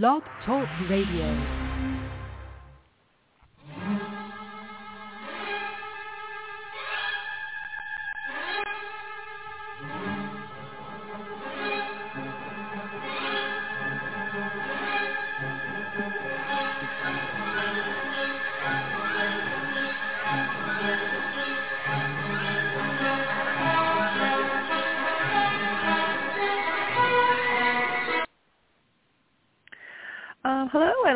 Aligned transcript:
Blog 0.00 0.24
Talk 0.44 0.66
Radio. 0.90 1.63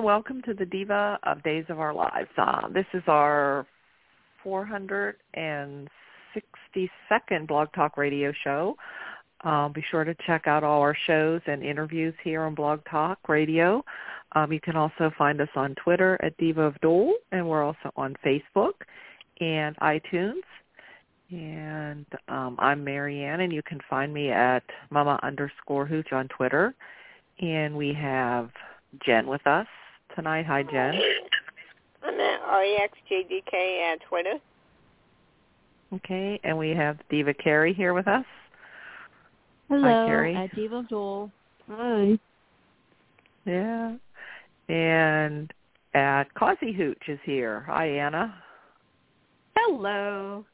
Welcome 0.09 0.41
to 0.46 0.55
the 0.55 0.64
Diva 0.64 1.19
of 1.24 1.42
Days 1.42 1.66
of 1.69 1.80
Our 1.80 1.92
Lives. 1.92 2.30
Uh, 2.38 2.69
this 2.69 2.87
is 2.95 3.02
our 3.09 3.66
462nd 4.42 5.87
Blog 7.46 7.69
Talk 7.74 7.98
Radio 7.98 8.33
show. 8.42 8.74
Uh, 9.45 9.69
be 9.69 9.84
sure 9.91 10.05
to 10.05 10.16
check 10.27 10.47
out 10.47 10.64
all 10.64 10.80
our 10.80 10.97
shows 11.06 11.42
and 11.47 11.62
interviews 11.62 12.14
here 12.24 12.45
on 12.45 12.55
Blog 12.55 12.80
Talk 12.91 13.19
Radio. 13.28 13.84
Um, 14.33 14.50
you 14.50 14.62
can 14.62 14.77
also 14.77 15.10
find 15.19 15.42
us 15.42 15.50
on 15.55 15.74
Twitter 15.74 16.19
at 16.22 16.34
Diva 16.38 16.62
of 16.62 16.80
DOOL, 16.80 17.12
and 17.30 17.47
we're 17.47 17.62
also 17.62 17.92
on 17.95 18.16
Facebook 18.25 18.72
and 19.42 19.77
iTunes. 19.77 20.41
And 21.30 22.06
um, 22.28 22.56
I'm 22.59 22.83
Marianne, 22.83 23.41
and 23.41 23.52
you 23.52 23.62
can 23.62 23.80
find 23.91 24.14
me 24.14 24.30
at 24.30 24.62
Mama 24.88 25.20
underscore 25.22 25.84
Hooch 25.84 26.14
on 26.14 26.28
Twitter. 26.28 26.75
And 27.41 27.77
we 27.77 27.92
have 27.92 28.48
Jen 29.05 29.27
with 29.27 29.47
us 29.47 29.66
tonight. 30.18 30.46
Hi, 30.46 30.64
Jen. 30.64 31.00
I'm 32.02 32.18
at 32.18 32.41
REXJDK 32.42 33.92
at 33.92 34.00
Twitter. 34.08 34.34
Okay, 35.94 36.41
and 36.42 36.58
we 36.58 36.70
have 36.70 36.98
Diva 37.08 37.33
Carey 37.33 37.72
here 37.72 37.94
with 37.94 38.08
us. 38.08 38.25
Hello, 39.69 40.06
Carrie. 40.08 40.34
at 40.34 40.52
Diva 40.56 40.84
Joel. 40.91 41.30
Hi. 41.70 42.19
Yeah. 43.44 43.94
And 44.69 45.52
at 45.94 46.34
Causey 46.34 46.72
Hooch 46.72 47.03
is 47.06 47.20
here. 47.22 47.64
Hi, 47.69 47.86
Anna. 47.86 48.34
Hello. 49.56 50.44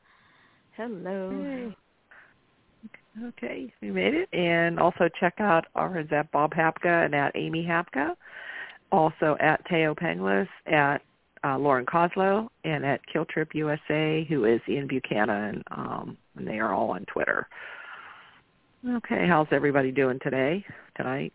Hello. 0.77 1.31
Hey. 1.43 3.29
Okay, 3.29 3.73
we 3.81 3.91
made 3.91 4.13
it. 4.13 4.29
And 4.35 4.79
also 4.79 5.09
check 5.19 5.35
out 5.39 5.65
ours 5.75 6.09
at 6.11 6.31
Bob 6.33 6.53
Hapka 6.53 7.07
and 7.07 7.15
at 7.15 7.33
Amy 7.35 7.65
Hapka. 7.65 8.15
Also 8.93 9.37
at 9.41 9.65
Thaao 9.69 9.97
Penghlis, 9.99 10.49
at 10.67 11.03
uh, 11.45 11.59
Lauren 11.59 11.85
Koslow, 11.85 12.49
and 12.65 12.85
at 12.87 13.01
Killtrip 13.13 13.49
USA, 13.55 14.25
who 14.29 14.45
is 14.45 14.61
Ian 14.69 14.87
Buchanan. 14.87 15.63
Um, 15.71 16.17
and 16.37 16.47
they 16.47 16.59
are 16.59 16.73
all 16.73 16.91
on 16.91 17.05
Twitter. 17.07 17.49
Okay, 18.89 19.27
how's 19.27 19.47
everybody 19.51 19.91
doing 19.91 20.19
today, 20.23 20.65
tonight? 20.97 21.33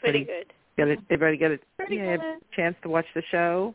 Pretty 0.00 0.24
Pretty- 0.24 0.24
good. 0.24 0.52
Got 0.78 0.88
it, 0.88 0.98
everybody 1.10 1.38
get 1.38 1.52
a 1.52 1.58
Pretty 1.78 1.96
yeah, 1.96 2.16
good. 2.18 2.36
chance 2.54 2.76
to 2.82 2.90
watch 2.90 3.06
the 3.14 3.22
show? 3.30 3.74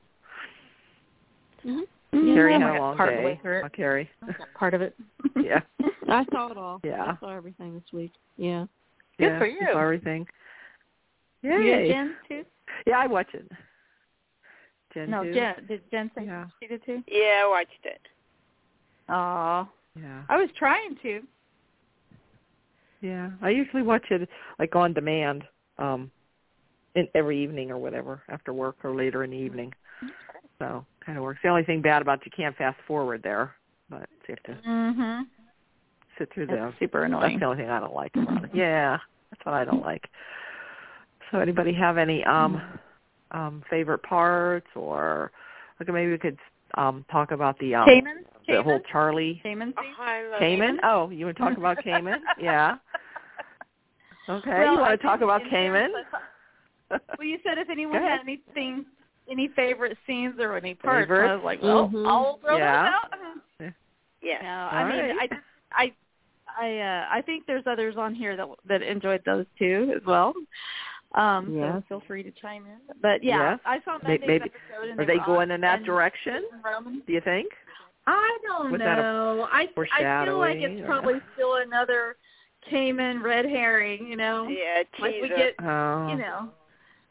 Mm-hmm. 1.65 2.33
Carrie 2.35 2.53
had 2.53 2.61
a 2.61 2.79
long 2.79 2.95
part 2.97 3.09
day. 3.15 3.23
way. 3.25 3.39
Oh, 3.63 3.69
Carrie. 3.75 4.09
Part 4.55 4.73
of 4.73 4.81
it. 4.81 4.95
Yeah. 5.41 5.61
I 6.09 6.25
saw 6.31 6.51
it 6.51 6.57
all. 6.57 6.79
Yeah. 6.83 7.03
I 7.03 7.17
saw 7.19 7.35
everything 7.35 7.73
this 7.73 7.83
week. 7.93 8.11
Yeah. 8.37 8.65
yeah, 9.17 9.29
Good 9.29 9.39
for 9.39 9.45
you 9.47 9.57
you. 9.61 9.67
saw 9.71 9.79
everything. 9.81 10.27
You 11.41 11.51
and 11.53 11.87
Jen 11.89 12.15
too? 12.27 12.45
Yeah, 12.85 12.99
I 12.99 13.07
watch 13.07 13.33
it. 13.33 13.49
Jen 14.93 15.09
no, 15.09 15.23
too? 15.23 15.33
Jen. 15.33 15.55
Did 15.67 15.81
Jen 15.91 16.11
say 16.15 16.25
Yeah. 16.25 16.45
she 16.59 16.67
did 16.67 16.83
too? 16.85 17.03
Yeah, 17.07 17.43
I 17.45 17.47
watched 17.49 17.85
it. 17.85 18.01
Aw. 19.09 19.67
Yeah. 19.99 20.23
I 20.29 20.37
was 20.37 20.49
trying 20.57 20.97
to. 21.03 21.21
Yeah. 23.01 23.31
I 23.41 23.49
usually 23.49 23.83
watch 23.83 24.05
it 24.11 24.27
like 24.59 24.75
on 24.75 24.93
demand, 24.93 25.43
um 25.77 26.11
in 26.95 27.07
every 27.15 27.41
evening 27.41 27.71
or 27.71 27.77
whatever, 27.77 28.21
after 28.27 28.51
work 28.51 28.75
or 28.83 28.93
later 28.93 29.23
in 29.23 29.31
the 29.31 29.37
evening. 29.37 29.73
So 30.59 30.85
kind 31.05 31.17
of 31.17 31.23
works. 31.23 31.39
The 31.41 31.49
only 31.49 31.63
thing 31.63 31.81
bad 31.81 32.01
about 32.01 32.19
it, 32.19 32.25
you 32.25 32.31
can't 32.35 32.55
fast 32.57 32.77
forward 32.85 33.23
there, 33.23 33.55
but 33.89 34.09
you 34.27 34.35
have 34.35 34.43
to 34.43 34.69
Mm-hmm. 34.69 35.21
sit 36.17 36.33
through 36.33 36.47
the 36.47 36.73
super 36.79 37.05
annoying. 37.05 37.21
That's 37.21 37.39
the 37.39 37.45
only 37.45 37.57
thing 37.63 37.69
I 37.69 37.79
don't 37.79 37.95
like 37.95 38.11
about 38.15 38.43
it. 38.43 38.51
Yeah, 38.53 38.97
that's 39.31 39.45
what 39.45 39.55
I 39.55 39.63
don't 39.63 39.81
like. 39.81 40.03
So 41.31 41.39
anybody 41.39 41.73
have 41.73 41.97
any 41.97 42.23
um 42.25 42.61
um 43.31 43.63
favorite 43.69 44.03
parts 44.03 44.67
or 44.75 45.31
okay 45.81 45.91
maybe 45.91 46.11
we 46.11 46.17
could 46.17 46.37
um 46.75 47.05
talk 47.11 47.31
about 47.31 47.57
the 47.59 47.75
um 47.75 47.85
Kaman? 47.85 48.25
the 48.47 48.61
whole 48.61 48.81
Charlie 48.91 49.39
Kaman 49.43 49.73
Oh, 49.77 49.81
scene? 49.81 49.93
I 49.99 50.23
love 50.27 50.39
Kaman? 50.39 50.79
Oh, 50.83 51.09
you 51.09 51.25
want 51.25 51.37
to 51.37 51.43
talk 51.43 51.57
about 51.57 51.83
Kaman? 51.83 52.21
Yeah. 52.41 52.77
Okay. 54.29 54.51
Well, 54.51 54.73
you 54.73 54.79
want 54.79 54.99
to 54.99 55.05
talk 55.05 55.21
about 55.21 55.41
Kaman? 55.49 55.91
fairness, 55.91 57.01
Well, 57.17 57.27
you 57.27 57.37
said 57.43 57.57
if 57.57 57.69
anyone 57.69 58.01
had 58.01 58.21
anything, 58.21 58.85
any 59.29 59.49
favorite 59.55 59.97
scenes 60.07 60.35
or 60.39 60.55
any 60.55 60.73
parts, 60.75 61.09
and 61.11 61.27
I 61.27 61.35
was 61.35 61.43
like, 61.43 61.61
well, 61.61 61.89
Mhm. 61.89 62.07
I'll 62.07 62.37
throw 62.37 62.57
Yeah. 62.57 62.83
those 62.83 62.93
out. 62.93 63.71
Yeah. 64.21 64.41
No, 64.43 64.49
I 64.49 64.81
All 64.83 64.89
mean, 64.89 64.99
right. 64.99 65.15
I 65.19 65.27
just, 65.27 65.41
I, 65.71 65.93
I, 66.59 66.79
uh, 66.79 67.07
I 67.11 67.21
think 67.21 67.45
there's 67.45 67.65
others 67.65 67.95
on 67.97 68.13
here 68.13 68.35
that 68.37 68.47
that 68.65 68.81
enjoyed 68.81 69.23
those 69.25 69.45
too 69.57 69.93
as 69.95 70.05
well. 70.05 70.33
Um, 71.13 71.53
Yeah. 71.53 71.73
so 71.73 71.83
feel 71.89 71.99
free 72.07 72.23
to 72.23 72.31
chime 72.31 72.65
in. 72.65 72.79
But 73.01 73.23
yeah, 73.23 73.51
Yes. 73.51 73.59
I 73.65 73.79
saw 73.81 73.97
May- 74.03 74.17
Monday's 74.17 74.27
maybe- 74.27 74.51
episode. 74.69 74.89
And 74.91 74.99
Are 74.99 75.05
they 75.05 75.17
were 75.17 75.25
going 75.25 75.51
in 75.51 75.61
that 75.61 75.83
direction? 75.83 76.45
Do 77.05 77.13
you 77.13 77.21
think? 77.21 77.51
I 78.07 78.37
don't 78.43 78.71
Was 78.71 78.79
know. 78.79 79.47
I 79.51 79.61
I 79.61 79.67
feel 79.67 79.67
like 79.67 79.75
foreshadowing 79.75 80.61
it's 80.61 80.81
or- 80.81 80.85
probably 80.85 81.21
still 81.33 81.55
another 81.55 82.15
Kaman 82.69 83.21
red 83.21 83.45
herring. 83.45 84.07
You 84.07 84.15
know, 84.15 84.47
Yeah, 84.47 84.83
like 84.99 85.15
we 85.21 85.27
get 85.29 85.55
Oh. 85.59 86.07
you 86.07 86.15
know, 86.15 86.51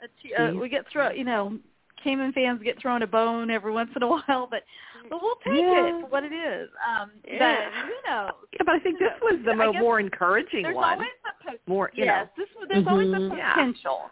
a 0.03 0.09
t- 0.22 0.34
uh, 0.34 0.53
we 0.55 0.69
get 0.69 0.87
throw, 0.89 1.10
you 1.10 1.25
know, 1.25 1.59
Kaman 2.03 2.33
fans 2.33 2.62
get 2.62 2.78
thrown 2.78 3.03
a 3.03 3.06
bone 3.06 3.50
every 3.50 3.71
once 3.72 3.91
in 3.94 4.03
a 4.03 4.06
while, 4.27 4.47
but 4.47 4.65
but 5.09 5.21
we'll 5.22 5.37
take 5.37 5.60
Yeah. 5.60 5.87
it 5.87 6.00
for 6.03 6.06
what 6.09 6.25
it 6.25 6.33
is. 6.33 6.71
Um, 6.87 7.10
Yeah. 7.27 7.39
but 7.71 7.72
who 7.84 8.10
knows? 8.10 8.31
Yeah, 8.53 8.62
but 8.65 8.75
I 8.75 8.78
think 8.81 8.99
this 8.99 9.12
was 9.22 9.41
the 9.44 9.53
I 9.53 9.55
mo- 9.55 9.72
more 9.75 9.99
encouraging 10.00 10.62
There's 10.62 10.75
one. 10.77 10.93
always 10.94 11.09
the 11.25 11.50
po- 11.53 11.59
More, 11.66 11.91
you 11.94 12.05
yes, 12.05 12.27
know. 12.37 12.44
this 12.44 12.50
there's 12.71 12.87
always 12.87 13.09
a 13.13 13.17
Mhm. 13.17 13.37
Yeah. 13.37 13.53
potential. 13.55 14.11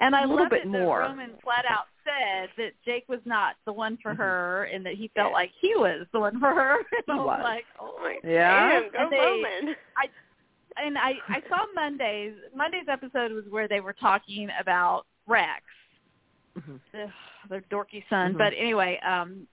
And 0.00 0.16
I 0.16 0.22
A 0.22 0.26
little 0.26 0.38
love 0.44 0.50
bit 0.50 0.62
it 0.62 0.68
more. 0.68 1.02
that 1.02 1.08
Roman 1.10 1.36
flat 1.38 1.64
out 1.68 1.86
said 2.04 2.50
that 2.56 2.72
Jake 2.84 3.08
was 3.08 3.20
not 3.24 3.56
the 3.64 3.72
one 3.72 3.96
for 3.98 4.12
Mhm. 4.12 4.16
her, 4.18 4.64
and 4.64 4.84
that 4.86 4.94
he 4.94 5.08
felt 5.08 5.30
Yeah. 5.30 5.34
like 5.34 5.50
he 5.60 5.74
was 5.76 6.06
the 6.12 6.20
one 6.20 6.38
for 6.40 6.52
her. 6.52 6.78
And 6.92 7.04
He 7.06 7.12
I 7.12 7.16
was, 7.16 7.26
was. 7.26 7.40
like, 7.44 7.66
oh 7.78 7.98
Like, 8.02 8.20
Yeah. 8.24 8.80
Damn, 8.80 8.90
go 8.90 8.98
And 8.98 9.12
they- 9.12 9.18
Roman. 9.18 9.76
and 10.76 10.98
I 10.98 11.20
I 11.28 11.42
saw 11.48 11.66
Monday's 11.74 12.34
Monday's 12.54 12.88
episode 12.88 13.32
was 13.32 13.44
where 13.48 13.68
they 13.68 13.80
were 13.80 13.92
talking 13.92 14.50
about 14.58 15.06
Rex, 15.26 15.62
Mhm. 16.58 16.80
the, 16.92 17.12
their 17.48 17.60
dorky 17.62 18.06
son. 18.08 18.34
Mhm. 18.34 18.38
But 18.38 18.52
anyway, 18.54 18.98
um 19.00 19.46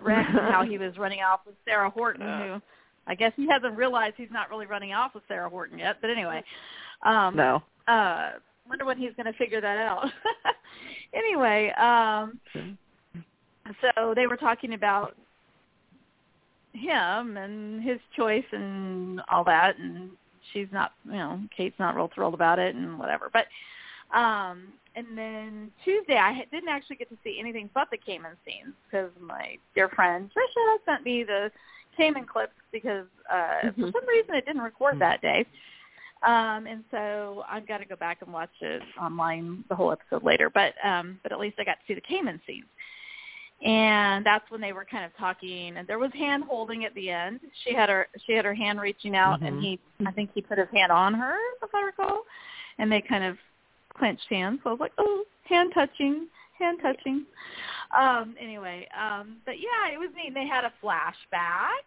Rex 0.00 0.28
and 0.28 0.38
how 0.52 0.62
he 0.64 0.78
was 0.84 0.96
running 0.98 1.22
off 1.22 1.44
with 1.46 1.56
Sarah 1.64 1.90
Horton, 1.90 2.22
who 2.22 2.62
I 3.06 3.14
guess 3.16 3.32
he 3.36 3.46
hasn't 3.48 3.76
realized 3.76 4.14
he's 4.16 4.30
not 4.30 4.48
really 4.48 4.66
running 4.66 4.94
off 4.94 5.12
with 5.14 5.26
Sarah 5.28 5.48
Horton 5.50 5.78
yet. 5.78 6.00
But 6.00 6.10
anyway, 6.10 6.42
um 7.02 7.36
No. 7.36 7.62
uh 7.88 8.32
wonder 8.68 8.84
when 8.84 8.96
he's 8.98 9.12
going 9.16 9.30
to 9.30 9.38
figure 9.38 9.60
that 9.60 9.76
out. 9.78 10.06
anyway, 11.14 11.70
um 11.72 12.38
so 13.80 14.12
they 14.14 14.26
were 14.26 14.36
talking 14.36 14.74
about 14.74 15.14
him 16.72 17.36
and 17.36 17.82
his 17.82 17.98
choice 18.16 18.44
and 18.52 19.20
all 19.30 19.44
that 19.44 19.78
and 19.78 20.10
she's 20.52 20.66
not 20.72 20.92
you 21.06 21.12
know 21.12 21.40
kate's 21.56 21.78
not 21.78 21.94
real 21.94 22.10
thrilled 22.14 22.34
about 22.34 22.58
it 22.58 22.74
and 22.74 22.98
whatever 22.98 23.30
but 23.32 23.46
um 24.16 24.72
and 24.96 25.06
then 25.16 25.70
tuesday 25.84 26.16
i 26.16 26.44
didn't 26.50 26.68
actually 26.68 26.96
get 26.96 27.08
to 27.08 27.16
see 27.22 27.38
anything 27.38 27.70
but 27.74 27.88
the 27.90 27.96
Kaman 27.96 28.32
scenes 28.44 28.74
because 28.84 29.10
my 29.20 29.56
dear 29.74 29.88
friend 29.88 30.30
trisha 30.36 30.76
sent 30.84 31.04
me 31.04 31.22
the 31.22 31.50
Kaman 31.96 32.26
clips 32.26 32.52
because 32.72 33.06
uh 33.32 33.70
for 33.78 33.86
Mhm. 33.86 33.92
some 33.92 34.08
reason 34.08 34.34
it 34.34 34.44
didn't 34.44 34.62
record 34.62 34.98
that 34.98 35.22
day 35.22 35.46
um 36.26 36.66
and 36.66 36.84
so 36.90 37.44
i've 37.50 37.66
got 37.66 37.78
to 37.78 37.84
go 37.84 37.96
back 37.96 38.18
and 38.22 38.32
watch 38.32 38.50
it 38.60 38.82
online 39.00 39.64
the 39.68 39.74
whole 39.74 39.92
episode 39.92 40.22
later 40.22 40.50
but 40.50 40.74
um 40.84 41.18
but 41.22 41.32
at 41.32 41.38
least 41.38 41.56
i 41.58 41.64
got 41.64 41.72
to 41.74 41.84
see 41.86 41.94
the 41.94 42.00
Kaman 42.00 42.40
scenes 42.46 42.66
and 43.64 44.26
that's 44.26 44.48
when 44.50 44.60
they 44.60 44.72
were 44.72 44.84
kind 44.84 45.04
of 45.04 45.16
talking 45.16 45.76
and 45.76 45.86
there 45.88 45.98
was 45.98 46.10
hand 46.12 46.44
holding 46.44 46.84
at 46.84 46.94
the 46.94 47.08
end. 47.08 47.40
She 47.64 47.72
had 47.72 47.88
her 47.88 48.08
she 48.26 48.32
had 48.32 48.44
her 48.44 48.54
hand 48.54 48.80
reaching 48.80 49.14
out 49.16 49.40
and 49.42 49.56
Mhm. 49.56 49.60
he 49.62 49.78
i 50.06 50.10
think 50.10 50.30
he 50.34 50.42
put 50.42 50.58
his 50.58 50.68
hand 50.72 50.92
on 50.92 51.14
her 51.14 51.36
if 51.62 51.74
i 51.74 51.82
recall 51.82 52.22
and 52.78 52.90
they 52.90 53.00
kind 53.00 53.24
of 53.24 53.38
clenched 53.96 54.26
hands. 54.28 54.60
So 54.62 54.70
i 54.70 54.72
was 54.72 54.80
like 54.80 54.92
oh 54.98 55.24
hand 55.44 55.72
touching 55.72 56.26
hand 56.58 56.78
touching. 56.82 57.24
Um 57.96 58.34
anyway 58.40 58.86
um 59.00 59.36
but 59.46 59.58
yeah 59.60 59.92
it 59.92 59.98
was 59.98 60.10
neat. 60.16 60.34
They 60.34 60.46
had 60.46 60.64
a 60.64 60.72
flashback 60.82 61.84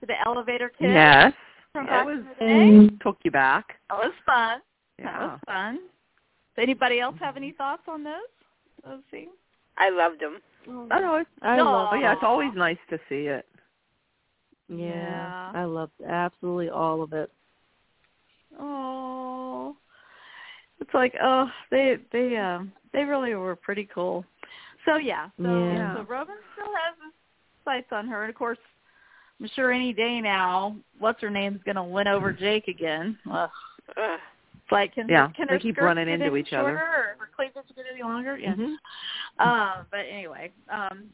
to 0.00 0.06
the 0.06 0.14
elevator 0.26 0.68
kiss 0.70 0.88
Yes. 0.88 1.32
From 1.72 1.86
That 1.86 2.04
back 2.04 2.06
was 2.06 2.24
in 2.40 2.98
took 3.02 3.18
you 3.24 3.30
back. 3.30 3.78
that 3.90 3.96
was 3.98 4.12
fun 4.24 4.60
that 4.98 5.04
Yeah. 5.04 5.26
was 5.26 5.40
fun 5.46 5.76
Does 6.56 6.62
Anybody 6.62 7.00
else 7.00 7.16
have 7.18 7.36
any 7.36 7.52
thoughts 7.52 7.82
on 7.88 8.04
those? 8.04 8.14
Those 8.84 9.02
scenes? 9.10 9.30
I 9.78 9.88
loved 9.88 10.20
them. 10.20 10.40
I 10.90 11.00
know. 11.00 11.14
It's, 11.16 11.30
I 11.40 11.56
No. 11.56 11.64
love 11.64 11.88
oh 11.92 11.94
yeah, 11.96 12.12
it's 12.12 12.22
always 12.22 12.52
nice 12.54 12.78
to 12.90 12.98
see 13.08 13.26
it. 13.26 13.46
Yeah, 14.68 14.76
Yeah. 14.76 15.52
I 15.54 15.64
loved 15.64 15.92
absolutely 16.06 16.68
all 16.70 17.02
of 17.02 17.12
it. 17.12 17.30
Oh, 18.58 19.76
it's 20.80 20.92
like 20.94 21.14
oh 21.22 21.50
they 21.70 21.96
they 22.12 22.36
um 22.36 22.72
they 22.92 23.04
really 23.04 23.34
were 23.34 23.56
pretty 23.56 23.88
cool. 23.94 24.24
So 24.84 24.96
yeah, 24.96 25.30
so 25.38 25.44
Yeah. 25.44 25.94
so 25.94 26.02
Roman 26.02 26.36
still 26.52 26.66
has 26.66 26.94
his 27.02 27.12
sights 27.64 27.88
on 27.92 28.06
her, 28.08 28.22
and 28.24 28.30
of 28.30 28.36
course, 28.36 28.58
I'm 29.40 29.48
sure 29.54 29.72
any 29.72 29.92
day 29.92 30.20
now, 30.20 30.76
what's 30.98 31.20
her 31.20 31.30
name's 31.30 31.60
gonna 31.64 31.84
win 31.84 32.08
over 32.08 32.32
Jake 32.32 32.68
again. 32.68 33.18
Ugh. 33.30 33.50
Ugh. 33.96 34.20
It's 34.54 34.72
like 34.72 34.94
can 34.94 35.08
Yeah, 35.08 35.28
can 35.36 35.48
they 35.48 35.58
keep 35.58 35.78
running 35.78 36.08
into 36.08 36.36
each 36.36 36.52
other. 36.52 36.70
Or 36.70 37.16
her 37.18 37.28
cleavage 37.34 37.64
get 37.74 37.84
any 37.92 38.02
longer? 38.02 38.38
Yeah. 38.38 38.54
Mhm. 38.54 38.76
Um, 39.38 39.86
but 39.90 40.06
anyway, 40.08 40.52
um, 40.68 41.10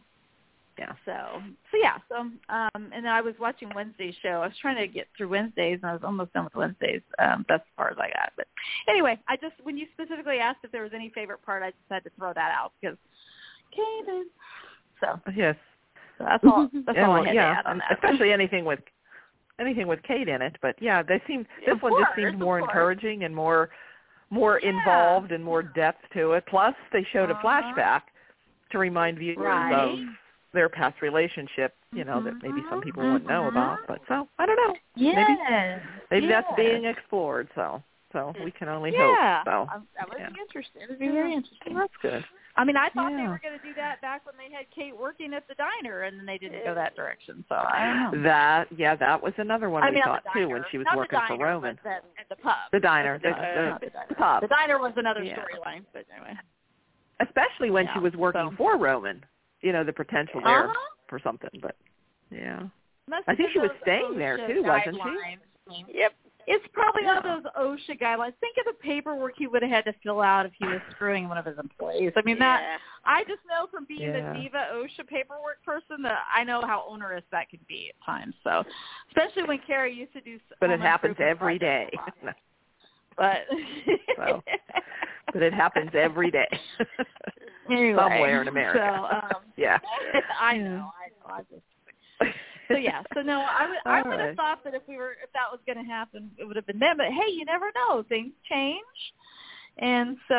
Yeah. 0.76 0.92
so 1.04 1.42
so 1.70 1.76
yeah, 1.76 1.98
so 2.08 2.16
um 2.20 2.70
and 2.74 2.92
then 2.92 3.06
I 3.06 3.20
was 3.20 3.34
watching 3.38 3.70
Wednesday's 3.74 4.14
show. 4.16 4.42
I 4.42 4.48
was 4.48 4.58
trying 4.58 4.76
to 4.76 4.86
get 4.86 5.08
through 5.16 5.28
Wednesdays 5.28 5.80
and 5.82 5.90
I 5.90 5.92
was 5.94 6.04
almost 6.04 6.32
done 6.34 6.44
with 6.44 6.54
Wednesdays. 6.54 7.02
Um 7.18 7.46
that's 7.48 7.62
as 7.62 7.74
far 7.76 7.90
as 7.90 7.96
I 7.98 8.08
got. 8.08 8.32
But 8.36 8.46
anyway, 8.88 9.18
I 9.26 9.36
just 9.36 9.54
when 9.62 9.76
you 9.76 9.86
specifically 9.94 10.38
asked 10.38 10.60
if 10.64 10.70
there 10.70 10.82
was 10.82 10.92
any 10.94 11.10
favorite 11.10 11.42
part, 11.42 11.62
I 11.62 11.70
just 11.70 11.82
had 11.90 12.04
to 12.04 12.10
throw 12.10 12.32
that 12.34 12.52
out 12.52 12.72
because 12.80 12.98
Kaden. 13.76 14.24
So, 15.00 15.20
Yes. 15.34 15.56
So 16.18 16.24
that's 16.24 16.44
all 16.44 16.68
that's 16.86 16.96
yeah, 16.96 17.06
all 17.08 17.14
I 17.22 17.26
had 17.26 17.34
yeah, 17.34 17.52
to 17.54 17.58
add 17.60 17.66
on 17.66 17.78
that. 17.78 17.92
especially 17.92 18.32
anything 18.32 18.64
with 18.64 18.80
anything 19.60 19.86
with 19.86 20.02
Kate 20.02 20.28
in 20.28 20.42
it. 20.42 20.56
But 20.62 20.76
yeah, 20.80 21.02
they 21.02 21.20
seem 21.26 21.46
this 21.64 21.74
Of 21.74 21.82
one 21.82 21.92
just 21.92 22.14
course, 22.14 22.16
seemed 22.16 22.38
more 22.38 22.58
course. 22.58 22.68
encouraging 22.70 23.24
and 23.24 23.34
more 23.34 23.70
more 24.30 24.60
Yeah. 24.62 24.70
involved 24.70 25.32
and 25.32 25.42
more 25.42 25.62
depth 25.62 26.02
to 26.12 26.32
it. 26.32 26.44
Plus, 26.46 26.74
they 26.92 27.02
showed 27.12 27.30
Uh-huh. 27.30 27.40
a 27.40 27.44
flashback 27.44 28.02
to 28.70 28.78
remind 28.78 29.18
viewers 29.18 29.38
Right. 29.38 29.72
of 29.72 29.98
their 30.52 30.68
past 30.68 31.00
relationship. 31.00 31.74
You 31.92 32.04
know 32.04 32.20
that 32.22 32.34
maybe 32.42 32.62
some 32.68 32.82
people 32.82 33.02
wouldn't 33.02 33.26
know 33.26 33.44
Mhm. 33.44 33.48
about. 33.48 33.78
But 33.86 34.00
so 34.08 34.28
I 34.38 34.44
don't 34.46 34.56
know. 34.56 34.76
yes. 34.94 35.80
Maybe 36.10 36.26
that's 36.26 36.46
yes. 36.50 36.56
being 36.56 36.84
explored. 36.84 37.48
So 37.54 37.82
so 38.12 38.34
we 38.44 38.50
can 38.50 38.68
only 38.68 38.92
yeah. 38.92 39.38
hope. 39.38 39.46
So 39.46 39.68
I, 39.70 40.02
I 40.02 40.04
would 40.08 40.18
yeah. 40.18 40.28
be 40.30 40.40
interested. 40.40 40.82
It 40.82 40.90
would 40.90 40.98
be 40.98 41.08
very 41.08 41.32
interesting. 41.34 41.74
that's 41.74 41.96
good. 42.02 42.24
I 42.58 42.64
mean, 42.64 42.76
I 42.76 42.88
thought 42.90 43.10
they 43.10 43.22
were 43.28 43.38
going 43.40 43.56
to 43.56 43.64
do 43.64 43.72
that 43.76 44.00
back 44.00 44.26
when 44.26 44.34
they 44.36 44.52
had 44.54 44.66
Kate 44.74 44.96
working 44.96 45.32
at 45.32 45.46
the 45.46 45.54
diner, 45.54 46.02
and 46.02 46.18
then 46.18 46.26
they 46.26 46.38
didn't 46.38 46.64
go 46.64 46.74
that 46.74 46.96
direction. 46.96 47.44
So 47.48 47.54
I 47.54 48.10
don't 48.10 48.20
know. 48.20 48.22
That 48.24 48.66
yeah, 48.76 48.96
that 48.96 49.22
was 49.22 49.32
another 49.38 49.70
one 49.70 49.84
I 49.84 49.90
we 49.90 49.94
mean, 49.94 50.04
thought 50.04 50.24
too 50.34 50.48
when 50.48 50.64
she 50.70 50.76
was 50.76 50.84
not 50.86 50.96
working 50.96 51.20
diner, 51.20 51.36
for 51.36 51.44
Roman. 51.44 51.78
But 51.84 52.02
the, 52.02 52.20
at 52.20 52.28
the 52.28 52.36
pub. 52.42 52.56
The 52.72 52.80
diner, 52.80 53.18
The, 53.18 53.28
the, 53.28 53.34
diner, 53.34 53.78
the, 53.80 53.86
not 53.86 54.08
the 54.08 54.14
pub. 54.16 54.42
The 54.42 54.48
diner 54.48 54.78
was 54.78 54.92
another 54.96 55.22
Yeah. 55.22 55.38
storyline, 55.38 55.84
but 55.92 56.04
anyway. 56.12 56.36
especially 57.20 57.70
when 57.70 57.88
she 57.94 58.00
was 58.00 58.12
working 58.14 58.48
so. 58.50 58.56
for 58.56 58.76
Roman. 58.76 59.24
You 59.60 59.72
know, 59.72 59.84
the 59.84 59.92
potential 59.92 60.40
there 60.44 60.68
Uh-huh. 60.68 60.90
for 61.08 61.20
something, 61.20 61.50
but 61.62 61.76
yeah. 62.30 62.62
That's 63.08 63.24
I 63.28 63.34
think 63.36 63.50
she 63.52 63.60
was 63.60 63.70
staying 63.82 64.18
there, 64.18 64.36
too, 64.36 64.62
wasn't 64.64 64.96
she? 64.96 65.94
Yep. 65.94 66.12
It's 66.50 66.64
probably 66.72 67.04
one 67.04 67.18
of 67.18 67.22
those 67.24 67.42
OSHA 67.60 68.00
guidelines. 68.00 68.32
Think 68.40 68.56
of 68.58 68.64
the 68.64 68.78
paperwork 68.82 69.34
he 69.36 69.46
would 69.46 69.60
have 69.60 69.70
had 69.70 69.84
to 69.84 69.92
fill 70.02 70.22
out 70.22 70.46
if 70.46 70.52
he 70.58 70.64
was 70.64 70.80
screwing 70.92 71.28
one 71.28 71.36
of 71.36 71.44
his 71.44 71.58
employees. 71.58 72.12
I 72.16 72.22
mean, 72.24 72.38
that. 72.38 72.78
I 73.04 73.22
just 73.24 73.40
know 73.48 73.66
from 73.70 73.84
being 73.84 74.00
Yeah. 74.14 74.32
the 74.32 74.38
diva 74.40 74.66
OSHA 74.72 75.06
paperwork 75.06 75.62
person 75.62 76.00
that 76.02 76.20
I 76.34 76.44
know 76.44 76.62
how 76.62 76.86
onerous 76.88 77.22
that 77.32 77.50
can 77.50 77.60
be 77.68 77.90
at 77.90 78.04
times. 78.04 78.34
So, 78.44 78.64
especially 79.08 79.42
when 79.44 79.58
Carrie 79.66 79.92
used 79.92 80.14
to 80.14 80.22
do. 80.22 80.36
s- 80.36 80.56
But 80.58 80.70
it 80.70 80.80
happens 80.80 81.16
every 81.20 81.58
day. 81.58 81.90
projects 81.92 82.18
a 82.22 82.26
lot. 82.26 82.36
But 83.18 83.46
So, 84.16 84.42
but 85.32 85.42
it 85.42 85.52
happens 85.52 85.90
every 85.94 86.30
day. 86.30 86.48
anyway, 87.70 87.94
Somewhere 88.00 88.40
in 88.42 88.48
America. 88.48 88.78
So, 88.80 89.36
um, 89.36 89.42
yeah. 89.56 89.78
I 90.40 90.56
know. 90.56 90.90
I 90.96 91.08
know. 91.28 91.34
I 91.34 91.40
just. 91.42 91.62
So 92.68 92.76
yeah. 92.76 93.02
So 93.14 93.22
no, 93.22 93.40
I 93.40 93.66
would. 93.68 93.78
I 93.86 94.02
would 94.08 94.20
have 94.20 94.36
thought 94.36 94.62
that 94.64 94.74
if 94.74 94.82
we 94.88 94.96
were, 94.96 95.12
if 95.22 95.32
that 95.32 95.50
was 95.50 95.60
going 95.66 95.78
to 95.78 95.90
happen, 95.90 96.30
it 96.38 96.44
would 96.44 96.56
have 96.56 96.66
been 96.66 96.78
them. 96.78 96.98
But 96.98 97.06
hey, 97.08 97.30
you 97.32 97.44
never 97.44 97.66
know. 97.74 98.04
Things 98.08 98.32
change. 98.48 98.84
And 99.78 100.16
so, 100.26 100.34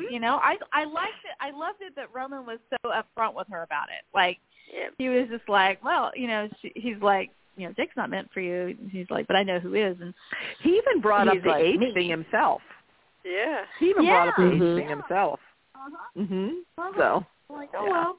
Mhm. 0.00 0.10
you 0.10 0.18
know, 0.18 0.36
I 0.42 0.56
I 0.72 0.84
liked 0.84 1.24
it. 1.24 1.36
I 1.40 1.50
loved 1.50 1.82
it 1.82 1.94
that 1.96 2.12
Roman 2.12 2.46
was 2.46 2.58
so 2.70 2.90
upfront 2.90 3.34
with 3.34 3.46
her 3.48 3.62
about 3.62 3.88
it. 3.90 4.04
Like 4.14 4.38
Yep. 4.72 4.94
he 4.98 5.08
was 5.08 5.28
just 5.28 5.48
like, 5.48 5.82
well, 5.84 6.10
you 6.14 6.26
know, 6.26 6.48
she, 6.60 6.72
he's 6.74 7.00
like, 7.00 7.30
you 7.56 7.66
know, 7.66 7.72
Dick's 7.74 7.96
not 7.96 8.08
meant 8.10 8.30
for 8.32 8.40
you. 8.40 8.76
He's 8.90 9.10
like, 9.10 9.26
but 9.26 9.36
I 9.36 9.42
know 9.42 9.58
who 9.58 9.74
is. 9.74 9.96
And 10.00 10.14
He 10.60 10.70
even 10.78 11.00
brought 11.00 11.28
up 11.28 11.42
the 11.42 11.48
like 11.48 11.62
age 11.64 11.80
thing 11.94 12.08
himself. 12.08 12.62
Yeah. 13.24 13.64
He 13.78 13.90
even 13.90 14.06
brought 14.06 14.28
up 14.28 14.36
the 14.36 14.52
age 14.52 14.62
Yeah. 14.62 14.74
thing 14.76 14.88
himself. 14.88 15.40
uh-huh. 15.74 15.96
Mhm. 16.16 16.62
Uh-huh. 16.78 16.92
So, 16.96 17.26
I'm 17.50 17.56
like, 17.56 17.70
oh 17.74 17.84
Yeah. 17.84 17.90
well. 17.90 18.18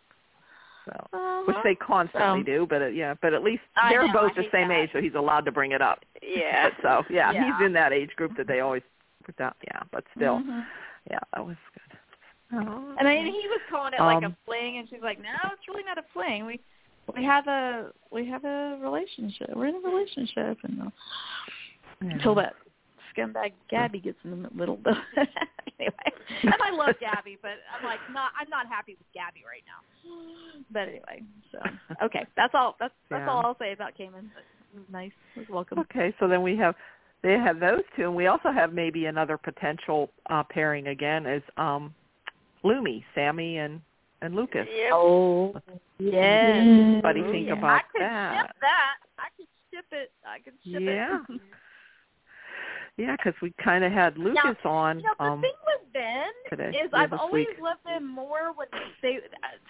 So 0.89 1.07
Uh-huh. 1.13 1.43
which 1.45 1.57
they 1.63 1.75
constantly 1.75 2.41
So- 2.41 2.43
do, 2.43 2.65
but 2.67 2.81
uh, 2.81 2.85
yeah, 2.87 3.13
but 3.21 3.33
at 3.33 3.43
least 3.43 3.61
I 3.75 3.89
they're 3.91 4.07
know, 4.07 4.13
both 4.13 4.31
I 4.37 4.41
the 4.41 4.49
same 4.51 4.69
that. 4.69 4.79
age, 4.79 4.89
so 4.93 4.99
he's 5.01 5.13
allowed 5.15 5.45
to 5.45 5.51
bring 5.51 5.71
it 5.71 5.81
up. 5.81 6.03
Yeah. 6.21 6.69
But 6.69 6.73
so 6.81 7.13
yeah, 7.13 7.31
Yeah. 7.31 7.45
he's 7.57 7.65
in 7.65 7.73
that 7.73 7.93
age 7.93 8.09
group 8.15 8.35
that 8.37 8.47
they 8.47 8.59
always 8.61 8.81
put 9.23 9.37
that. 9.37 9.55
Yeah, 9.67 9.81
but 9.91 10.03
still, 10.15 10.39
Mhm. 10.39 10.65
yeah, 11.11 11.19
that 11.33 11.45
was 11.45 11.57
good. 11.73 11.97
Oh, 12.51 12.95
And 12.97 13.07
I 13.07 13.15
mean, 13.15 13.27
he 13.33 13.47
was 13.47 13.61
calling 13.69 13.93
it 13.93 13.99
like 14.01 14.23
a 14.23 14.27
Um, 14.27 14.35
fling, 14.45 14.77
and 14.77 14.89
she's 14.89 15.01
like, 15.03 15.19
"No, 15.21 15.29
it's 15.53 15.67
really 15.67 15.83
not 15.83 15.99
a 15.99 16.03
fling. 16.13 16.45
We 16.47 16.59
we 17.15 17.23
have 17.23 17.47
a 17.47 17.91
we 18.11 18.25
have 18.27 18.43
a 18.43 18.79
relationship. 18.81 19.51
We're 19.55 19.67
in 19.67 19.75
a 19.75 19.79
relationship." 19.87 20.57
And 20.63 20.81
uh, 20.81 20.89
yeah. 22.01 22.09
until 22.13 22.33
that 22.35 22.55
scumbag 23.15 23.53
Gabi 23.71 24.01
gets 24.01 24.17
in 24.23 24.41
the 24.41 24.49
middle. 24.51 24.77
But 24.77 24.97
anyway, 25.79 25.93
and 26.41 26.55
I 26.59 26.71
love 26.71 26.95
Gabi, 26.99 27.28
but 27.49 27.57
I'm 27.73 27.83
like 27.85 27.99
not 28.13 28.31
I'm 28.39 28.49
not 28.49 28.67
happy 28.67 28.95
with 28.97 29.07
Gabi 29.15 29.43
right 29.45 29.63
now. 29.65 29.81
But 30.71 30.89
anyway, 30.89 31.23
so 31.51 31.59
okay, 32.05 32.27
that's 32.35 32.53
all. 32.53 32.75
That's 32.79 32.93
that's 33.09 33.21
Yeah. 33.21 33.29
all 33.29 33.41
I'll 33.45 33.57
say 33.57 33.73
about 33.73 33.97
Kaman. 33.97 34.29
But 34.33 34.43
it 34.73 34.79
was 34.79 34.89
nice. 34.91 35.11
It 35.35 35.39
was 35.39 35.49
welcome. 35.49 35.79
Okay, 35.79 36.13
so 36.19 36.27
then 36.27 36.43
we 36.43 36.55
have 36.57 36.75
they 37.23 37.33
have 37.33 37.59
those 37.59 37.81
two, 37.95 38.03
and 38.03 38.15
we 38.15 38.27
also 38.27 38.51
have 38.51 38.71
maybe 38.73 39.05
another 39.05 39.37
potential 39.37 40.09
uh 40.29 40.43
pairing 40.43 40.87
again 40.87 41.25
is 41.25 41.41
um 41.57 41.93
Lumi, 42.63 43.03
Sami 43.15 43.57
and 43.57 43.81
and 44.21 44.35
Lucas. 44.35 44.67
Yep. 44.69 44.91
Oh 44.93 45.55
yes. 45.97 47.01
What 47.01 47.13
do 47.13 47.19
you 47.21 47.31
think 47.31 47.47
Yeah. 47.47 47.53
about 47.53 47.81
I 47.81 47.81
could 47.91 48.01
that? 48.01 48.41
ship 48.41 48.55
that. 48.61 48.95
I 49.17 49.27
could 49.37 49.47
ship 49.71 49.85
it. 49.91 50.11
I 50.25 50.39
could 50.39 50.53
ship 50.63 50.81
Yeah. 50.81 51.19
it. 51.29 51.41
Yeah, 52.99 53.15
because 53.15 53.33
we 53.41 53.53
kind 53.63 53.83
of 53.85 53.93
had 53.93 54.17
Lucas 54.17 54.57
on 54.65 54.99
You 54.99 55.05
know, 55.05 55.13
the 55.19 55.23
um 55.23 55.41
thing 55.41 55.53
with 55.65 55.93
Ben 55.93 56.27
today 56.49 56.77
is 56.77 56.89
I've 56.91 57.13
always 57.13 57.47
week. 57.47 57.57
loved 57.61 57.79
them 57.85 58.05
more 58.05 58.51
when 58.55 58.67
they. 59.01 59.19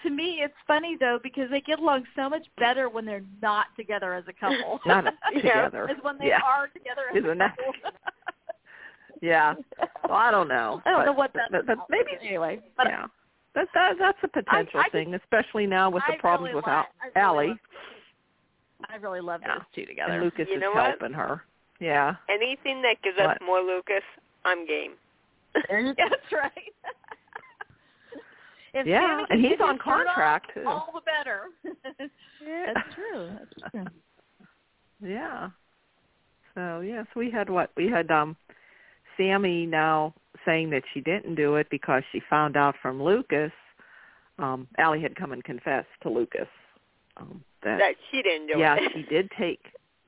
To 0.02 0.10
me, 0.10 0.40
it's 0.42 0.52
funny 0.66 0.96
though 0.98 1.20
because 1.22 1.48
they 1.50 1.60
get 1.60 1.78
along 1.78 2.04
so 2.16 2.28
much 2.28 2.46
better 2.58 2.88
when 2.88 3.04
they're 3.04 3.22
not 3.40 3.66
together 3.76 4.14
as 4.14 4.24
a 4.26 4.32
couple. 4.32 4.80
Not 4.86 5.04
Yeah. 5.32 5.40
together. 5.68 5.88
As 5.90 5.96
when 6.02 6.18
they 6.18 6.26
yeah. 6.26 6.40
are 6.44 6.66
together 6.68 7.02
as 7.12 7.16
Isn't 7.18 7.30
a 7.30 7.34
that- 7.36 7.56
couple. 7.56 7.72
Yeah. 9.22 9.54
Well, 10.08 10.16
I 10.16 10.30
don't 10.30 10.48
know. 10.48 10.80
I 10.86 10.90
don't 10.90 11.00
but, 11.00 11.04
know 11.06 11.12
what 11.12 11.30
that's 11.34 11.50
but, 11.52 11.66
but 11.66 11.78
maybe 11.90 12.12
anyway. 12.26 12.58
But 12.76 12.86
yeah. 12.88 13.06
That, 13.54 13.68
that 13.74 13.92
that's 13.98 14.18
a 14.22 14.28
potential 14.28 14.80
I 14.80 14.84
just- 14.84 14.92
thing, 14.92 15.14
especially 15.14 15.66
now 15.66 15.90
with 15.90 16.02
the 16.08 16.14
I 16.14 16.16
problems 16.18 16.48
really 16.48 16.56
with 16.56 16.66
like- 16.66 16.72
Al- 16.74 16.86
I 17.02 17.06
really 17.06 17.26
Allie 17.26 17.48
love- 17.48 17.58
I 18.88 18.96
really 18.96 19.20
love 19.20 19.40
Yeah. 19.44 19.54
those 19.56 19.64
two 19.74 19.84
together. 19.86 20.12
and 20.14 20.24
Lucas 20.24 20.46
You 20.48 20.54
is 20.56 20.60
know 20.62 20.72
what? 20.72 20.86
helping 20.86 21.12
her. 21.12 21.44
Yeah. 21.80 22.16
Anything 22.28 22.82
that 22.82 22.96
gives 23.02 23.18
us 23.18 23.36
more 23.44 23.60
Lucas, 23.60 24.02
I'm 24.44 24.66
game. 24.66 24.92
That's 25.54 26.32
right. 26.32 26.52
if 28.74 28.86
Yeah, 28.86 29.24
Sami 29.26 29.26
and 29.30 29.40
he's 29.40 29.60
on 29.60 29.78
contract, 29.78 30.50
off, 30.50 30.54
too. 30.54 30.68
All 30.68 30.90
the 30.94 31.00
better. 31.00 32.10
Yeah. 32.42 32.72
That's 32.72 32.94
true. 32.94 33.28
That's 33.38 33.70
true. 33.70 33.84
Yeah. 35.02 35.50
So 36.54 36.80
yes, 36.80 37.04
we 37.14 37.30
had 37.30 37.50
what 37.50 37.70
we 37.76 37.86
had 37.88 38.10
um 38.10 38.34
Sami 39.18 39.66
now 39.66 40.14
saying 40.46 40.70
that 40.70 40.82
she 40.94 41.00
didn't 41.00 41.34
do 41.34 41.56
it 41.56 41.66
because 41.70 42.02
she 42.12 42.22
found 42.30 42.56
out 42.56 42.74
from 42.80 43.02
Lucas. 43.02 43.52
Um, 44.38 44.66
Allie 44.78 45.02
had 45.02 45.14
come 45.16 45.32
and 45.32 45.44
confessed 45.44 45.88
to 46.02 46.08
Lucas 46.08 46.48
um, 47.18 47.44
that, 47.62 47.78
that 47.78 47.94
she 48.10 48.22
didn't 48.22 48.46
do 48.46 48.58
yeah 48.58 48.76
it. 48.76 48.82
Yeah, 48.82 48.88
she 48.94 49.02
did 49.02 49.30
take, 49.38 49.60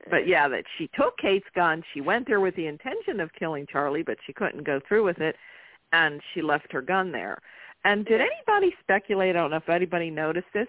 but 0.09 0.27
yeah 0.27 0.47
that 0.47 0.65
she 0.77 0.89
took 0.95 1.17
Kate's 1.17 1.47
gun. 1.55 1.83
She 1.93 2.01
went 2.01 2.27
there 2.27 2.39
with 2.39 2.55
the 2.55 2.67
intention 2.67 3.19
of 3.19 3.31
killing 3.33 3.65
Charlie, 3.71 4.03
but 4.03 4.17
she 4.25 4.33
couldn't 4.33 4.63
go 4.63 4.79
through 4.87 5.03
with 5.03 5.19
it, 5.19 5.35
and 5.91 6.21
she 6.33 6.41
left 6.41 6.71
her 6.71 6.81
gun 6.81 7.11
there. 7.11 7.39
And 7.85 8.05
did 8.05 8.21
anybody 8.21 8.73
speculate? 8.81 9.35
I 9.35 9.39
don't 9.39 9.51
know 9.51 9.57
if 9.57 9.69
anybody 9.69 10.09
noticed 10.09 10.47
this. 10.53 10.67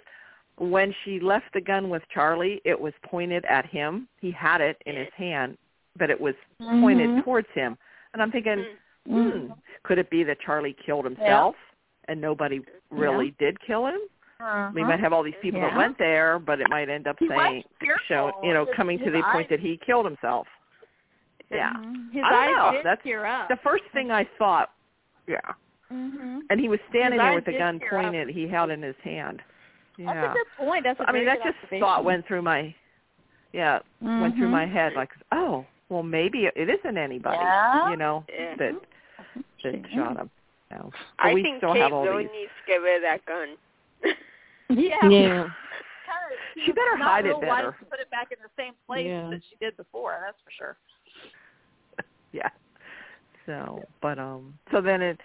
When 0.58 0.94
she 1.04 1.20
left 1.20 1.46
the 1.52 1.60
gun 1.60 1.90
with 1.90 2.02
Charlie, 2.12 2.60
it 2.64 2.80
was 2.80 2.92
pointed 3.04 3.44
at 3.46 3.66
him. 3.66 4.08
He 4.20 4.30
had 4.30 4.60
it 4.60 4.80
in 4.86 4.96
his 4.96 5.08
hand, 5.16 5.58
but 5.98 6.10
it 6.10 6.20
was 6.20 6.34
pointed 6.58 7.10
Mhm. 7.10 7.24
towards 7.24 7.48
him. 7.50 7.76
And 8.12 8.22
I'm 8.22 8.30
thinking, 8.30 8.64
Mm. 9.08 9.46
hmm, 9.46 9.52
could 9.82 9.98
it 9.98 10.10
be 10.10 10.22
that 10.24 10.40
Charlie 10.40 10.72
killed 10.74 11.04
himself 11.04 11.56
and 12.06 12.20
nobody 12.20 12.60
really 12.90 13.32
did 13.32 13.60
kill 13.60 13.86
him? 13.86 14.00
Uh-huh. 14.40 14.70
We 14.74 14.82
might 14.84 15.00
have 15.00 15.12
all 15.12 15.22
these 15.22 15.34
people 15.40 15.60
that 15.60 15.76
went 15.76 15.96
there, 15.98 16.38
but 16.38 16.60
it 16.60 16.68
might 16.68 16.88
end 16.88 17.06
up 17.06 17.16
He 17.18 17.28
was 17.28 17.38
saying, 17.38 17.64
show, 18.08 18.32
you 18.42 18.52
know, 18.52 18.66
His- 18.66 18.74
coming 18.76 18.98
to 18.98 19.04
his 19.04 19.12
the 19.14 19.22
point 19.32 19.48
that 19.50 19.60
he 19.60 19.76
killed 19.78 20.04
himself. 20.04 20.46
Yeah. 21.50 21.72
Mhm. 21.72 22.12
His 22.12 22.24
I 22.24 22.30
don't 22.30 22.34
eyes 22.34 22.50
know. 22.56 22.72
did 22.78 22.84
That's 22.86 23.02
tear 23.04 23.26
up. 23.26 23.48
The 23.48 23.56
first 23.58 23.84
thing 23.92 24.10
I 24.10 24.24
thought, 24.38 24.70
yeah, 25.26 25.40
Mhm. 25.92 26.40
And 26.50 26.58
he 26.58 26.68
was 26.68 26.80
standing 26.88 27.12
Because 27.18 27.20
I 27.20 27.28
there 27.28 27.34
with 27.36 27.44
the 27.44 27.58
gun 27.58 27.78
hear 27.78 27.90
pointed. 27.90 28.28
He 28.28 28.48
held 28.48 28.70
in 28.70 28.82
his 28.82 28.96
hand. 29.04 29.42
That's 29.98 30.16
Yeah. 30.16 30.30
a 30.30 30.34
good 30.34 30.46
point. 30.56 30.82
That's 30.82 30.98
a 30.98 31.08
I 31.08 31.12
mean, 31.12 31.24
very 31.24 31.38
that 31.38 31.44
just 31.44 31.80
thought 31.80 32.02
went 32.04 32.26
through 32.26 32.42
my, 32.42 32.74
yeah, 33.52 33.78
went 34.00 34.34
through 34.36 34.48
Mhm. 34.48 34.50
my 34.50 34.66
head 34.66 34.94
like, 34.94 35.12
oh, 35.30 35.64
well, 35.90 36.02
maybe 36.02 36.46
it 36.46 36.68
isn't 36.68 36.96
anybody, 36.98 37.36
Yeah. 37.36 37.90
you 37.90 37.96
know, 37.96 38.24
Yeah. 38.28 38.54
that 38.56 38.74
that 39.62 39.90
shot 39.92 40.16
him. 40.16 40.30
So, 40.70 40.90
I 41.20 41.32
we 41.34 41.42
think 41.42 41.58
still 41.58 41.74
Kate 41.74 41.82
have 41.82 41.92
all 41.92 42.04
really 42.04 42.24
these. 42.24 42.32
needs 42.32 42.52
to 42.60 42.66
get 42.66 42.82
rid 42.82 42.96
of 42.96 43.02
that 43.02 43.24
gun. 43.26 43.56
Yeah. 44.70 45.08
Yeah. 45.08 45.28
Kind 45.44 46.24
of, 46.32 46.64
She 46.64 46.72
better 46.72 46.96
not 46.96 47.08
hide 47.08 47.26
it 47.26 47.28
real 47.28 47.40
wise 47.42 47.58
better. 47.58 47.76
to 47.78 47.84
Put 47.84 48.00
it 48.00 48.10
back 48.10 48.28
in 48.32 48.38
the 48.42 48.48
same 48.56 48.72
place 48.86 49.06
Yeah. 49.06 49.28
that 49.30 49.40
she 49.50 49.56
did 49.60 49.76
before. 49.76 50.18
That's 50.24 50.38
for 50.42 50.50
sure. 50.56 50.76
yeah. 52.32 52.48
So, 53.46 53.82
but 54.00 54.18
um, 54.18 54.54
so 54.72 54.80
then 54.80 55.02
it, 55.02 55.20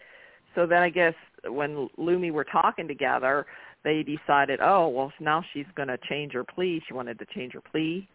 so 0.56 0.66
then 0.68 0.82
I 0.84 0.90
guess 0.90 1.14
when 1.48 1.90
Lumi 1.98 2.32
were 2.32 2.44
talking 2.44 2.88
together, 2.88 3.46
they 3.84 4.04
decided, 4.04 4.60
oh, 4.62 4.90
well, 4.90 5.12
now 5.22 5.44
she's 5.54 5.66
going 5.76 5.88
to 5.88 5.98
change 6.10 6.34
her 6.34 6.44
plea. 6.44 6.82
She 6.86 6.94
wanted 6.94 7.18
to 7.20 7.26
change 7.34 7.54
her 7.54 7.62
plea, 7.62 8.08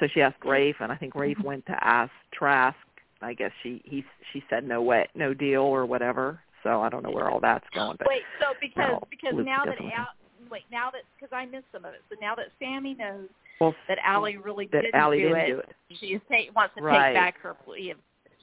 so 0.00 0.08
she 0.12 0.20
asked 0.20 0.44
Rafe, 0.44 0.76
and 0.80 0.90
I 0.90 0.96
think 0.96 1.14
Rafe 1.14 1.38
went 1.44 1.64
to 1.66 1.84
ask 1.84 2.10
Trask. 2.32 2.76
I 3.22 3.32
guess 3.32 3.52
she 3.62 3.80
he 3.84 4.04
she 4.32 4.42
said 4.50 4.66
no 4.66 4.82
way, 4.82 5.08
no 5.14 5.32
deal 5.32 5.62
or 5.62 5.86
whatever. 5.86 6.40
So 6.64 6.80
I 6.82 6.88
don't 6.88 7.02
know 7.04 7.10
where 7.10 7.30
all 7.30 7.38
that's 7.40 7.66
going. 7.74 7.96
But 7.98 8.08
Wait, 8.08 8.22
so 8.40 8.54
because 8.60 8.90
No, 8.92 9.02
because 9.10 9.34
Luke 9.34 9.46
now 9.46 9.64
that. 9.64 9.78
Al, 9.80 10.08
wait 10.50 10.62
now 10.72 10.90
that 10.90 11.02
because 11.16 11.32
I 11.32 11.44
missed 11.46 11.66
some 11.72 11.84
of 11.84 11.94
it. 11.94 12.00
So 12.10 12.16
now 12.20 12.34
that 12.34 12.46
Sami 12.60 12.94
knows 12.94 13.28
well, 13.60 13.74
that 13.86 13.98
Allie 14.04 14.36
really 14.38 14.66
that 14.72 14.82
didn't, 14.82 14.94
Allie 15.00 15.18
do, 15.18 15.28
didn't 15.28 15.40
it, 15.40 15.46
do 15.48 15.58
it. 15.60 15.68
she 16.00 16.06
is 16.06 16.20
ta- 16.28 16.50
wants 16.56 16.74
to 16.76 16.82
Right. 16.82 17.12
take 17.12 17.16
back 17.22 17.38
her 17.40 17.54
plea. 17.54 17.90
Of, 17.90 17.98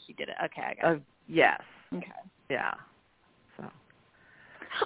she 0.07 0.13
did 0.13 0.29
it. 0.29 0.35
Okay, 0.45 0.61
I 0.61 0.73
got 0.75 0.85
Uh, 0.85 0.93
it. 0.95 1.01
yes, 1.27 1.61
Okay. 1.93 2.11
yeah. 2.49 2.73
So 3.57 3.65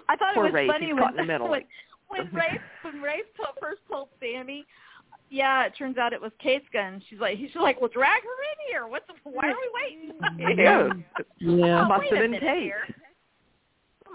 I 0.10 0.16
thought 0.16 0.34
Poor 0.34 0.46
it 0.48 0.52
was 0.52 0.54
Rafe, 0.56 0.72
funny 0.72 0.86
he's 0.88 0.96
when 0.96 1.04
caught 1.04 1.12
in 1.12 1.18
the 1.18 1.24
middle. 1.34 1.50
when 1.50 1.64
when 2.08 2.30
Rafe 2.34 2.62
when 2.84 3.02
Rafe 3.02 3.26
told, 3.38 3.50
first 3.62 3.82
told 3.90 4.08
Sami, 4.22 4.66
yeah, 5.30 5.66
it 5.66 5.74
turns 5.78 5.98
out 5.98 6.14
it 6.14 6.22
was 6.22 6.32
Kate's 6.40 6.66
gun. 6.72 7.02
She's 7.10 7.20
like 7.20 7.38
she's 7.38 7.56
like, 7.56 7.82
well, 7.82 7.90
drag 7.94 8.24
her 8.24 8.30
in 8.30 8.72
here. 8.72 8.88
What's 8.88 9.06
the, 9.08 9.14
why 9.30 9.50
are 9.50 9.56
we 9.56 9.70
waiting? 9.74 10.56
Yeah. 10.58 10.90
Yeah. 11.40 11.82
Oh, 11.86 11.88
must 11.88 12.04
have 12.10 12.20
been 12.20 12.32
minute 12.32 12.42
Kate. 12.42 12.64
here. 12.64 12.82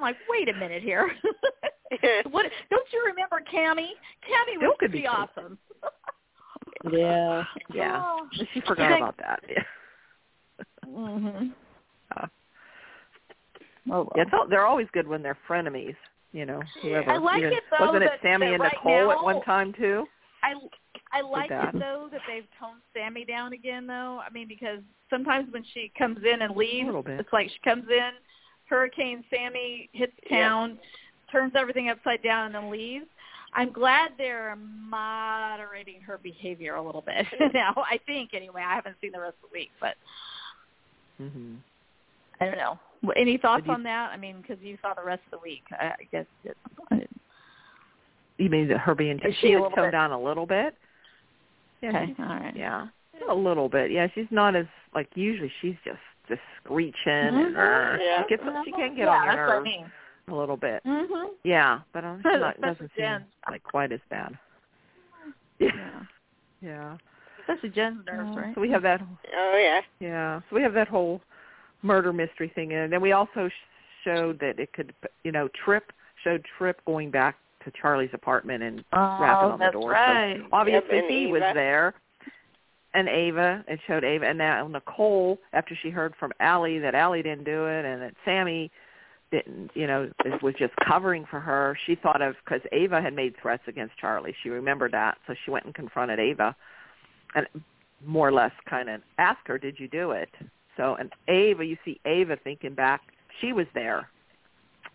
I'm 0.00 0.02
like, 0.02 0.16
wait 0.30 0.49
a 0.49 0.54
minute 0.54 0.83
here. 0.83 1.11
what? 2.30 2.47
Don't 2.71 2.87
you 2.92 3.04
remember 3.07 3.42
Cammy? 3.52 3.88
Cammy 4.25 4.57
was 4.59 4.75
could 4.80 4.90
be 4.92 5.02
pretty 5.02 5.07
awesome. 5.07 5.59
Yeah. 6.90 7.45
Yeah, 7.75 8.02
Oh. 8.02 8.26
she 8.54 8.61
forgot 8.62 8.97
about 8.97 9.16
that. 9.19 9.40
Yeah. 9.49 9.62
Mhm. 10.88 11.52
Uh, 12.16 12.26
Oh, 13.90 14.02
well. 14.04 14.12
Yeah, 14.16 14.25
all, 14.33 14.47
they're 14.49 14.66
always 14.66 14.87
good 14.92 15.07
when 15.07 15.23
they're 15.23 15.37
frenemies. 15.49 15.97
You 16.33 16.47
know, 16.47 16.62
whoever. 16.83 17.11
I 17.11 17.16
like 17.19 17.38
even, 17.40 17.52
it, 17.52 17.62
though, 17.71 17.87
Wasn't 17.87 18.04
it 18.04 18.11
that- 18.12 18.23
Sami 18.23 18.47
that 18.47 18.52
and 18.54 18.62
right 18.62 18.73
Nicole 18.73 19.11
at 19.12 19.23
one 19.23 19.42
time 19.42 19.73
too? 19.75 20.07
I 20.42 20.54
I 21.12 21.21
like 21.23 21.50
it 21.50 21.73
though 21.78 22.09
that 22.12 22.21
they've 22.28 22.47
toned 22.59 22.80
Sami 22.97 23.25
down 23.25 23.52
again 23.52 23.87
though. 23.87 24.21
I 24.26 24.30
mean 24.30 24.47
because 24.49 24.78
sometimes 25.11 25.52
when 25.52 25.64
she 25.75 25.92
comes 25.99 26.19
in 26.25 26.42
and 26.42 26.57
leaves, 26.57 26.88
it's 27.07 27.33
like 27.33 27.49
she 27.50 27.59
comes 27.62 27.85
in, 27.90 28.11
Hurricane 28.71 29.25
Sami 29.31 29.89
hits 29.93 30.12
Yeah. 30.31 30.49
town, 30.49 30.79
turns 31.31 31.53
everything 31.57 31.91
upside 31.91 32.23
down 32.23 32.47
and 32.47 32.55
then 32.55 32.71
leaves. 32.71 33.07
I'm 33.53 33.73
glad 33.73 34.12
they're 34.17 34.57
moderating 34.57 36.00
her 36.03 36.19
behavior 36.19 36.77
a 36.77 36.83
little 36.83 37.03
bit 37.03 37.27
now. 37.53 37.75
I 37.77 37.99
think 38.07 38.31
anyway. 38.33 38.62
I 38.65 38.77
haven't 38.77 38.95
seen 39.00 39.11
the 39.12 39.21
rest 39.21 39.35
of 39.43 39.50
the 39.50 39.59
week, 39.59 39.71
but 39.81 39.97
hmm 41.19 41.57
I 42.41 42.47
don't 42.47 42.57
know. 42.57 42.79
Any 43.17 43.37
thoughts 43.37 43.65
you- 43.67 43.73
on 43.73 43.83
that? 43.83 44.11
I 44.12 44.17
mean, 44.17 44.41
because 44.41 44.62
you 44.62 44.79
saw 44.81 44.95
the 44.95 45.03
rest 45.05 45.21
of 45.27 45.33
the 45.33 45.43
week. 45.43 45.62
I, 45.73 45.87
I 45.89 45.95
guess 46.12 46.27
it, 46.45 46.57
I, 46.91 47.07
You 48.39 48.49
mean 48.49 48.69
that 48.69 48.79
her 48.79 48.95
being 48.95 49.21
she 49.23 49.33
she 49.41 49.53
has 49.53 49.61
toned 49.62 49.75
bit- 49.77 49.91
down 49.91 50.12
a 50.12 50.21
little 50.21 50.47
bit? 50.47 50.75
Yeah, 51.83 51.89
okay, 51.91 52.15
all 52.19 52.25
right. 52.27 52.55
yeah, 52.57 52.87
a 53.29 53.35
little 53.35 53.69
bit. 53.69 53.91
Yeah, 53.91 54.07
she's 54.15 54.27
not 54.31 54.55
as 54.55 54.67
like 54.95 55.09
usually. 55.15 55.50
She's 55.61 55.77
just 55.85 55.99
just 56.31 56.41
screeching 56.63 56.95
and 57.07 57.55
Mhm. 57.55 57.59
uh, 57.59 57.99
Yeah. 58.03 58.23
she 58.23 58.29
gets 58.37 58.43
she 58.65 58.73
can 58.73 58.95
get 58.95 59.05
yeah, 59.05 59.11
on 59.11 59.25
your 59.25 59.33
what 59.35 59.41
I 59.41 59.47
nerves 59.55 59.65
mean. 59.65 59.93
a 60.29 60.35
little 60.35 60.57
bit. 60.57 60.83
Mhm. 60.85 61.31
Yeah, 61.45 61.81
but 61.93 62.05
um, 62.05 62.23
it's 62.25 62.25
not, 62.41 62.57
it 62.57 62.63
doesn't 62.63 62.91
seem 62.97 63.05
Jen. 63.05 63.27
like 63.51 63.63
quite 63.63 63.93
as 63.93 64.01
bad. 64.09 64.39
Yeah, 65.59 65.69
Yeah. 65.77 66.01
yeah. 66.63 66.97
Especially 67.41 67.71
Jen's 67.71 68.05
nerves, 68.07 68.31
Uh, 68.37 68.41
right? 68.41 68.55
So 68.55 68.61
we 68.61 68.71
have 68.71 68.83
that. 68.83 69.03
oh 69.03 69.57
yeah. 69.59 69.81
Yeah, 69.99 70.41
so 70.49 70.57
we 70.57 70.63
have 70.63 70.73
that 70.75 70.89
whole 70.89 71.21
murder 71.83 72.13
mystery 72.13 72.49
thing, 72.55 72.73
and 72.73 72.93
then 72.93 73.01
we 73.01 73.13
also 73.13 73.49
sh- 73.49 73.53
showed 74.05 74.39
that 74.41 74.59
it 74.59 74.73
could, 74.73 74.95
you 75.25 75.33
know, 75.33 75.49
Tripp 75.65 75.93
showed 76.23 76.45
Tripp 76.59 76.85
going 76.85 77.11
back 77.11 77.37
to 77.65 77.71
Charlie's 77.73 78.11
apartment 78.15 78.63
and 78.63 78.85
oh, 78.93 79.19
rapping 79.21 79.51
on 79.51 79.59
the 79.59 79.71
door. 79.73 79.91
right. 79.91 80.39
So 80.39 80.47
obviously 80.53 80.97
Yep, 80.97 81.05
and 81.05 81.11
he 81.13 81.27
was 81.27 81.43
there, 81.55 81.95
and 82.95 83.09
Ava. 83.09 83.65
It 83.69 83.81
showed 83.87 84.05
Ava, 84.05 84.27
and 84.27 84.39
now 84.39 84.67
Nicole, 84.67 85.39
after 85.53 85.77
she 85.81 85.91
heard 85.91 86.15
from 86.19 86.33
Allie 86.41 86.79
that 86.79 86.95
Allie 86.95 87.23
didn't 87.23 87.45
do 87.45 87.67
it, 87.67 87.85
and 87.85 88.03
that 88.03 88.15
Sami 88.25 88.71
didn't, 89.31 89.71
you 89.75 89.87
know, 89.87 90.11
was 90.43 90.55
just 90.59 90.73
covering 90.89 91.25
for 91.31 91.39
her. 91.39 91.77
She 91.87 91.95
thought 91.95 92.21
of 92.21 92.35
because 92.45 92.63
Ava 92.73 93.01
had 93.01 93.15
made 93.15 93.35
threats 93.41 93.63
against 93.69 93.97
Charlie. 93.97 94.35
She 94.43 94.49
remembered 94.49 94.93
that, 94.93 95.19
so 95.27 95.35
she 95.45 95.51
went 95.51 95.67
and 95.67 95.75
confronted 95.75 96.19
Ava, 96.19 96.57
and 97.35 97.47
more 98.05 98.27
or 98.27 98.33
less 98.33 98.53
kind 98.69 98.89
of 98.89 99.03
asked 99.19 99.47
her, 99.47 99.59
"Did 99.59 99.79
you 99.79 99.87
do 99.87 100.11
it?" 100.11 100.31
So, 100.77 100.97
and 100.97 101.13
Ava, 101.29 101.65
you 101.65 101.77
see 101.85 102.01
Ava 102.07 102.37
thinking 102.43 102.75
back, 102.75 103.03
she 103.41 103.53
was 103.53 103.67
there 103.75 104.09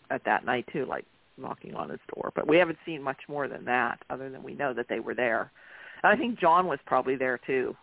at 0.09 0.23
that 0.25 0.43
night 0.43 0.65
too, 0.73 0.85
like 0.85 1.05
knocking 1.37 1.75
on 1.75 1.89
his 1.89 1.99
door. 2.13 2.31
But 2.35 2.47
we 2.47 2.57
haven't 2.57 2.79
seen 2.85 3.01
much 3.01 3.19
more 3.27 3.47
than 3.47 3.63
that, 3.65 3.99
other 4.09 4.29
than 4.29 4.43
we 4.43 4.53
know 4.53 4.73
that 4.73 4.87
they 4.89 4.99
were 4.99 5.13
there. 5.13 5.51
And 6.03 6.11
I 6.11 6.17
think 6.17 6.39
John 6.39 6.67
was 6.67 6.79
probably 6.85 7.15
there 7.15 7.39
too, 7.45 7.75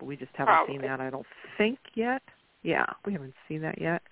but 0.00 0.06
we 0.06 0.16
just 0.16 0.32
haven't 0.34 0.66
seen 0.66 0.80
that. 0.82 1.00
I 1.00 1.10
don't 1.10 1.26
think 1.56 1.78
yet. 1.94 2.22
Yeah, 2.62 2.86
we 3.06 3.12
haven't 3.12 3.34
seen 3.48 3.60
that 3.62 3.80
yet. 3.80 4.02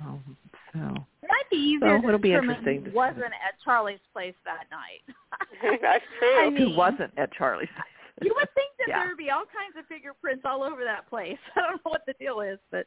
Um, 0.00 0.36
so 0.72 0.78
it 1.22 1.28
might 1.28 1.50
be 1.50 1.56
easier 1.58 2.00
so 2.00 2.08
it'll 2.08 2.18
be 2.18 2.32
interesting 2.32 2.84
to 2.84 2.90
who 2.90 2.96
wasn't 2.96 3.24
at 3.26 3.54
Charlie's 3.62 3.98
place 4.14 4.34
that 4.46 4.64
night. 4.70 5.02
That's 5.82 6.02
true. 6.18 6.28
I 6.40 6.44
who 6.56 6.66
mean, 6.68 6.76
wasn't 6.76 7.12
at 7.18 7.32
Charlie's? 7.34 7.68
place? 7.74 7.84
You 8.22 8.32
would 8.36 8.48
think 8.54 8.70
that 8.78 8.86
Yeah. 8.88 9.00
there 9.00 9.08
would 9.08 9.18
be 9.18 9.30
all 9.30 9.44
kinds 9.44 9.76
of 9.78 9.84
fingerprints 9.86 10.42
all 10.46 10.62
over 10.62 10.84
that 10.84 11.08
place. 11.10 11.36
I 11.56 11.60
don't 11.60 11.84
know 11.84 11.90
what 11.90 12.02
the 12.06 12.14
deal 12.14 12.40
is, 12.40 12.58
but 12.70 12.86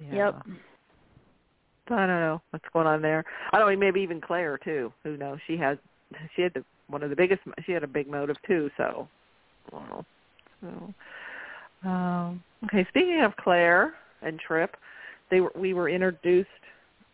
Yeah. 0.00 0.14
yep. 0.32 0.42
I 1.88 2.06
don't 2.06 2.20
know 2.20 2.40
what's 2.50 2.64
going 2.72 2.86
on 2.86 3.02
there. 3.02 3.24
I 3.52 3.58
don't 3.58 3.70
know. 3.70 3.76
Maybe 3.78 4.00
even 4.00 4.20
Claire 4.20 4.58
too. 4.58 4.92
Who 5.02 5.16
knows? 5.16 5.38
She 5.46 5.56
has. 5.56 5.76
She 6.36 6.42
had 6.42 6.54
the 6.54 6.64
one 6.88 7.02
of 7.02 7.10
the 7.10 7.16
biggest. 7.16 7.42
She 7.66 7.72
had 7.72 7.82
a 7.82 7.88
big 7.88 8.08
motive 8.08 8.36
too. 8.46 8.70
So, 8.76 9.08
I 9.66 9.70
don't 9.76 9.88
know. 9.88 10.04
So, 10.60 11.88
um, 11.88 12.42
okay. 12.64 12.86
Speaking 12.88 13.22
of 13.22 13.36
Claire 13.36 13.94
and 14.22 14.38
Tripp, 14.38 14.76
they 15.30 15.40
were. 15.40 15.52
We 15.54 15.74
were 15.74 15.88
introduced 15.88 16.48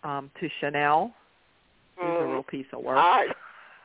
um, 0.05 0.31
to 0.41 0.49
Chanel. 0.61 1.15
Who's 1.97 2.17
a 2.21 2.27
real 2.27 2.43
piece 2.43 2.67
of 2.73 2.83
work. 2.83 2.99
Ah, 2.99 3.23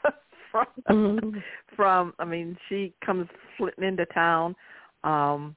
from, 0.52 0.66
Mhm. 0.90 1.44
from. 1.76 2.14
I 2.20 2.26
mean, 2.26 2.58
she 2.68 2.94
comes 3.06 3.28
flitting 3.58 3.84
into 3.84 4.06
town, 4.08 4.56
um, 5.04 5.56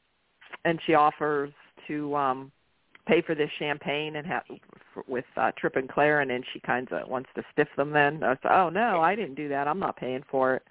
and 0.65 0.81
she 0.87 0.95
offers 0.95 1.53
to 1.89 2.15
um 2.17 2.53
pay 3.07 3.21
for 3.21 3.35
this 3.35 3.51
champagne 3.59 4.17
and 4.17 4.27
have 4.27 4.45
with 5.07 5.25
uh, 5.37 5.53
Tripp 5.59 5.77
and 5.77 5.89
Claire, 5.89 6.21
and 6.21 6.31
then 6.31 6.43
she 6.53 6.61
kind 6.61 6.91
of 6.93 7.09
wants 7.09 7.29
to 7.35 7.43
stiff 7.53 7.69
them. 7.77 7.91
Then 7.91 8.23
I 8.23 8.37
said, 8.43 8.53
"Oh 8.53 8.71
no, 8.71 9.01
I 9.01 9.15
didn't 9.15 9.35
do 9.35 9.49
that. 9.49 9.69
I'm 9.69 9.81
not 9.81 9.97
paying 9.97 10.25
for 10.31 10.55
it." 10.55 10.63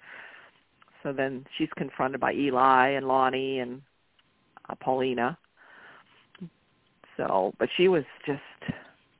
So 1.04 1.12
then 1.12 1.44
she's 1.56 1.68
confronted 1.76 2.20
by 2.20 2.32
Eli 2.32 2.88
and 2.88 3.06
Lonnie 3.06 3.60
and 3.60 3.80
uh, 4.68 4.74
Paulina. 4.80 5.38
So, 7.16 7.52
but 7.60 7.68
she 7.76 7.86
was 7.86 8.02
just 8.26 8.40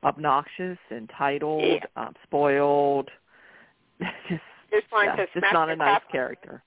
obnoxious, 0.03 0.77
entitled, 0.91 1.63
Yeah. 1.63 1.85
um, 1.95 2.13
spoiled. 2.23 3.09
just 4.27 4.41
just 4.71 4.85
yeah, 4.91 5.15
to 5.15 5.25
just 5.33 5.53
not 5.53 5.69
a 5.69 5.75
nice 5.75 6.01
character. 6.11 6.61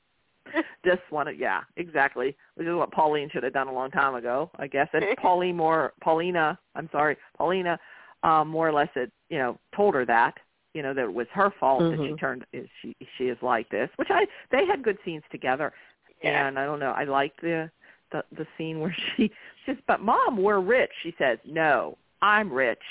just 0.85 1.03
wanted, 1.11 1.39
yeah, 1.39 1.61
exactly. 1.77 2.35
Which 2.55 2.67
is 2.67 2.75
what 2.75 2.91
Pauline 2.93 3.29
should 3.31 3.43
have 3.43 3.53
done 3.53 3.69
a 3.69 3.73
long 3.73 3.91
time 3.91 4.15
ago, 4.15 4.51
I 4.59 4.67
guess. 4.67 4.89
And 4.95 5.05
Pauline 5.19 5.57
more, 5.57 5.93
Paulina, 6.01 6.59
I'm 6.75 6.89
sorry, 6.91 7.17
Paulina, 7.37 7.79
um, 8.23 8.49
more 8.49 8.67
or 8.67 8.73
less, 8.73 8.89
had, 8.95 9.11
you 9.29 9.39
know, 9.39 9.59
told 9.77 9.95
her 9.95 10.07
that, 10.07 10.35
you 10.75 10.83
know, 10.83 10.93
that 10.95 11.05
it 11.05 11.13
was 11.15 11.27
her 11.33 11.51
fault 11.59 11.81
that 11.81 11.99
she 11.99 12.13
Mhm. 12.13 12.21
turned, 12.21 12.47
is 12.53 12.69
she 12.81 12.95
she 13.17 13.29
is 13.29 13.39
like 13.43 13.69
this. 13.71 13.91
Which 13.97 14.11
I, 14.11 14.27
they 14.51 14.67
had 14.67 14.83
good 14.83 14.99
scenes 15.05 15.25
together, 15.31 15.73
Yeah. 16.23 16.47
and 16.47 16.59
I 16.59 16.65
don't 16.65 16.79
know, 16.79 16.93
I 16.93 17.05
liked 17.05 17.41
the 17.41 17.71
the 18.11 18.25
the 18.33 18.47
scene 18.57 18.81
where 18.81 18.95
she 19.17 19.31
says, 19.67 19.77
"But 19.87 20.01
mom, 20.01 20.37
we're 20.37 20.61
rich." 20.61 20.93
She 21.03 21.15
says, 21.19 21.39
"No, 21.45 21.97
I'm 22.23 22.53
rich. 22.53 22.83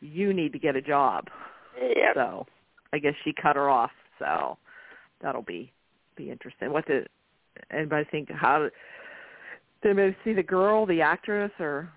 You 0.00 0.32
need 0.32 0.52
to 0.52 0.58
get 0.58 0.76
a 0.76 0.82
job." 0.82 1.30
Yep. 1.80 2.14
So 2.14 2.46
I 2.92 2.98
guess 2.98 3.14
she 3.24 3.32
cut 3.32 3.56
her 3.56 3.68
off. 3.68 3.92
So 4.18 4.56
that'll 5.20 5.42
be 5.42 5.72
be 6.16 6.30
interesting. 6.30 6.72
What 6.72 6.86
did 6.86 7.08
anybody 7.70 8.04
think? 8.10 8.30
How 8.30 8.60
did 8.60 8.72
anybody 9.84 10.16
see 10.24 10.32
the 10.32 10.42
girl, 10.42 10.86
the 10.86 11.00
actress, 11.00 11.50
or 11.58 11.90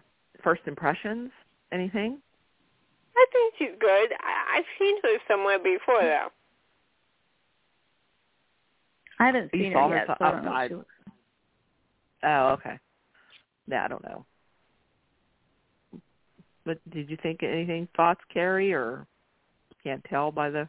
first 0.44 0.62
impressions? 0.66 1.32
Anything? 1.72 2.20
I 3.17 3.25
think 3.31 3.53
she's 3.57 3.79
good. 3.79 4.13
I, 4.19 4.57
I've 4.57 4.65
seen 4.77 4.95
her 5.03 5.17
somewhere 5.27 5.57
before, 5.59 6.01
though. 6.01 6.27
I 9.19 9.25
haven't 9.25 9.50
seen 9.51 9.74
saw 9.74 9.88
her 9.89 9.89
her 9.89 9.95
yet. 9.95 10.07
so- 10.07 10.15
so 10.19 10.25
I 10.25 10.31
don't 10.31 10.45
know 10.45 10.51
I- 10.51 10.63
if 10.65 10.69
she 10.69 10.75
looks- 10.75 10.93
Oh, 12.24 12.47
okay. 12.53 12.79
Yeah, 13.67 13.86
I 13.86 13.88
don't 13.88 14.03
know. 14.03 14.25
But 16.65 16.79
did 16.89 17.09
you 17.09 17.17
think 17.17 17.43
anything 17.43 17.88
thoughts, 17.95 18.21
Carrie, 18.33 18.74
or 18.74 19.07
can't 19.83 20.03
tell 20.05 20.31
by 20.31 20.50
the? 20.50 20.67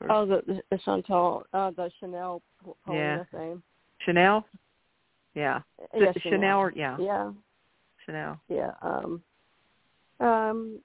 Or- 0.00 0.12
Oh, 0.12 0.26
the, 0.26 0.62
the 0.70 0.78
Chantal, 0.78 1.44
uh, 1.52 1.70
the 1.72 1.90
Chanel 1.98 2.42
Yeah. 2.64 2.72
Paulina 2.84 3.26
thing. 3.32 3.62
Chanel? 3.98 4.46
Yeah. 5.34 5.62
Yeah, 5.94 6.12
Ch- 6.12 6.22
Chanel 6.22 6.58
or 6.60 6.72
yeah. 6.76 6.96
Yeah, 6.98 7.32
Chanel. 8.04 8.40
yeah. 8.48 8.72
Um, 8.82 9.22
um, 10.20 10.80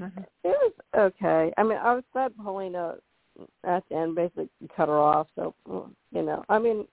Mhm. 0.00 0.26
it 0.44 0.48
was 0.48 0.72
okay. 0.94 1.52
I 1.56 1.62
mean, 1.62 1.78
I 1.78 1.94
was 1.94 2.04
glad 2.12 2.36
Paulina 2.36 2.96
at 3.64 3.82
the 3.88 3.96
end 3.96 4.14
basically 4.14 4.48
cut 4.76 4.88
her 4.88 4.98
off. 4.98 5.28
So 5.34 5.54
you 6.10 6.22
know, 6.22 6.44
I 6.48 6.58
mean, 6.58 6.86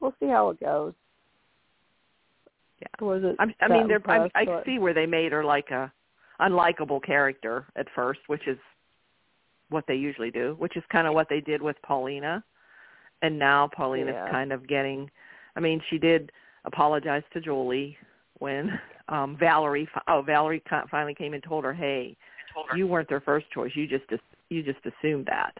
we'll 0.00 0.14
see 0.20 0.26
how 0.28 0.50
it 0.50 0.60
goes. 0.60 0.94
Yeah. 2.80 3.04
Was 3.04 3.22
it? 3.24 3.36
I'm, 3.38 3.52
I 3.60 3.68
mean, 3.68 3.88
they're, 3.88 4.00
I, 4.06 4.26
impressed, 4.26 4.32
I 4.36 4.44
but- 4.44 4.64
see 4.64 4.78
where 4.78 4.94
they 4.94 5.06
made 5.06 5.32
her 5.32 5.44
like 5.44 5.70
a 5.70 5.92
unlikable 6.40 7.02
character 7.02 7.66
at 7.74 7.86
first, 7.94 8.20
which 8.28 8.46
is 8.46 8.58
what 9.70 9.84
they 9.88 9.96
usually 9.96 10.30
do, 10.30 10.54
which 10.58 10.76
is 10.76 10.84
kind 10.90 11.06
of 11.06 11.14
what 11.14 11.28
they 11.28 11.40
did 11.40 11.60
with 11.60 11.76
Paulina. 11.82 12.42
And 13.22 13.36
now 13.38 13.66
Paulina's 13.66 14.14
Yeah. 14.14 14.30
kind 14.30 14.52
of 14.52 14.68
getting. 14.68 15.10
I 15.56 15.60
mean, 15.60 15.82
she 15.90 15.98
did 15.98 16.30
apologize 16.64 17.24
to 17.32 17.40
Julie 17.40 17.98
when 18.40 18.78
um 19.08 19.36
Valerie. 19.38 19.88
Oh, 20.08 20.22
Valerie 20.22 20.62
finally 20.90 21.14
came 21.14 21.34
and 21.34 21.42
told 21.42 21.64
her, 21.64 21.72
"Hey, 21.72 22.16
you 22.74 22.86
weren't 22.86 23.08
their 23.08 23.20
first 23.20 23.50
choice. 23.50 23.72
You 23.74 23.86
just 23.86 24.04
you 24.50 24.62
just 24.62 24.80
assumed 24.84 25.26
that." 25.26 25.56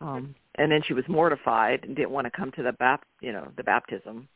Um, 0.00 0.34
and 0.56 0.70
then 0.72 0.82
she 0.86 0.94
was 0.94 1.04
mortified 1.08 1.84
and 1.84 1.94
didn't 1.94 2.10
want 2.10 2.26
to 2.26 2.30
come 2.30 2.50
to 2.52 2.62
the 2.62 2.72
bap, 2.72 3.04
you 3.20 3.32
know, 3.32 3.48
the 3.56 3.62
baptism. 3.62 4.28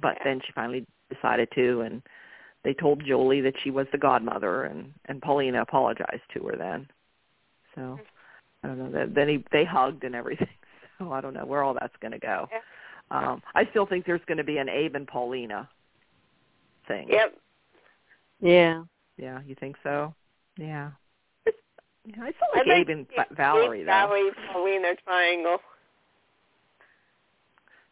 But 0.00 0.16
Yeah. 0.18 0.24
then 0.24 0.40
she 0.40 0.52
finally 0.52 0.86
decided 1.08 1.48
to, 1.52 1.82
and 1.82 2.02
they 2.64 2.74
told 2.74 3.04
Julie 3.04 3.40
that 3.42 3.58
she 3.62 3.70
was 3.70 3.86
the 3.92 3.98
godmother, 3.98 4.64
and 4.64 4.92
and 5.06 5.22
Paulina 5.22 5.62
apologized 5.62 6.28
to 6.34 6.44
her 6.48 6.56
then. 6.56 6.88
So 7.74 8.00
I 8.62 8.68
don't 8.68 8.78
know. 8.78 8.90
Then 8.90 9.14
then 9.14 9.28
he, 9.28 9.44
they 9.52 9.64
hugged 9.64 10.04
and 10.04 10.14
everything. 10.14 10.48
So 10.98 11.12
I 11.12 11.20
don't 11.20 11.34
know 11.34 11.44
where 11.44 11.64
all 11.64 11.74
that's 11.74 11.96
going 12.00 12.12
to 12.12 12.20
go. 12.20 12.48
Yeah. 12.52 12.60
Um, 13.10 13.42
I 13.56 13.64
still 13.70 13.84
think 13.84 14.06
there's 14.06 14.24
going 14.26 14.38
to 14.38 14.44
be 14.44 14.58
an 14.58 14.68
Abe 14.68 14.94
and 14.94 15.08
Paulina 15.08 15.68
thing. 16.86 17.08
Yep. 17.10 17.34
Yeah. 18.40 18.82
Yeah, 19.16 19.40
you 19.46 19.54
think 19.54 19.76
so? 19.82 20.14
Yeah. 20.58 20.90
Yeah, 21.46 21.52
I 22.22 22.30
still 22.32 22.48
I 22.54 22.58
like 22.58 22.66
think 22.66 22.88
Abe 22.88 22.88
and 22.90 23.06
it's 23.10 23.28
Va- 23.30 23.34
Valerie 23.34 23.80
Abe, 23.80 23.86
though. 23.86 23.92
Valerie, 23.92 24.30
Paulina 24.52 24.94
triangle. 25.04 25.58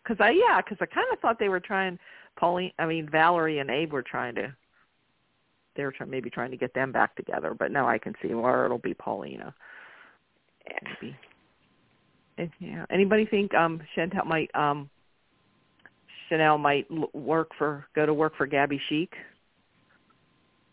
Because 0.03 0.17
I 0.21 0.31
yeah, 0.31 0.61
because 0.61 0.79
I 0.81 0.87
kind 0.87 1.07
of 1.13 1.21
thought 1.21 1.39
they 1.39 1.49
were 1.49 1.61
trying 1.61 1.99
Pauline. 2.37 2.73
I 2.79 2.87
mean 2.87 3.09
Valerie 3.09 3.61
and 3.61 3.71
Abe 3.71 3.93
were 3.93 4.03
trying 4.03 4.35
to. 4.37 4.55
They 5.75 5.85
were 5.85 5.93
trying, 5.93 6.11
maybe 6.11 6.29
trying 6.29 6.51
to 6.51 6.57
get 6.59 6.75
them 6.75 6.93
back 6.93 7.15
together, 7.17 7.55
but 7.59 7.71
now 7.71 7.89
I 7.89 7.97
can 7.97 8.15
see 8.21 8.35
where 8.35 8.67
it'll 8.67 8.79
be 8.79 8.93
Paulina. 8.95 9.55
Yeah. 10.67 10.79
Maybe. 11.01 11.17
And, 12.37 12.51
yeah. 12.59 12.85
Anybody 12.91 13.27
think 13.27 13.55
um 13.55 13.81
Chantel 13.97 14.27
might 14.27 14.51
um 14.55 14.91
Chanel 16.33 16.57
might 16.57 16.87
l- 16.91 17.11
work 17.13 17.51
for 17.59 17.87
go 17.95 18.07
to 18.07 18.15
work 18.15 18.35
for 18.37 18.49
Gabi 18.49 18.79
Chic? 18.89 19.11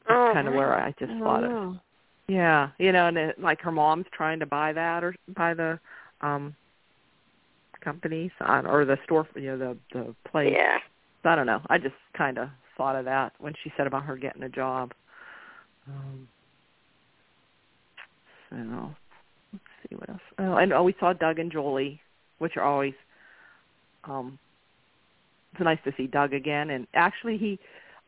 That's 0.08 0.18
Oh, 0.18 0.32
kind 0.34 0.48
of 0.48 0.54
where 0.54 0.74
I 0.74 0.92
just 0.98 1.12
I 1.12 1.20
thought 1.20 1.42
don't 1.42 1.52
of. 1.52 1.76
Yeah, 2.30 2.70
you 2.78 2.92
know, 2.94 3.08
and 3.08 3.18
it, 3.18 3.40
like 3.40 3.60
her 3.62 3.72
mom's 3.72 4.06
trying 4.14 4.40
to 4.40 4.46
buy 4.46 4.72
that 4.72 5.04
or 5.04 5.14
buy 5.36 5.54
the 5.54 5.78
um 6.22 6.56
company 7.82 8.32
so- 8.40 8.46
or 8.46 8.86
the 8.86 8.98
store, 9.04 9.28
you 9.36 9.58
know, 9.58 9.58
the 9.58 9.78
the 9.94 10.16
place. 10.32 10.54
Yeah. 10.56 10.78
I 11.26 11.36
don't 11.36 11.46
know. 11.46 11.62
I 11.70 11.78
just 11.78 11.96
kind 12.18 12.38
of 12.38 12.48
thought 12.78 12.96
of 12.96 13.04
that 13.06 13.34
when 13.40 13.54
she 13.62 13.74
said 13.76 13.88
about 13.88 14.04
her 14.04 14.16
getting 14.16 14.44
a 14.44 14.50
job. 14.50 14.94
Um, 15.88 16.28
so 18.50 18.96
let's 19.52 19.64
see 19.90 19.96
what 19.98 20.10
else. 20.10 20.22
Oh, 20.38 20.56
and 20.56 20.72
oh, 20.72 20.84
we 20.84 20.96
saw 21.00 21.12
Doug 21.12 21.40
and 21.40 21.52
Julie, 21.52 22.00
which 22.38 22.56
are 22.56 22.64
always. 22.64 22.94
Um, 24.06 24.40
it's 25.54 25.62
nice 25.62 25.80
to 25.86 25.94
see 25.98 26.08
Doug 26.08 26.34
again, 26.34 26.72
and 26.72 26.88
actually 26.94 27.38
he. 27.38 27.60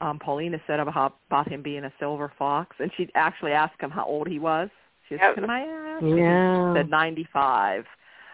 Um, 0.02 0.18
Paulina 0.18 0.60
said 0.66 0.80
about 0.80 1.18
about 1.30 1.48
him 1.48 1.62
being 1.62 1.84
a 1.86 1.94
silver 2.00 2.32
fox, 2.40 2.76
and 2.80 2.92
she 2.98 3.08
actually 3.14 3.52
asked 3.52 3.80
him 3.80 3.92
how 3.92 4.04
old 4.06 4.28
he 4.28 4.40
was. 4.40 4.68
She 5.08 5.16
said, 5.16 5.22
Yep. 5.26 5.36
"Can 5.36 5.50
I 5.50 5.60
ask?" 5.62 6.02
And 6.04 6.18
Yeah. 6.18 6.74
He 6.74 6.80
said 6.80 6.90
ninety-five. 6.90 7.86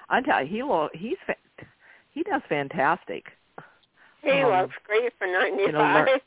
I 0.10 0.22
tell 0.22 0.42
you, 0.44 0.48
he 0.48 0.64
lo- 0.64 0.90
he's 0.94 1.18
fa- 1.26 1.36
he 2.14 2.24
does 2.24 2.42
fantastic. 2.48 3.26
He 4.24 4.32
Um, 4.32 4.50
looks 4.62 4.76
great 4.86 5.12
for 5.18 5.28
ninety-five. 5.28 5.68
you 5.68 5.72
know, 5.74 6.20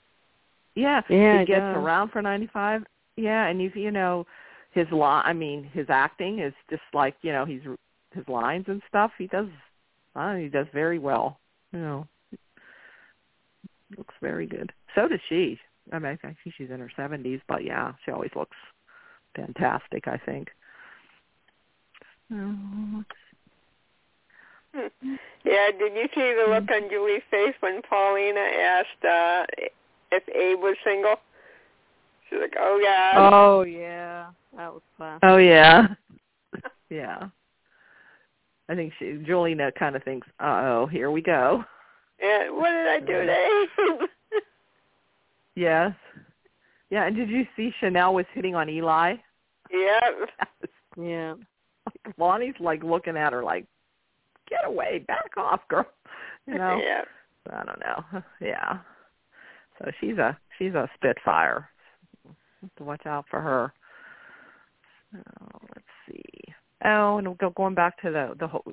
Yeah, 0.75 1.01
Yeah, 1.09 1.33
he 1.35 1.39
he 1.41 1.45
gets 1.47 1.61
does. 1.61 1.77
around 1.77 2.11
for 2.11 2.23
95. 2.23 2.85
Yeah, 3.17 3.47
and 3.47 3.61
you 3.63 3.71
you 3.75 3.91
know, 3.91 4.27
his 4.73 4.91
li 4.93 5.01
I 5.03 5.33
mean, 5.33 5.65
his 5.65 5.87
acting 5.89 6.39
is 6.39 6.53
just 6.69 6.83
like, 6.93 7.17
you 7.23 7.33
know, 7.33 7.45
he's 7.47 7.63
his 8.13 8.29
lines 8.29 8.67
and 8.69 8.83
stuff. 8.89 9.13
He 9.17 9.27
does 9.27 9.49
uh, 10.15 10.35
he 10.35 10.49
does 10.49 10.67
very 10.73 10.99
well. 10.99 11.39
You 11.73 11.79
know. 11.81 12.07
Looks 13.97 14.15
very 14.21 14.47
good. 14.47 14.73
So 14.95 15.09
does 15.09 15.21
she. 15.29 15.59
I 15.93 15.99
mean, 15.99 16.13
I 16.13 16.17
think 16.17 16.37
she's 16.57 16.71
in 16.71 16.81
her 16.81 16.91
70s, 16.97 17.41
but 17.49 17.65
yeah, 17.65 17.93
she 18.05 18.13
always 18.13 18.31
looks 18.37 18.57
fantastic, 19.35 20.07
I 20.07 20.19
think. 20.19 20.49
Uh, 22.33 23.03
Hmm. 24.75 25.15
Yeah, 25.45 25.71
did 25.79 25.95
you 25.95 26.07
see 26.15 26.35
the 26.35 26.47
look 26.49 26.71
on 26.71 26.89
Julie's 26.89 27.23
face 27.31 27.55
when 27.61 27.83
Paulina 27.83 28.39
asked 28.39 29.05
uh 29.05 29.45
if 30.13 30.29
Abe 30.29 30.61
was 30.61 30.77
single? 30.85 31.17
She's 32.29 32.39
like, 32.41 32.55
Oh 32.59 32.79
yeah. 32.81 33.13
Oh 33.17 33.63
yeah, 33.63 34.27
that 34.57 34.73
was 34.73 34.83
fun. 34.97 35.19
Oh 35.23 35.39
yeah. 35.39 35.89
yeah. 36.91 37.29
I 38.69 38.75
think 38.77 38.93
she 38.99 39.07
Julina 39.07 39.75
kind 39.75 39.97
of 39.97 40.05
thinks, 40.05 40.29
"Uh 40.39 40.63
oh, 40.63 40.87
here 40.87 41.11
we 41.11 41.23
go." 41.23 41.65
Yeah, 42.23 42.51
what 42.51 42.71
did 42.71 42.87
I 42.87 43.01
do 43.01 43.27
to 43.27 43.33
Abe? 43.33 44.09
Yes. 45.57 45.93
Yeah, 46.91 47.07
and 47.07 47.15
did 47.17 47.29
you 47.29 47.45
see 47.57 47.71
Chanel 47.81 48.15
was 48.15 48.25
hitting 48.33 48.55
on 48.55 48.69
Eli? 48.69 49.17
yep. 49.71 50.31
Yeah. 51.01 51.35
like 51.87 52.15
Lonnie's 52.19 52.55
like 52.61 52.83
looking 52.83 53.17
at 53.17 53.33
her 53.33 53.43
like, 53.43 53.67
"Get 54.49 54.65
away, 54.65 55.05
back 55.07 55.37
off, 55.37 55.61
girl." 55.69 55.87
You 56.47 56.55
know. 56.55 56.81
Yeah. 56.85 57.03
I 57.51 57.65
don't 57.65 57.81
know. 57.81 58.23
Yeah. 58.41 58.79
So 59.79 59.91
she's 60.01 60.19
a 60.19 60.39
she's 60.59 60.75
a 60.75 60.89
spitfire. 60.95 61.69
Have 62.61 62.75
to 62.77 62.85
watch 62.85 63.07
out 63.07 63.25
for 63.31 63.41
her. 63.41 63.73
Oh, 65.15 65.59
let's 65.75 65.87
see. 66.09 66.55
Oh, 66.85 67.19
and 67.19 67.27
we'll 67.27 67.37
go 67.37 67.51
going 67.51 67.75
back 67.75 68.01
to 68.03 68.11
the 68.11 68.35
the 68.39 68.47
whole. 68.47 68.65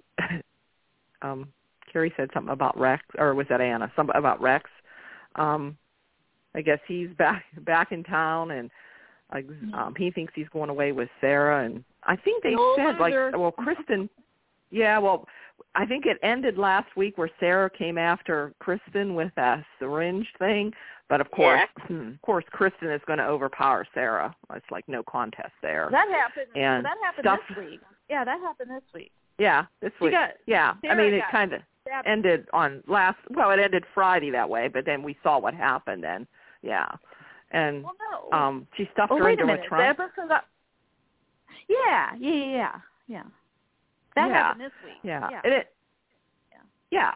um, 1.21 1.47
Carrie 1.91 2.13
said 2.17 2.29
something 2.33 2.51
about 2.53 2.77
Rex, 2.79 3.03
or 3.17 3.33
was 3.33 3.47
that 3.49 3.61
Anna? 3.61 3.91
Something 3.95 4.15
about 4.15 4.41
Rex. 4.41 4.69
Um, 5.35 5.77
I 6.55 6.61
guess 6.61 6.79
he's 6.87 7.09
back 7.17 7.43
back 7.59 7.91
in 7.91 8.03
town, 8.03 8.51
and 8.51 8.69
um, 9.73 9.93
he 9.97 10.11
thinks 10.11 10.33
he's 10.35 10.49
going 10.49 10.69
away 10.69 10.91
with 10.91 11.09
Sarah, 11.21 11.65
and 11.65 11.83
I 12.03 12.15
think 12.15 12.43
they 12.43 12.55
No 12.55 12.73
said 12.75 12.99
like, 12.99 13.13
well, 13.13 13.51
Kristen. 13.51 14.09
Yeah, 14.69 14.97
well, 14.97 15.25
I 15.75 15.85
think 15.85 16.05
it 16.05 16.17
ended 16.23 16.57
last 16.57 16.87
week 16.97 17.17
where 17.17 17.29
Sarah 17.39 17.69
came 17.69 17.97
after 17.97 18.53
Kristen 18.59 19.15
with 19.15 19.31
that 19.37 19.63
syringe 19.79 20.27
thing, 20.39 20.73
but 21.07 21.21
of 21.21 21.31
course, 21.31 21.61
hmm, 21.87 22.09
of 22.09 22.21
course, 22.21 22.43
Kristen 22.51 22.89
is 22.91 23.01
going 23.07 23.19
to 23.19 23.25
overpower 23.25 23.85
Sarah. 23.93 24.35
It's 24.53 24.65
like 24.71 24.83
no 24.89 25.03
contest 25.03 25.53
there. 25.61 25.87
That 25.89 26.09
happened. 26.09 26.55
And 26.55 26.83
that 26.83 26.97
happened 27.01 27.23
stuff- 27.23 27.39
this 27.47 27.57
week. 27.57 27.79
Yeah, 28.09 28.25
that 28.25 28.39
happened 28.41 28.71
this 28.71 28.83
week. 28.93 29.11
yeah, 29.37 29.65
this 29.81 29.91
She 29.99 30.05
week. 30.05 30.13
got 30.13 30.31
yeah, 30.47 30.73
I 30.89 30.95
mean, 30.95 31.13
it 31.13 31.23
kind 31.31 31.53
of. 31.53 31.61
Ended 32.05 32.47
on 32.53 32.83
last. 32.87 33.17
Well, 33.29 33.51
it 33.51 33.59
ended 33.59 33.83
Friday 33.93 34.31
that 34.31 34.49
way, 34.49 34.67
but 34.67 34.85
then 34.85 35.03
we 35.03 35.17
saw 35.23 35.39
what 35.39 35.53
happened. 35.53 36.05
And 36.05 36.27
yeah, 36.61 36.87
and 37.51 37.83
Well, 37.83 37.95
no. 38.31 38.37
um, 38.37 38.67
she 38.75 38.89
stuffed 38.93 39.11
well, 39.11 39.19
her 39.23 39.29
into 39.29 39.43
a 39.43 39.45
a 39.45 39.47
minute. 39.47 39.65
trunk. 39.67 39.83
Deborah 39.83 40.11
forgot. 40.15 40.45
Yeah, 41.67 42.15
yeah, 42.19 42.33
yeah, 42.33 42.45
yeah, 42.45 42.79
yeah. 43.07 43.23
That 44.15 44.27
Yeah. 44.29 44.33
happened 44.33 44.61
this 44.61 44.71
week. 44.83 44.97
Yeah. 45.03 45.27
yeah. 45.31 45.41
And 45.43 45.53
it 45.53 45.73
Yeah. 46.51 47.13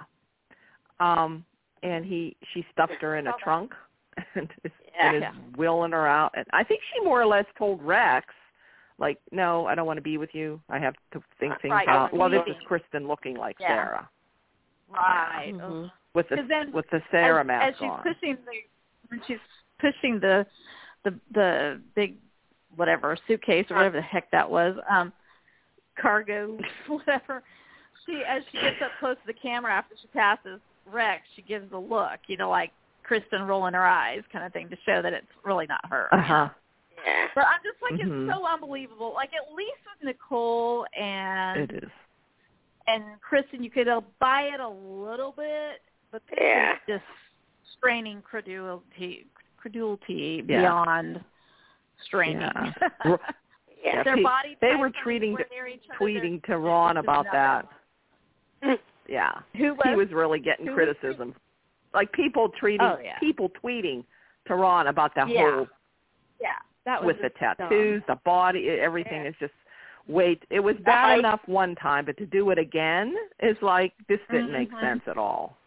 Yeah. 0.99 1.15
Um 1.23 1.45
and 1.83 2.05
he 2.05 2.35
she 2.53 2.65
stuffed 2.71 3.01
her 3.01 3.15
in 3.17 3.27
a 3.27 3.33
trunk 3.43 3.73
and 4.35 4.49
is, 4.63 4.71
Yeah. 4.95 5.13
and 5.13 5.23
is 5.23 5.57
wheeling 5.57 5.93
her 5.93 6.05
out 6.05 6.31
and 6.35 6.45
I 6.53 6.63
think 6.63 6.81
she 6.93 7.03
more 7.03 7.19
or 7.21 7.25
less 7.25 7.45
told 7.57 7.81
Rex 7.81 8.27
like, 8.99 9.17
No, 9.31 9.65
I 9.65 9.73
don't 9.73 9.87
want 9.87 9.97
to 9.97 10.01
be 10.03 10.17
with 10.17 10.29
you. 10.35 10.61
I 10.69 10.77
have 10.79 10.93
to 11.13 11.23
think 11.39 11.59
things 11.61 11.71
Right. 11.71 11.87
out. 11.87 12.13
Well 12.13 12.29
this 12.29 12.43
is 12.47 12.55
Kristen 12.67 13.07
looking 13.07 13.35
like 13.35 13.55
Yeah. 13.59 13.67
Sarah. 13.69 14.09
Right. 14.91 15.53
Mhm. 15.55 15.91
With 16.13 16.27
the 16.29 16.43
then 16.47 16.71
with 16.71 16.89
the 16.91 17.01
Sarah 17.11 17.41
as, 17.41 17.47
mask 17.47 17.67
as 17.67 17.73
she's 17.79 17.89
on. 17.89 18.03
pushing 18.03 18.37
the 18.45 18.57
when 19.09 19.21
she's 19.27 19.39
pushing 19.79 20.19
the 20.19 20.45
the 21.03 21.17
the 21.33 21.81
big 21.95 22.15
whatever 22.75 23.17
suitcase 23.27 23.65
or 23.69 23.75
whatever 23.75 23.97
the 23.97 24.01
heck 24.01 24.29
that 24.31 24.49
was, 24.49 24.77
um, 24.89 25.11
cargo, 25.99 26.57
whatever. 26.87 27.43
She 28.05 28.23
as 28.27 28.43
she 28.51 28.57
gets 28.59 28.81
up 28.83 28.91
close 28.99 29.15
to 29.17 29.27
the 29.27 29.33
camera 29.33 29.73
after 29.73 29.95
she 30.01 30.07
passes 30.07 30.59
Rex, 30.91 31.21
she 31.35 31.41
gives 31.43 31.71
a 31.73 31.77
look, 31.77 32.19
you 32.27 32.37
know, 32.37 32.49
like 32.49 32.71
Kristen 33.03 33.43
rolling 33.43 33.73
her 33.73 33.85
eyes 33.85 34.21
kind 34.31 34.45
of 34.45 34.51
thing 34.53 34.69
to 34.69 34.77
show 34.85 35.01
that 35.01 35.13
it's 35.13 35.27
really 35.43 35.67
not 35.67 35.85
her. 35.89 36.07
Uh 36.13 36.21
huh. 36.21 36.49
But 37.35 37.45
I'm 37.47 37.59
just 37.63 37.81
like 37.81 37.93
Mhm. 37.99 38.27
it's 38.27 38.35
so 38.35 38.45
unbelievable. 38.45 39.13
Like 39.13 39.31
at 39.33 39.53
least 39.53 39.79
with 39.85 40.03
Nicole 40.07 40.85
and 40.97 41.61
It 41.71 41.83
is. 41.83 41.89
And 42.93 43.03
Kristen, 43.21 43.63
you 43.63 43.69
could 43.69 43.87
uh, 43.87 44.01
buy 44.19 44.49
it 44.53 44.59
a 44.59 44.67
little 44.69 45.31
bit, 45.35 45.81
but 46.11 46.21
this 46.29 46.37
Yeah. 46.41 46.73
is 46.73 46.79
just 46.87 47.03
straining 47.77 48.21
credulity, 48.21 49.25
credulity 49.57 50.43
Yeah. 50.47 50.59
beyond 50.61 51.23
straining. 52.05 52.41
Yeah. 52.41 52.73
Yeah. 53.83 53.95
Yeah, 53.95 54.03
Their 54.03 54.17
pe- 54.17 54.21
body 54.23 54.57
they 54.61 54.75
were 54.75 54.85
I 54.87 54.89
mean, 54.89 54.93
treating 55.01 55.33
were 55.33 55.47
near 55.49 55.65
each 55.65 55.81
other. 55.89 55.97
tweeting 56.05 56.43
to 56.43 56.59
Ron 56.59 56.97
about 56.97 57.25
that. 57.31 57.67
Yeah. 59.07 59.31
Who 59.57 59.73
was? 59.73 59.81
He 59.89 59.95
was 59.95 60.11
really 60.11 60.39
getting 60.39 60.67
who 60.67 60.73
was 60.73 60.95
criticism. 60.99 61.33
Like 61.93 62.11
people 62.13 62.47
treating 62.49 62.85
Oh, 62.85 62.97
yeah. 63.03 63.17
people 63.19 63.49
tweeting 63.61 64.05
to 64.47 64.55
Ron 64.55 64.87
about 64.87 65.15
the 65.15 65.25
Yeah. 65.27 65.51
whole 65.51 65.67
yeah, 66.39 66.49
that 66.85 67.03
was 67.03 67.15
with 67.15 67.23
the 67.23 67.29
just 67.29 67.57
dumb. 67.57 67.69
tattoos, 67.69 68.03
the 68.07 68.15
body, 68.23 68.69
everything 68.69 69.23
Yeah. 69.23 69.29
is 69.29 69.35
just 69.39 69.53
wait. 70.07 70.43
It 70.49 70.59
was 70.59 70.75
bad 70.77 71.11
I- 71.11 71.15
enough 71.19 71.41
one 71.45 71.75
time, 71.75 72.05
but 72.05 72.17
to 72.17 72.25
do 72.25 72.49
it 72.51 72.57
again 72.57 73.15
is 73.41 73.57
like 73.61 73.93
this 74.07 74.19
didn't 74.29 74.51
make 74.51 74.71
Mhm. 74.71 74.79
sense 74.81 75.07
at 75.07 75.17
all. 75.17 75.57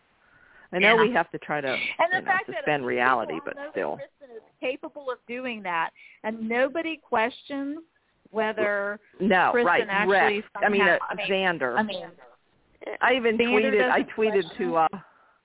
I 0.73 0.79
know 0.79 0.97
Yeah. 0.97 1.03
we 1.03 1.12
have 1.12 1.31
to 1.31 1.38
try 1.38 1.61
to 1.61 1.68
And 1.68 2.12
the 2.12 2.20
know, 2.20 2.25
fact 2.27 2.47
suspend 2.47 2.85
reality, 2.85 3.38
but 3.44 3.55
know 3.55 3.70
still. 3.70 3.97
Kristen 3.97 4.37
is 4.37 4.42
capable 4.61 5.11
of 5.11 5.25
doing 5.27 5.62
that, 5.62 5.90
and 6.25 6.49
nobody 6.49 6.97
questions 6.97 7.79
whether. 8.31 8.99
No, 9.20 9.51
Kristen 9.53 9.66
right. 9.66 9.87
actually 9.88 10.40
Rex. 10.40 10.49
I 10.57 10.68
mean, 10.68 10.83
uh, 10.83 10.99
I 11.09 11.14
mean, 11.14 11.27
Xander. 11.29 11.79
I 11.79 11.83
mean, 11.83 12.07
I 13.01 13.14
even 13.14 13.38
Xander 13.38 13.73
tweeted. 13.73 13.90
I 13.90 14.03
tweeted 14.03 14.42
question 14.44 14.57
to. 14.57 14.77
uh 14.77 14.88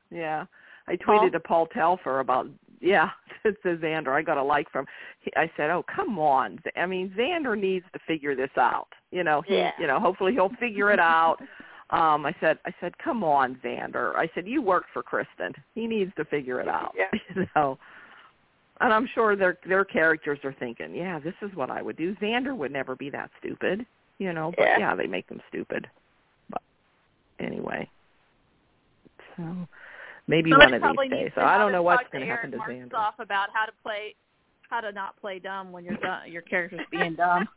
Yeah, 0.09 0.45
I 0.87 0.95
tweeted 0.95 1.05
Paul? 1.05 1.29
to 1.31 1.39
Paul 1.39 1.67
Telfer 1.67 2.19
about. 2.19 2.47
Yeah, 2.81 3.09
it 3.43 3.55
says 3.63 3.79
Xander. 3.79 4.09
I 4.09 4.21
got 4.21 4.37
a 4.37 4.43
like 4.43 4.69
from. 4.71 4.85
He, 5.21 5.31
I 5.35 5.51
said, 5.57 5.69
"Oh, 5.69 5.83
come 5.93 6.19
on! 6.19 6.59
I 6.77 6.85
mean, 6.85 7.13
Xander 7.17 7.59
needs 7.59 7.85
to 7.93 7.99
figure 8.07 8.35
this 8.35 8.51
out. 8.57 8.87
You 9.11 9.23
know, 9.23 9.41
he. 9.41 9.55
Yeah. 9.55 9.71
You 9.79 9.87
know, 9.87 9.99
hopefully 9.99 10.33
he'll 10.33 10.53
figure 10.59 10.91
it 10.91 10.99
out." 10.99 11.37
Um, 11.91 12.23
I 12.23 12.35
said, 12.39 12.59
I 12.67 12.71
said, 12.79 12.95
come 12.99 13.23
on, 13.23 13.59
Xander. 13.65 14.15
I 14.15 14.29
said, 14.35 14.47
you 14.47 14.61
work 14.61 14.83
for 14.93 15.01
Kristen. 15.01 15.53
He 15.73 15.87
needs 15.87 16.11
to 16.17 16.25
figure 16.25 16.61
it 16.61 16.67
out. 16.67 16.93
Yeah. 16.95 17.05
You 17.35 17.47
know, 17.55 17.79
and 18.81 18.93
I'm 18.93 19.07
sure 19.13 19.35
their 19.35 19.57
their 19.67 19.83
characters 19.83 20.39
are 20.43 20.53
thinking, 20.53 20.95
yeah, 20.95 21.19
this 21.19 21.33
is 21.41 21.49
what 21.55 21.69
I 21.69 21.81
would 21.81 21.97
do. 21.97 22.15
Xander 22.17 22.55
would 22.55 22.71
never 22.71 22.95
be 22.95 23.09
that 23.09 23.29
stupid. 23.39 23.85
You 24.19 24.33
know, 24.33 24.51
but 24.55 24.65
Yeah. 24.67 24.79
yeah, 24.79 24.95
they 24.95 25.07
make 25.07 25.27
them 25.27 25.41
stupid. 25.49 25.87
But 26.49 26.61
anyway, 27.39 27.89
so 29.35 29.67
maybe 30.29 30.51
one 30.51 30.73
of 30.73 30.81
these 30.81 31.09
days. 31.09 31.31
So 31.35 31.41
I 31.41 31.57
don't 31.57 31.71
know 31.71 31.81
what's 31.83 32.03
going 32.11 32.23
to 32.25 32.31
happen 32.31 32.51
to 32.51 32.57
Xander. 32.57 32.89
Martsolf 32.91 33.13
about 33.19 33.49
how 33.53 33.65
to 33.65 33.71
play, 33.83 34.15
how 34.69 34.79
to 34.81 34.91
not 34.91 35.19
play 35.19 35.39
dumb 35.39 35.71
when 35.71 35.83
you're 35.83 35.97
dumb, 35.97 36.21
your 36.27 36.43
character's 36.43 36.81
being 36.91 37.15
dumb. 37.15 37.47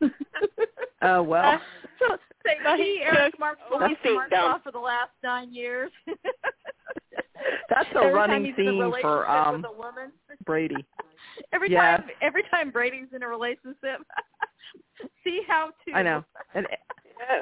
Oh 1.01 1.21
well, 1.21 1.59
so, 1.99 2.17
say 2.45 2.55
No, 2.63 2.75
he 2.75 3.01
Eric 3.03 3.37
Marks 3.39 3.61
always 3.71 3.95
Martsolf 4.05 4.29
dumb. 4.29 4.61
for 4.63 4.71
the 4.71 4.79
last 4.79 5.11
nine 5.23 5.53
years. 5.53 5.91
That's 7.69 7.89
a 7.95 7.99
Every 7.99 8.13
running 8.13 8.45
he's 8.45 8.53
in 8.57 8.67
a 8.67 8.71
theme 8.71 8.93
for, 9.01 9.29
um, 9.29 9.61
with 9.61 9.71
a 9.71 9.77
woman. 9.77 10.11
Brady. 10.45 10.75
Every 11.53 11.71
Yes. 11.71 11.99
time, 12.01 12.09
every 12.21 12.43
time 12.51 12.69
Brady's 12.71 13.07
in 13.15 13.23
a 13.23 13.27
relationship, 13.27 14.01
see 15.23 15.41
how 15.47 15.71
to. 15.85 15.93
I 15.93 16.03
know, 16.03 16.23
and 16.53 16.67
Yeah. 16.69 17.41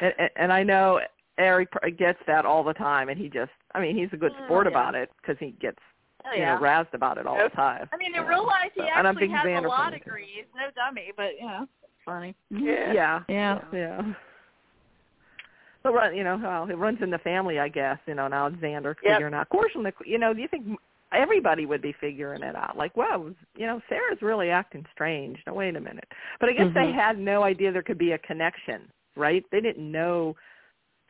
and, 0.00 0.14
and- 0.18 0.30
and 0.36 0.52
I 0.52 0.62
know 0.62 1.00
Eric 1.38 1.68
gets 1.98 2.18
that 2.26 2.46
all 2.46 2.64
the 2.64 2.72
time, 2.74 3.08
and 3.08 3.18
he 3.18 3.28
just, 3.28 3.52
I 3.74 3.80
mean, 3.80 3.96
he's 3.96 4.08
a 4.12 4.16
good 4.16 4.32
Oh, 4.38 4.44
sport 4.44 4.66
yeah. 4.66 4.70
about 4.70 4.94
it 4.94 5.10
because 5.20 5.36
he 5.38 5.52
gets, 5.60 5.78
Oh, 6.24 6.34
you 6.34 6.44
know, 6.44 6.58
razzed 6.60 6.94
about 6.94 7.18
it 7.18 7.26
all 7.26 7.38
the 7.38 7.54
time. 7.54 7.88
I 7.92 7.96
mean, 7.96 8.14
in 8.14 8.24
real 8.26 8.46
life, 8.46 8.72
he 8.74 8.80
So, 8.80 8.86
and 8.96 9.06
I'm 9.06 9.16
actually 9.16 9.28
has 9.28 9.46
Xander 9.46 9.66
a 9.66 9.68
lot 9.68 9.92
of 9.92 10.00
too. 10.00 10.04
degree. 10.04 10.28
He's 10.34 10.44
no 10.56 10.70
dummy, 10.74 11.12
but 11.16 11.32
yeah, 11.38 11.62
it's 11.62 11.92
funny. 12.04 12.34
Yeah. 12.50 12.92
Yeah, 12.92 13.22
Yeah. 13.28 13.58
yeah. 13.72 14.02
So 15.82 15.92
run, 15.92 16.16
you 16.16 16.24
know, 16.24 16.36
well, 16.42 16.68
it 16.68 16.74
runs 16.76 16.98
in 17.00 17.10
the 17.10 17.18
family, 17.18 17.60
I 17.60 17.68
guess. 17.68 17.98
You 18.06 18.14
know, 18.14 18.26
now 18.26 18.50
Xander 18.50 18.96
Yep. 19.02 19.14
figuring 19.14 19.34
out. 19.34 19.42
Of 19.42 19.48
course, 19.50 19.70
you 20.04 20.18
know, 20.18 20.34
do 20.34 20.40
you 20.40 20.48
think 20.48 20.66
everybody 21.12 21.64
would 21.64 21.80
be 21.80 21.92
figuring 22.00 22.42
it 22.42 22.56
out? 22.56 22.76
Like, 22.76 22.96
well, 22.96 23.32
you 23.54 23.66
know, 23.66 23.80
Sarah's 23.88 24.20
really 24.20 24.50
acting 24.50 24.84
strange. 24.92 25.38
Now, 25.46 25.54
wait 25.54 25.76
a 25.76 25.80
minute. 25.80 26.08
But 26.40 26.48
I 26.48 26.54
guess 26.54 26.74
they 26.74 26.86
Mhm. 26.90 26.94
had 26.94 27.18
no 27.20 27.44
idea 27.44 27.70
there 27.70 27.82
could 27.84 27.98
be 27.98 28.12
a 28.12 28.18
connection, 28.18 28.90
right? 29.14 29.48
They 29.50 29.60
didn't 29.60 29.90
know 29.92 30.34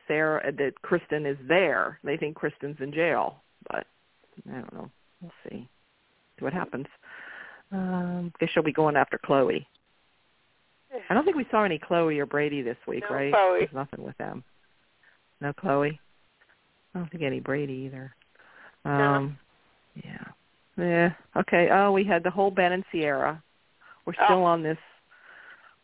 Sarah 0.07 0.51
that 0.51 0.81
Kristen 0.81 1.25
is 1.25 1.37
there. 1.47 1.99
They 2.03 2.17
think 2.17 2.35
Kristen's 2.35 2.77
in 2.79 2.93
jail, 2.93 3.37
but 3.69 3.85
I 4.49 4.53
don't 4.53 4.73
know. 4.73 4.89
We'll 5.21 5.31
see. 5.49 5.67
See 6.37 6.43
what 6.45 6.53
happens. 6.53 6.85
Um, 7.71 8.31
guess 8.39 8.49
she'll 8.53 8.63
be 8.63 8.71
going 8.71 8.95
after 8.95 9.17
Chloe. 9.23 9.67
I 11.09 11.13
don't 11.13 11.25
think 11.25 11.35
we 11.35 11.45
saw 11.51 11.63
any 11.63 11.77
Chloe 11.79 12.17
or 12.19 12.25
Brady 12.25 12.61
this 12.61 12.77
week, 12.87 13.03
No 13.09 13.15
right? 13.15 13.33
Chloe. 13.33 13.59
There's 13.59 13.73
nothing 13.73 14.03
with 14.05 14.17
them. 14.17 14.43
No 15.41 15.53
Chloe. 15.53 15.99
I 16.95 16.99
don't 16.99 17.11
think 17.11 17.23
any 17.23 17.39
Brady 17.39 17.89
either. 17.91 18.13
Um 18.85 19.37
yeah. 20.03 20.23
Yeah. 20.77 21.09
Okay. 21.35 21.69
Oh, 21.71 21.91
we 21.91 22.03
had 22.03 22.23
the 22.23 22.29
whole 22.29 22.51
Ben 22.51 22.71
and 22.71 22.83
Ciera. 22.93 23.41
We're 24.05 24.13
Oh. 24.21 24.25
still 24.25 24.43
on 24.43 24.63
this 24.63 24.77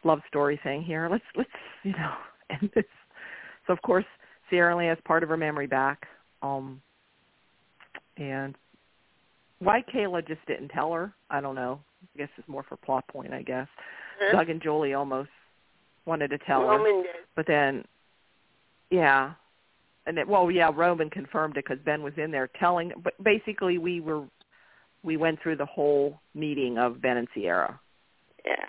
love 0.03 0.21
story 0.27 0.59
thing 0.63 0.83
here. 0.83 1.09
Let's 1.11 1.25
let's 1.35 1.49
you 1.83 1.91
know 1.91 2.13
end 2.49 2.69
this. 2.73 2.85
So 3.67 3.73
of 3.73 3.81
course 3.81 4.05
Ciera 4.51 4.71
only 4.73 4.87
has 4.87 4.97
part 5.05 5.23
of 5.23 5.29
her 5.29 5.37
memory 5.37 5.67
back. 5.67 6.07
Um 6.41 6.81
and 8.17 8.55
why 9.59 9.83
Kayla 9.93 10.27
just 10.27 10.45
didn't 10.45 10.69
tell 10.69 10.91
her, 10.93 11.13
I 11.29 11.41
don't 11.41 11.55
know. 11.55 11.79
I 12.15 12.17
guess 12.17 12.29
it's 12.37 12.47
more 12.47 12.63
for 12.63 12.75
plot 12.77 13.07
point, 13.07 13.33
I 13.33 13.41
guess. 13.41 13.67
Huh? 14.19 14.37
Doug 14.37 14.49
and 14.49 14.61
Julie 14.61 14.93
almost 14.93 15.29
wanted 16.05 16.27
to 16.29 16.37
tell 16.39 16.67
her, 16.67 16.77
did. 16.77 17.05
but 17.35 17.47
then, 17.47 17.85
yeah, 18.89 19.33
and 20.05 20.17
then, 20.17 20.27
well, 20.27 20.51
yeah, 20.51 20.69
Roman 20.73 21.09
confirmed 21.09 21.57
it 21.57 21.65
because 21.65 21.83
Ben 21.83 22.03
was 22.03 22.13
in 22.17 22.31
there 22.31 22.49
telling. 22.59 22.91
But 23.01 23.21
basically, 23.23 23.77
we 23.77 24.01
were 24.01 24.25
we 25.03 25.17
went 25.17 25.41
through 25.41 25.57
the 25.57 25.65
whole 25.65 26.19
meeting 26.33 26.77
of 26.77 27.01
Ben 27.01 27.17
and 27.17 27.27
Ciera. 27.35 27.77
Yeah. 28.45 28.65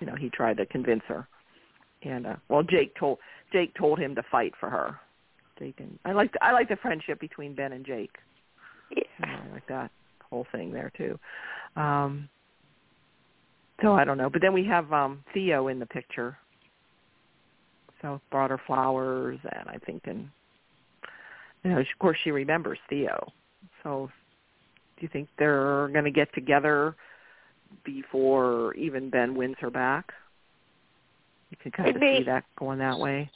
You 0.00 0.06
know, 0.06 0.16
he 0.16 0.30
tried 0.30 0.56
to 0.56 0.66
convince 0.66 1.02
her, 1.06 1.28
and 2.04 2.26
uh, 2.26 2.36
well, 2.48 2.62
Jake 2.62 2.94
told 2.96 3.18
Jake 3.52 3.74
told 3.74 3.98
him 3.98 4.14
to 4.14 4.22
fight 4.30 4.52
for 4.58 4.70
her. 4.70 4.96
Jake 5.58 5.76
and 5.78 5.98
I 6.04 6.12
like 6.12 6.32
I 6.40 6.52
like 6.52 6.68
the 6.68 6.76
friendship 6.76 7.20
between 7.20 7.54
Ben 7.54 7.72
and 7.72 7.84
Jake. 7.84 8.16
Yeah. 8.90 9.02
You 9.20 9.26
know, 9.26 9.38
I 9.50 9.54
like 9.54 9.66
that 9.68 9.90
whole 10.28 10.46
thing 10.52 10.72
there 10.72 10.92
too. 10.96 11.18
Um, 11.76 12.28
so 13.80 13.94
I 13.94 14.04
don't 14.04 14.18
know, 14.18 14.30
but 14.30 14.42
then 14.42 14.52
we 14.52 14.64
have 14.66 14.92
um 14.92 15.24
Theo 15.32 15.68
in 15.68 15.78
the 15.78 15.86
picture. 15.86 16.36
So 18.00 18.20
brought 18.32 18.50
her 18.50 18.60
flowers, 18.66 19.38
and 19.44 19.68
I 19.68 19.78
think, 19.86 20.02
and 20.06 20.28
you 21.62 21.70
know, 21.70 21.78
of 21.78 21.86
course, 22.00 22.18
she 22.24 22.32
remembers 22.32 22.78
Theo. 22.90 23.32
So, 23.84 24.10
do 24.96 25.02
you 25.02 25.08
think 25.08 25.28
they're 25.38 25.88
going 25.88 26.04
to 26.04 26.10
get 26.10 26.32
together 26.34 26.96
before 27.84 28.74
even 28.74 29.08
Ben 29.08 29.36
wins 29.36 29.56
her 29.60 29.70
back? 29.70 30.12
You 31.52 31.58
can 31.62 31.70
kind 31.70 31.94
of 31.94 32.00
Maybe. 32.00 32.20
see 32.20 32.24
that 32.24 32.44
going 32.58 32.78
that 32.78 32.98
way. 32.98 33.30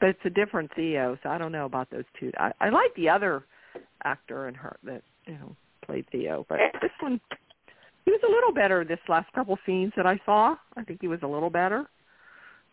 But 0.00 0.10
it's 0.10 0.20
a 0.24 0.30
different 0.30 0.70
Theo, 0.74 1.18
so 1.22 1.28
I 1.28 1.38
don't 1.38 1.52
know 1.52 1.66
about 1.66 1.90
those 1.90 2.04
two. 2.18 2.32
I, 2.38 2.50
I 2.60 2.70
like 2.70 2.94
the 2.96 3.10
other 3.10 3.44
actor 4.04 4.46
and 4.46 4.56
her 4.56 4.76
that 4.84 5.02
you 5.26 5.34
know 5.34 5.54
played 5.84 6.06
Theo, 6.10 6.46
but 6.48 6.58
this 6.80 6.90
one 7.00 7.20
he 8.06 8.12
was 8.12 8.20
a 8.26 8.30
little 8.30 8.52
better 8.52 8.84
this 8.84 9.00
last 9.08 9.30
couple 9.34 9.58
scenes 9.66 9.92
that 9.96 10.06
I 10.06 10.18
saw. 10.24 10.56
I 10.76 10.84
think 10.84 11.00
he 11.00 11.08
was 11.08 11.18
a 11.22 11.26
little 11.26 11.50
better 11.50 11.84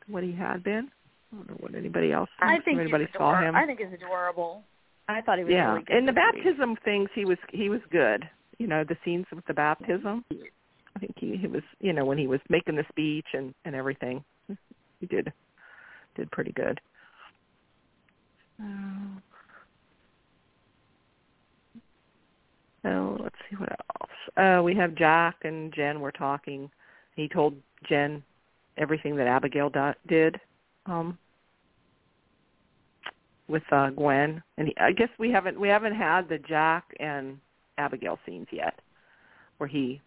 than 0.06 0.14
what 0.14 0.24
he 0.24 0.32
had 0.32 0.64
been. 0.64 0.90
I 1.32 1.36
don't 1.36 1.50
know 1.50 1.58
what 1.60 1.76
anybody 1.76 2.14
else. 2.14 2.30
I 2.40 2.60
think 2.64 2.80
anybody 2.80 3.08
saw 3.18 3.42
him. 3.42 3.56
I 3.56 3.66
think 3.66 3.80
he's 3.80 3.94
adorable. 3.94 4.64
I 5.10 5.20
thought 5.22 5.40
he 5.40 5.44
was 5.44 5.52
yeah, 5.52 5.74
really 5.74 5.84
good. 5.84 5.98
in 5.98 6.06
the 6.06 6.14
this 6.14 6.22
week. 6.36 6.46
baptism 6.46 6.78
things, 6.86 7.10
he 7.14 7.26
was 7.26 7.38
he 7.50 7.68
was 7.68 7.82
good. 7.92 8.30
You 8.60 8.68
know, 8.68 8.86
the 8.88 8.96
scenes 9.04 9.26
with 9.34 9.46
the 9.48 9.54
baptism. 9.54 10.24
I 10.96 11.00
think 11.00 11.16
he, 11.18 11.36
he 11.36 11.48
was, 11.48 11.64
you 11.82 11.92
know, 11.92 12.06
when 12.06 12.18
he 12.20 12.28
was 12.28 12.40
making 12.50 12.76
the 12.76 12.86
speech 12.90 13.26
and 13.34 13.54
and 13.66 13.76
everything, 13.76 14.24
he 15.04 15.16
did 15.16 15.34
did 16.16 16.32
pretty 16.32 16.52
good. 16.54 16.80
Uh, 18.62 19.20
Oh, 22.86 23.18
let's 23.22 23.36
see 23.50 23.56
what 23.56 23.70
else. 23.72 24.12
Uh, 24.36 24.62
we 24.62 24.76
have 24.76 24.94
Jack 24.96 25.36
and 25.44 25.74
Jen 25.74 26.02
were 26.02 26.12
talking. 26.12 26.70
He 27.16 27.30
told 27.30 27.56
Jen 27.88 28.22
everything 28.78 29.16
that 29.16 29.28
Abigail 29.28 29.70
do- 29.70 29.94
did 30.08 30.38
um, 30.86 31.18
with 33.48 33.64
uh, 33.72 33.92
Gwen, 33.92 34.44
and 34.58 34.68
he, 34.68 34.76
I 34.78 34.92
guess 34.92 35.08
we 35.18 35.32
haven't 35.32 35.58
we 35.58 35.70
haven't 35.70 35.96
had 35.96 36.28
the 36.28 36.40
Jack 36.40 36.84
and 37.00 37.38
Abigail 37.78 38.20
scenes 38.26 38.48
yet, 38.52 38.78
where 39.60 39.68
he 39.70 40.02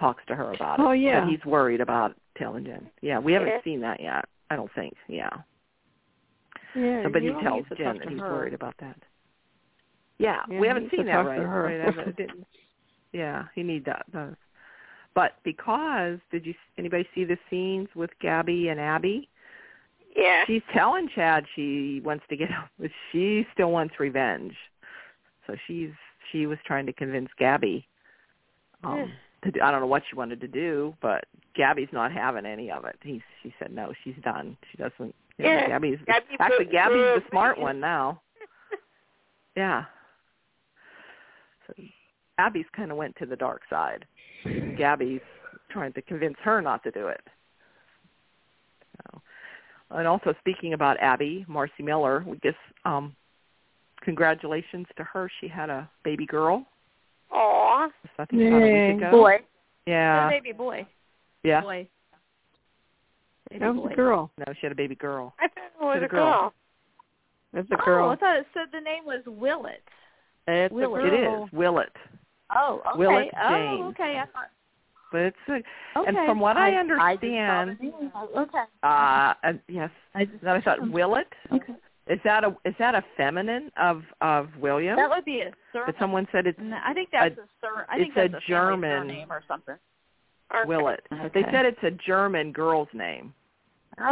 talks 0.00 0.24
to 0.26 0.34
her 0.34 0.52
about 0.52 0.80
it. 0.80 0.82
Oh, 0.82 0.90
yeah. 0.92 1.20
But 1.20 1.28
he's 1.30 1.44
worried 1.44 1.80
about 1.80 2.16
telling 2.36 2.64
Jen. 2.64 2.90
Yeah, 3.02 3.18
we 3.20 3.32
haven't 3.32 3.48
Yeah. 3.48 3.62
seen 3.62 3.80
that 3.82 4.00
yet. 4.00 4.24
I 4.50 4.56
don't 4.56 4.72
think. 4.74 4.94
Yeah. 5.06 5.30
Yeah, 6.74 7.04
So, 7.04 7.10
but 7.10 7.22
he 7.22 7.28
tells 7.42 7.68
to 7.68 7.74
Jen 7.76 7.94
talk 7.94 7.98
that 8.04 8.08
he's 8.12 8.20
her. 8.20 8.32
worried 8.32 8.54
about 8.54 8.74
that. 8.78 8.96
Yeah, 10.18 10.42
Yeah, 10.48 10.60
we 10.60 10.66
haven't 10.66 10.90
seen 10.90 11.06
that 11.06 11.12
talk 11.12 11.26
right. 11.26 11.38
her. 11.40 11.62
right? 11.64 11.80
I 11.80 11.84
haven't- 11.84 12.16
didn't- 12.16 12.46
yeah, 13.12 13.46
he 13.54 13.62
need 13.62 13.84
that. 13.86 14.10
Does. 14.12 14.36
But 15.14 15.34
because 15.42 16.18
did 16.30 16.46
you 16.46 16.54
anybody 16.78 17.08
see 17.14 17.24
the 17.24 17.38
scenes 17.48 17.88
with 17.94 18.10
Gabi 18.22 18.70
and 18.70 18.78
Abby? 18.78 19.28
Yeah. 20.14 20.44
She's 20.46 20.62
telling 20.72 21.08
Chad 21.08 21.44
she 21.54 22.00
wants 22.04 22.24
to 22.28 22.36
get 22.36 22.50
out, 22.52 22.68
but 22.78 22.90
she 23.10 23.46
still 23.52 23.70
wants 23.72 23.98
revenge. 23.98 24.54
So 25.46 25.56
she's 25.66 25.90
she 26.30 26.46
was 26.46 26.58
trying 26.64 26.86
to 26.86 26.92
convince 26.92 27.30
Gabi. 27.40 27.84
Um, 28.84 29.12
to 29.44 29.50
do, 29.50 29.60
I 29.60 29.70
don't 29.70 29.80
know 29.80 29.86
what 29.86 30.02
she 30.08 30.16
wanted 30.16 30.40
to 30.40 30.48
do, 30.48 30.94
but 31.00 31.24
Gabi's 31.58 31.92
not 31.92 32.12
having 32.12 32.46
any 32.46 32.70
of 32.70 32.84
it. 32.84 32.96
He 33.02 33.22
she 33.42 33.54
said 33.58 33.72
no, 33.72 33.92
she's 34.04 34.14
done. 34.22 34.56
She 34.70 34.78
doesn't. 34.78 35.14
You 35.38 35.44
know, 35.44 35.50
Yeah, 35.50 35.78
Gabi's 35.78 36.00
Gabi 36.06 36.36
actually 36.38 36.66
Gabi's 36.66 37.22
the 37.22 37.30
smart 37.30 37.58
one 37.58 37.80
now. 37.80 38.20
Yeah. 39.56 39.84
So 41.66 41.74
Abby's 42.38 42.66
kind 42.74 42.92
of 42.92 42.96
went 42.96 43.16
to 43.16 43.26
the 43.26 43.34
dark 43.34 43.62
side. 43.68 44.06
Gabi's 44.46 45.20
trying 45.70 45.92
to 45.94 46.02
convince 46.02 46.36
her 46.44 46.62
not 46.62 46.82
to 46.84 46.92
do 46.92 47.08
it. 47.08 47.20
So, 48.96 49.20
and 49.90 50.06
also 50.06 50.34
speaking 50.38 50.72
about 50.72 50.98
Abby, 51.00 51.44
Marci 51.48 51.80
Miller, 51.80 52.24
we 52.26 52.38
just 52.42 52.56
um 52.84 53.14
congratulations 54.02 54.86
to 54.96 55.04
her. 55.04 55.30
She 55.40 55.48
had 55.48 55.68
a 55.68 55.90
baby 56.04 56.26
girl. 56.26 56.64
Aw. 57.32 57.88
I 58.18 58.24
think 58.26 58.42
about 58.48 58.62
a 58.62 58.92
week 58.92 58.96
ago. 58.98 59.10
Boy. 59.10 59.36
Yeah. 59.86 60.28
baby 60.28 60.52
boy. 60.52 60.86
Yeah. 61.42 61.60
Boy. 61.62 61.88
Baby 63.50 63.60
That 63.60 63.74
was 63.74 63.84
boy. 63.88 63.92
a 63.92 63.96
girl. 63.96 64.30
No, 64.38 64.44
she 64.54 64.60
had 64.62 64.72
a 64.72 64.76
baby 64.76 64.94
girl. 64.94 65.34
I 65.40 65.48
thought 65.48 65.64
it 65.64 65.84
was 65.84 65.96
the 66.00 66.06
a 66.06 66.08
girl. 66.08 66.24
girl. 66.40 66.54
That's 67.52 67.68
a 67.72 67.84
girl. 67.84 68.08
Oh. 68.08 68.10
I 68.12 68.16
thought 68.16 68.36
it 68.36 68.46
said 68.54 68.66
the 68.72 68.80
name 68.80 69.04
was 69.04 69.22
Willet. 69.26 69.82
It's 70.46 70.72
Willet. 70.72 71.04
it 71.04 71.14
is 71.14 71.52
Willet, 71.52 71.92
Oh, 72.54 72.80
okay. 72.88 72.98
Willett 72.98 73.28
oh, 73.40 73.88
okay. 73.90 74.18
I 74.20 74.24
thought, 74.32 74.50
but 75.12 75.18
it's 75.20 75.36
a, 75.48 75.52
okay. 75.98 76.08
and 76.08 76.16
from 76.26 76.40
what 76.40 76.56
I, 76.56 76.72
saw 76.72 76.80
understand, 76.80 77.78
name. 77.80 78.12
okay. 78.36 78.64
uh, 78.82 79.34
and 79.42 79.60
yes, 79.68 79.90
I 80.14 80.24
just, 80.24 80.42
then 80.42 80.56
I 80.56 80.60
thought 80.60 80.90
Willet 80.90 81.26
okay. 81.52 81.72
Is 82.06 82.18
that 82.24 82.44
a 82.44 82.56
is 82.64 82.74
that 82.78 82.94
a 82.94 83.04
feminine 83.16 83.70
of 83.80 84.02
of 84.20 84.48
William? 84.58 84.96
That 84.96 85.10
would 85.10 85.24
be 85.24 85.40
a 85.40 85.52
surname. 85.72 85.86
But 85.86 85.94
someone 86.00 86.26
said 86.32 86.46
it's 86.46 86.58
No, 86.60 86.78
I 86.84 86.92
think 86.94 87.10
that's 87.12 87.36
a, 87.38 87.42
sur. 87.60 87.86
I 87.88 87.96
think 87.98 88.08
it's 88.16 88.16
a 88.16 88.32
that's 88.32 88.44
a 88.44 88.52
family 88.52 88.80
German- 88.88 89.06
name 89.08 89.30
or 89.30 89.42
something. 89.46 89.76
Okay. 90.52 90.66
Willet. 90.66 91.04
But 91.10 91.32
They 91.32 91.42
said 91.52 91.64
it's 91.64 91.82
a 91.84 91.92
German 91.92 92.50
girl's 92.52 92.88
name. 92.92 93.32
Okay, 94.00 94.06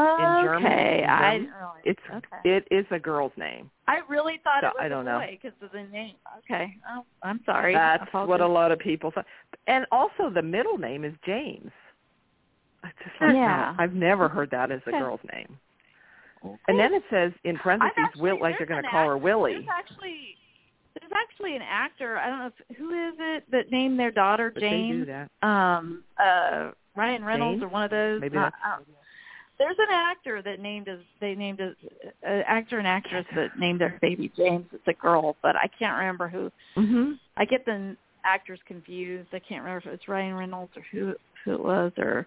German, 0.44 0.66
I 0.66 1.32
German, 1.32 1.40
didn't 1.40 1.54
realize. 1.56 1.82
It's 1.84 2.00
okay. 2.14 2.50
it 2.56 2.68
is 2.70 2.84
a 2.90 2.98
girl's 2.98 3.32
name. 3.36 3.70
I 3.88 4.00
really 4.08 4.38
thought 4.44 4.60
So, 4.62 4.66
it 4.68 4.74
was 4.74 4.82
I 4.82 4.88
don't 4.88 5.08
a 5.08 5.12
know. 5.12 5.18
boy 5.20 5.38
because 5.42 5.56
of 5.62 5.72
the 5.72 5.82
name. 5.90 6.14
Okay, 6.38 6.74
oh, 6.94 7.04
I'm 7.22 7.40
sorry. 7.46 7.74
That's 7.74 8.04
what 8.12 8.40
a 8.40 8.46
lot 8.46 8.70
of 8.70 8.78
people 8.78 9.10
thought. 9.10 9.24
And 9.66 9.86
also 9.90 10.30
the 10.32 10.42
middle 10.42 10.78
name 10.78 11.04
is 11.04 11.14
James. 11.24 11.70
I 12.84 12.88
just 13.02 13.20
like 13.20 13.34
Yeah. 13.34 13.72
that. 13.72 13.80
I've 13.82 13.94
never 13.94 14.28
heard 14.28 14.50
that 14.50 14.70
as 14.70 14.80
a 14.86 14.90
Okay. 14.90 14.98
girl's 14.98 15.20
name. 15.32 15.58
And 16.68 16.78
then 16.78 16.94
it 16.94 17.02
says 17.10 17.32
in 17.44 17.56
parentheses, 17.56 17.92
actually- 17.96 18.22
Will, 18.22 18.40
like 18.40 18.58
they're 18.58 18.66
going 18.66 18.82
to 18.82 18.88
call 18.88 19.06
her 19.06 19.18
Willie. 19.18 19.54
There's 19.54 19.66
actually 19.70 20.36
there's 21.00 21.12
actually 21.14 21.54
an 21.56 21.62
actor. 21.62 22.18
I 22.18 22.28
don't 22.28 22.38
know 22.40 22.46
if, 22.70 22.76
who 22.76 22.90
is 22.90 23.14
it 23.18 23.44
that 23.52 23.70
named 23.70 23.98
their 24.00 24.10
daughter 24.10 24.50
But 24.52 24.60
they 24.62 24.70
do 24.70 25.04
James. 25.04 25.06
that. 25.06 25.46
Um, 25.48 26.02
uh, 26.18 26.70
Ryan 26.96 27.24
Reynolds 27.24 27.54
James? 27.60 27.62
or 27.62 27.68
one 27.68 27.84
of 27.84 27.90
those. 27.90 28.20
Maybe 28.20 28.34
Not- 28.36 28.52
that's- 28.64 28.82
there's 29.58 29.76
an 29.78 29.90
actor 29.90 30.40
that 30.42 30.60
named 30.60 30.86
his 30.86 31.00
they 31.20 31.34
named 31.34 31.58
a, 31.60 31.74
an 32.22 32.44
actor 32.46 32.78
and 32.78 32.86
actress 32.86 33.26
that 33.34 33.58
named 33.58 33.80
their 33.80 33.98
baby 34.00 34.30
James. 34.36 34.66
It's 34.72 34.86
a 34.86 34.92
girl, 34.92 35.34
but 35.42 35.56
I 35.56 35.68
can't 35.78 35.98
remember 35.98 36.28
who. 36.28 36.50
Mm-hmm. 36.76 37.12
I 37.36 37.44
get 37.44 37.64
the 37.64 37.96
actors 38.24 38.60
confused. 38.68 39.28
I 39.32 39.40
can't 39.40 39.64
remember 39.64 39.88
if 39.88 39.94
it's 39.94 40.06
Ryan 40.08 40.34
Reynolds 40.34 40.70
or 40.76 40.82
who 40.92 41.14
who 41.44 41.54
it 41.54 41.62
was 41.64 41.90
or 41.98 42.26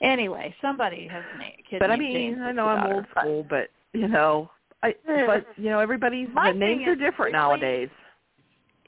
anyway, 0.00 0.54
somebody 0.60 1.06
has 1.08 1.22
a 1.34 1.38
na- 1.38 1.44
kid 1.68 1.78
But 1.80 1.90
I 1.90 1.96
mean, 1.96 2.12
James 2.12 2.38
I 2.42 2.52
know 2.52 2.66
I'm 2.66 2.82
daughter, 2.82 2.94
old 2.96 3.06
school, 3.18 3.46
but 3.48 3.70
you 3.92 4.08
know, 4.08 4.50
I 4.82 4.90
eh. 5.08 5.26
but 5.26 5.46
you 5.56 5.70
know 5.70 5.78
everybody's 5.80 6.28
the 6.34 6.52
names 6.52 6.86
are 6.86 6.94
different 6.94 7.18
really- 7.18 7.32
nowadays. 7.32 7.88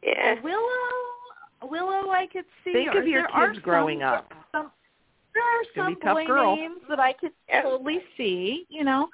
Yeah. 0.02 0.34
Willow, 0.42 1.70
Willow, 1.70 2.10
I 2.10 2.26
could 2.32 2.44
see. 2.64 2.72
Think 2.72 2.94
or 2.94 3.00
of 3.00 3.06
your 3.08 3.26
there 3.34 3.48
kids 3.48 3.58
growing 3.64 4.00
some, 4.00 4.08
up. 4.08 4.32
Some, 4.52 4.70
there 5.34 5.42
are 5.42 5.64
some 5.74 5.96
boy 6.14 6.26
girl. 6.26 6.56
names 6.56 6.80
that 6.88 7.00
I 7.00 7.12
could 7.12 7.32
totally 7.62 8.00
see, 8.16 8.66
you 8.68 8.84
know, 8.84 9.08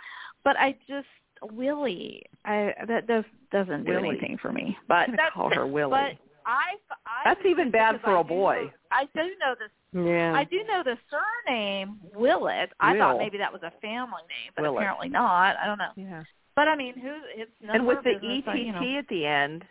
but 0.44 0.56
I 0.58 0.76
just 0.88 1.06
Willie, 1.52 2.24
I 2.44 2.74
that 2.88 3.06
does 3.06 3.24
doesn't 3.50 3.84
do 3.84 3.92
Willie. 3.92 4.08
anything 4.10 4.38
for 4.40 4.52
me. 4.52 4.76
I'm 4.78 4.84
But 4.88 5.08
that's 5.16 5.34
call 5.34 5.50
her 5.54 5.66
Willie. 5.78 5.90
But 5.92 6.16
I, 6.44 6.74
I 7.06 7.22
That's 7.24 7.40
even 7.46 7.70
bad 7.70 8.00
for 8.02 8.16
I 8.16 8.20
a 8.20 8.24
do 8.24 8.28
boy. 8.28 8.54
know- 8.64 8.70
I 8.90 9.04
do 9.14 9.20
know 9.40 9.54
this. 9.58 9.70
Yeah. 9.94 10.32
I 10.34 10.44
do 10.44 10.62
know 10.64 10.82
the 10.84 10.96
surname 11.10 11.98
Willett. 12.14 12.70
I 12.80 12.92
Will. 12.92 12.98
thought 13.00 13.18
maybe 13.18 13.38
that 13.38 13.52
was 13.52 13.62
a 13.62 13.70
family 13.80 14.22
name, 14.28 14.52
but 14.56 14.62
Willett. 14.62 14.78
apparently 14.78 15.08
not. 15.10 15.56
I 15.62 15.66
don't 15.66 15.78
know. 15.78 15.90
yeah. 15.96 16.22
But 16.56 16.68
I 16.68 16.76
mean, 16.76 16.94
who? 16.98 17.14
It's 17.34 17.50
none 17.62 17.76
And 17.76 17.86
with 17.86 17.98
the 18.04 18.14
business, 18.14 18.42
ETT 18.46 18.48
I- 18.48 18.54
you 18.54 18.72
know. 18.72 18.98
at 18.98 19.08
the 19.08 19.26
end, 19.26 19.64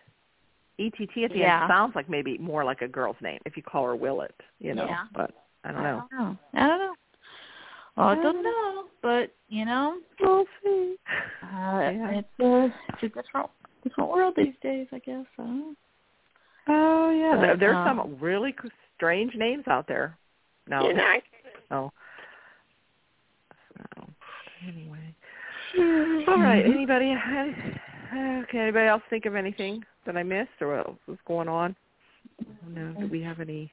ETT 0.80 1.24
at 1.26 1.32
the 1.32 1.40
Yeah. 1.40 1.62
end 1.64 1.70
sounds 1.70 1.96
like 1.96 2.10
maybe 2.10 2.38
more 2.40 2.64
like 2.64 2.82
a 2.82 2.88
girl's 2.88 3.18
name 3.22 3.40
if 3.46 3.56
you 3.58 3.64
call 3.64 3.86
her 3.86 3.96
Willet, 3.96 4.34
you 4.60 4.74
know. 4.74 4.86
Yeah. 4.86 5.06
But 5.14 5.32
I 5.64 5.72
don't 5.72 5.84
know. 5.84 6.08
I 6.12 6.18
don't 6.18 6.20
know. 6.20 6.38
I 6.56 6.68
don't 6.68 6.80
know. 6.80 6.94
Well, 7.98 8.08
I 8.08 8.16
don't 8.16 8.42
know, 8.44 8.86
but 9.02 9.32
you 9.50 9.66
know, 9.66 9.98
We'll 10.20 10.46
see. 10.64 10.96
uh, 11.44 11.48
Yeah. 11.94 12.10
it's 12.12 12.40
a 12.40 12.74
it's 12.90 13.04
a 13.04 13.10
different 13.10 13.50
different 13.84 14.10
world 14.10 14.36
these 14.38 14.56
days, 14.62 14.88
I 14.92 15.00
guess. 15.00 15.26
I 15.38 15.42
don't 15.44 15.60
know. 15.60 15.76
Oh 16.68 17.10
yeah, 17.12 17.36
But, 17.36 17.42
there, 17.42 17.58
there's 17.58 17.76
um, 17.76 17.98
some 17.98 18.18
really 18.20 18.54
c- 18.62 18.70
strange 19.02 19.34
names 19.36 19.64
out 19.68 19.88
there. 19.88 20.16
No. 20.68 20.88
You 20.88 20.94
know, 20.94 21.14
Oh. 21.72 21.92
So, 23.98 24.08
anyway. 24.68 25.16
All 26.28 26.38
right. 26.40 26.64
Anybody? 26.64 27.16
Okay. 28.14 28.60
Anybody 28.60 28.88
else 28.88 29.02
think 29.10 29.26
of 29.26 29.36
anything 29.36 29.84
that 30.06 30.16
I 30.18 30.22
missed, 30.24 30.50
or 30.60 30.76
what 30.76 30.86
else 30.88 30.98
is 31.08 31.18
going 31.28 31.48
on? 31.48 31.76
I 32.42 32.44
don't 32.64 32.76
know. 32.76 33.02
Do 33.02 33.08
we 33.08 33.22
have 33.24 33.40
any? 33.40 33.72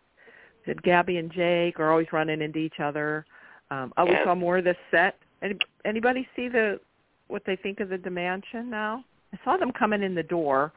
Did 0.64 0.80
Gabi 0.82 1.18
and 1.18 1.30
Jake 1.30 1.78
are 1.78 1.90
always 1.90 2.06
running 2.12 2.40
into 2.40 2.58
each 2.58 2.80
other? 2.82 3.26
Um, 3.70 3.92
oh, 3.98 4.04
we 4.06 4.12
Yes. 4.12 4.24
saw 4.24 4.34
more 4.34 4.58
of 4.58 4.64
this 4.64 4.76
set. 4.90 5.18
Any, 5.42 5.56
anybody 5.84 6.26
see 6.36 6.48
the 6.48 6.80
what 7.26 7.42
they 7.44 7.56
think 7.56 7.80
of 7.80 7.90
the 7.90 7.98
DiMansion 7.98 8.66
now? 8.66 9.04
I 9.34 9.38
saw 9.44 9.58
them 9.58 9.72
coming 9.72 10.02
in 10.02 10.14
the 10.14 10.22
door, 10.22 10.72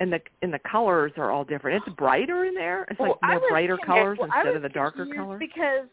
and 0.00 0.12
the 0.12 0.20
and 0.42 0.52
the 0.52 0.58
colors 0.60 1.12
are 1.16 1.30
all 1.30 1.44
different. 1.44 1.82
It's 1.86 1.94
brighter 1.96 2.44
in 2.46 2.54
there. 2.54 2.86
It's 2.90 2.98
Well, 2.98 3.18
like 3.22 3.40
more 3.40 3.48
brighter 3.50 3.78
colors 3.78 4.18
well, 4.20 4.30
instead 4.34 4.56
of 4.56 4.62
the 4.62 4.68
darker 4.70 5.06
colors. 5.14 5.38
Because 5.38 5.86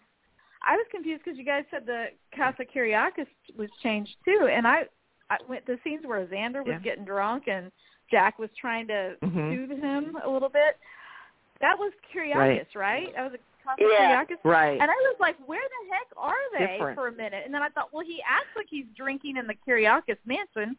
I 0.67 0.75
was 0.75 0.85
confused 0.91 1.23
because 1.23 1.37
you 1.37 1.45
guys 1.45 1.63
said 1.69 1.85
the 1.85 2.07
Casa 2.35 2.63
Kyriakis 2.63 3.27
was 3.57 3.69
changed 3.83 4.15
too, 4.25 4.49
and 4.51 4.65
I, 4.65 4.83
I 5.29 5.37
went 5.47 5.65
the 5.65 5.77
scenes 5.83 6.05
where 6.05 6.25
Xander 6.25 6.65
was 6.65 6.75
Yeah. 6.75 6.79
getting 6.79 7.05
drunk 7.05 7.47
and 7.47 7.71
Jack 8.09 8.39
was 8.39 8.49
trying 8.59 8.87
to 8.87 9.17
Mhm. 9.21 9.53
soothe 9.53 9.79
him 9.81 10.17
a 10.23 10.29
little 10.29 10.49
bit. 10.49 10.77
That 11.59 11.77
was 11.77 11.91
Kyriakis, 12.13 12.75
right? 12.75 13.13
That 13.15 13.31
was 13.31 13.39
Casa 13.75 13.87
Yeah. 13.89 14.23
Right. 14.43 14.79
And 14.79 14.89
I 14.89 14.93
was 14.93 15.15
like, 15.19 15.35
where 15.45 15.59
the 15.61 15.93
heck 15.93 16.07
are 16.17 16.33
they 16.57 16.77
Different. 16.77 16.95
for 16.97 17.07
a 17.07 17.11
minute? 17.11 17.43
And 17.45 17.53
then 17.53 17.61
I 17.61 17.69
thought, 17.69 17.89
well, 17.93 18.05
he 18.05 18.21
acts 18.27 18.49
like 18.55 18.67
he's 18.69 18.85
drinking 18.95 19.37
in 19.37 19.47
the 19.47 19.55
Kyriakis 19.67 20.17
mansion. 20.25 20.77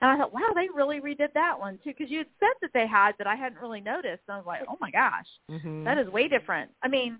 And 0.00 0.10
I 0.10 0.16
thought, 0.16 0.32
wow, 0.32 0.52
they 0.54 0.68
really 0.74 1.00
redid 1.00 1.32
that 1.34 1.58
one 1.58 1.78
too, 1.84 1.90
because 1.96 2.10
you 2.10 2.18
had 2.18 2.28
said 2.38 2.54
that 2.62 2.70
they 2.72 2.86
had, 2.86 3.12
but 3.18 3.26
I 3.26 3.34
hadn't 3.34 3.60
really 3.60 3.80
noticed. 3.80 4.22
And 4.28 4.34
I 4.34 4.36
was 4.36 4.46
like, 4.46 4.62
oh 4.68 4.76
my 4.80 4.90
gosh, 4.90 5.26
Mhm. 5.50 5.84
that 5.84 5.98
is 5.98 6.08
way 6.08 6.28
different. 6.28 6.70
I 6.82 6.88
mean, 6.88 7.18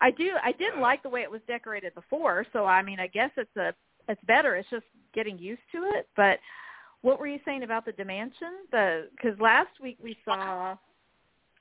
I 0.00 0.10
do, 0.10 0.32
I 0.42 0.52
did 0.52 0.74
like 0.78 1.02
the 1.02 1.08
way 1.08 1.22
it 1.22 1.30
was 1.30 1.40
decorated 1.46 1.94
before. 1.94 2.46
So 2.52 2.66
I 2.66 2.82
mean, 2.82 3.00
I 3.00 3.06
guess 3.06 3.30
it's 3.36 3.56
a, 3.56 3.74
it's 4.08 4.22
better. 4.24 4.56
It's 4.56 4.68
just 4.70 4.86
getting 5.14 5.38
used 5.38 5.62
to 5.72 5.78
it. 5.94 6.08
But 6.16 6.38
what 7.02 7.18
were 7.18 7.26
you 7.26 7.40
saying 7.44 7.62
about 7.62 7.84
the 7.84 7.92
DiMansion? 7.92 8.64
The 8.70 9.08
because 9.16 9.38
last 9.40 9.70
week 9.82 9.98
we 10.02 10.16
saw 10.24 10.76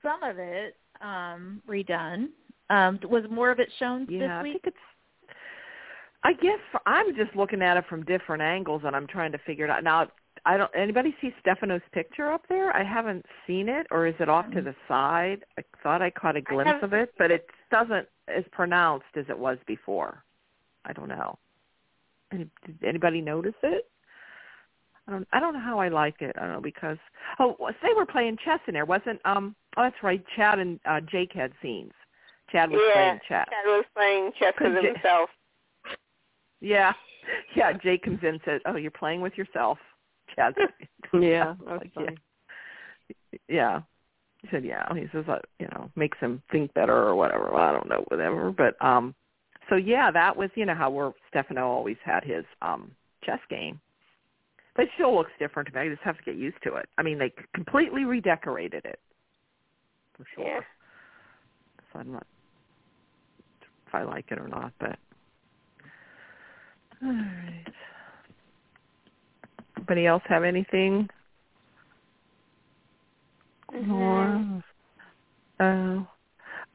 some 0.01 0.23
of 0.23 0.38
it 0.39 0.75
um 1.01 1.62
redone. 1.67 2.29
Um, 2.69 2.99
was 3.03 3.23
more 3.29 3.49
of 3.49 3.60
it 3.60 3.69
shown 3.79 4.05
Yeah, 4.10 4.19
this 4.19 4.29
I 4.29 4.43
think 4.43 4.62
it's. 4.65 4.77
I 6.23 6.34
guess 6.34 6.60
I'm 6.86 7.15
just 7.15 7.36
looking 7.36 7.62
at 7.62 7.77
it 7.77 7.86
from 7.89 8.03
different 8.03 8.41
angles, 8.41 8.82
and 8.86 8.95
I'm 8.95 9.08
trying 9.08 9.32
to 9.32 9.38
figure 9.39 9.65
it 9.65 9.71
out. 9.71 9.84
Now, 9.84 10.08
I 10.45 10.58
don't. 10.58 10.71
Anybody 10.75 11.15
see 11.21 11.34
Stefano's 11.39 11.82
picture 11.93 12.32
up 12.32 12.43
there? 12.47 12.75
I 12.75 12.84
haven't 12.84 13.25
seen 13.47 13.69
it, 13.69 13.88
or 13.89 14.05
is 14.05 14.15
it 14.19 14.29
off 14.29 14.49
to 14.51 14.62
the 14.62 14.75
side? 14.88 15.43
I 15.58 15.63
thought 15.82 16.01
I 16.01 16.10
caught 16.12 16.36
a 16.36 16.41
glimpse 16.41 16.84
of 16.84 16.93
it, 16.93 17.13
but 17.17 17.32
it 17.32 17.47
doesn't 17.71 18.08
as 18.27 18.43
pronounced 18.51 19.05
as 19.15 19.25
it 19.29 19.38
was 19.38 19.58
before. 19.65 20.23
I 20.86 20.93
don't 20.93 21.10
know. 21.10 21.38
Any, 22.32 22.47
did 22.65 22.84
anybody 22.88 23.21
notice 23.21 23.55
it? 23.63 23.89
I 25.08 25.12
don't. 25.12 25.27
I 25.34 25.39
don't 25.39 25.53
know 25.53 25.60
how 25.60 25.79
I 25.79 25.88
like 25.88 26.21
it. 26.21 26.36
I 26.38 26.41
don't 26.41 26.53
know 26.53 26.62
because 26.62 26.97
oh, 27.39 27.55
they 27.82 27.93
were 27.95 28.05
playing 28.05 28.38
chess 28.43 28.60
in 28.67 28.75
there, 28.75 28.86
wasn't? 28.86 29.19
Um. 29.25 29.55
Oh, 29.77 29.84
that's 29.84 30.03
right. 30.03 30.23
Chad 30.36 30.60
and 30.60 30.79
uh, 30.86 30.99
Jake 31.01 31.32
had 31.34 31.51
scenes 31.62 31.93
Chad 32.51 32.71
was 32.71 32.81
yeah, 32.88 32.93
playing 32.93 33.19
chess. 33.27 33.47
Chad 33.49 33.65
was 33.65 33.85
playing 33.95 34.31
chess 34.39 34.53
with 34.59 34.81
J- 34.81 34.88
himself. 34.93 35.29
Yeah, 36.62 36.93
yeah. 37.55 37.73
Jake 37.73 38.03
comes 38.03 38.19
in 38.21 38.29
and 38.29 38.41
says, 38.45 38.62
"Oh, 38.65 38.75
you're 38.75 38.91
playing 38.91 39.21
with 39.21 39.38
yourself." 39.38 39.77
Chad. 40.35 40.55
Yeah, 41.12 41.55
like, 41.65 41.89
yeah. 41.97 42.09
yeah. 43.47 43.81
He 44.43 44.47
said, 44.51 44.63
"Yeah." 44.63 44.93
He 44.93 45.07
says, 45.12 45.25
uh, 45.27 45.39
"You 45.59 45.67
know, 45.71 45.89
makes 45.95 46.19
him 46.19 46.43
think 46.51 46.71
better 46.75 46.95
or 46.95 47.15
whatever." 47.15 47.49
Well, 47.51 47.63
I 47.63 47.71
don't 47.71 47.89
know, 47.89 48.05
whatever. 48.09 48.51
But 48.51 48.75
um, 48.85 49.15
so 49.69 49.75
yeah, 49.75 50.12
that 50.12 50.38
was 50.38 50.51
you 50.53 50.67
know 50.67 50.75
how 50.75 50.91
we're 50.91 51.13
Stefano 51.29 51.67
always 51.67 51.97
had 52.03 52.23
his 52.23 52.45
um 52.62 52.91
chess 53.23 53.39
game. 53.49 53.81
But 54.75 54.83
it 54.83 54.89
still 54.95 55.15
looks 55.15 55.31
different 55.39 55.67
to 55.69 55.75
me. 55.75 55.81
I 55.81 55.89
just 55.89 56.03
have 56.03 56.17
to 56.17 56.23
get 56.23 56.35
used 56.35 56.62
to 56.63 56.75
it. 56.75 56.88
I 56.97 57.01
mean, 57.01 57.17
they 57.17 57.33
completely 57.55 58.05
redecorated 58.05 58.85
it 58.85 58.99
for 60.15 60.25
sure. 60.35 60.45
Yeah. 60.45 60.59
So 61.91 61.99
I'm 61.99 62.12
not 62.12 62.27
if 63.89 63.95
I 63.95 64.04
like 64.04 64.25
it 64.30 64.38
or 64.39 64.47
not, 64.47 64.71
but 64.80 64.95
all 67.04 67.10
right. 67.10 67.65
Anybody 69.78 70.06
else 70.06 70.21
have 70.28 70.43
anything 70.43 71.10
more? 73.84 74.62
Oh, 75.60 76.08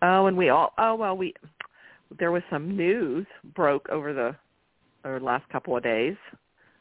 oh, 0.03 0.27
and 0.27 0.37
we 0.37 0.48
all. 0.48 0.72
Oh 0.79 0.94
well, 0.96 1.16
we 1.16 1.35
there 2.18 2.33
was 2.33 2.42
some 2.50 2.77
news 2.77 3.27
broke 3.55 3.88
over 3.90 4.12
the 4.12 4.35
or 5.09 5.20
last 5.20 5.48
couple 5.50 5.77
of 5.77 5.83
days. 5.83 6.16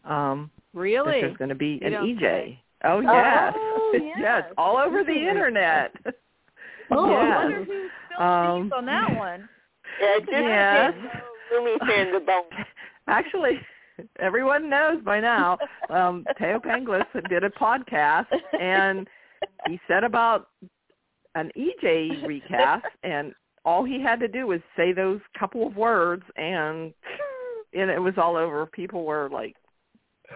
Um, 0.05 0.49
that 0.73 0.79
Really? 0.79 1.21
there's 1.21 1.37
going 1.37 1.49
to 1.49 1.55
be 1.55 1.79
an 1.83 1.93
EJ. 1.93 2.19
say. 2.19 2.59
Oh 2.85 2.99
yes, 3.01 3.53
Oh, 3.55 3.91
yes, 3.93 4.15
yes. 4.19 4.43
all 4.57 4.77
over 4.77 5.03
the 5.03 5.11
internet. 5.13 5.93
Oh, 6.91 7.05
I 7.11 7.45
wonder 7.45 7.63
who 7.63 7.87
spilled 8.05 8.21
Um, 8.21 8.55
the 8.55 8.59
beans 8.63 8.73
on 8.75 8.85
that 8.85 9.17
one. 9.17 9.49
Yeah, 10.01 10.19
just 10.19 10.31
Yes. 10.31 10.93
yes. 11.03 11.23
Rumi 11.51 11.77
the 12.11 12.19
bone. 12.25 12.43
Actually, 13.07 13.59
everyone 14.19 14.69
knows 14.69 15.01
by 15.03 15.19
now. 15.19 15.57
Um, 15.89 16.25
Thaao 16.39 16.63
Penghlis 16.63 17.29
did 17.29 17.43
a 17.43 17.49
podcast, 17.49 18.27
and 18.59 19.07
he 19.67 19.79
said 19.87 20.03
about 20.03 20.47
an 21.35 21.51
EJ 21.57 22.25
recast, 22.25 22.85
and 23.03 23.33
all 23.65 23.83
he 23.83 24.01
had 24.01 24.19
to 24.19 24.27
do 24.27 24.47
was 24.47 24.61
say 24.75 24.93
those 24.93 25.19
couple 25.37 25.67
of 25.67 25.75
words, 25.75 26.23
and 26.37 26.93
and 27.73 27.89
it 27.89 27.99
was 28.01 28.13
all 28.17 28.35
over. 28.35 28.65
People 28.65 29.03
were 29.03 29.29
like 29.31 29.55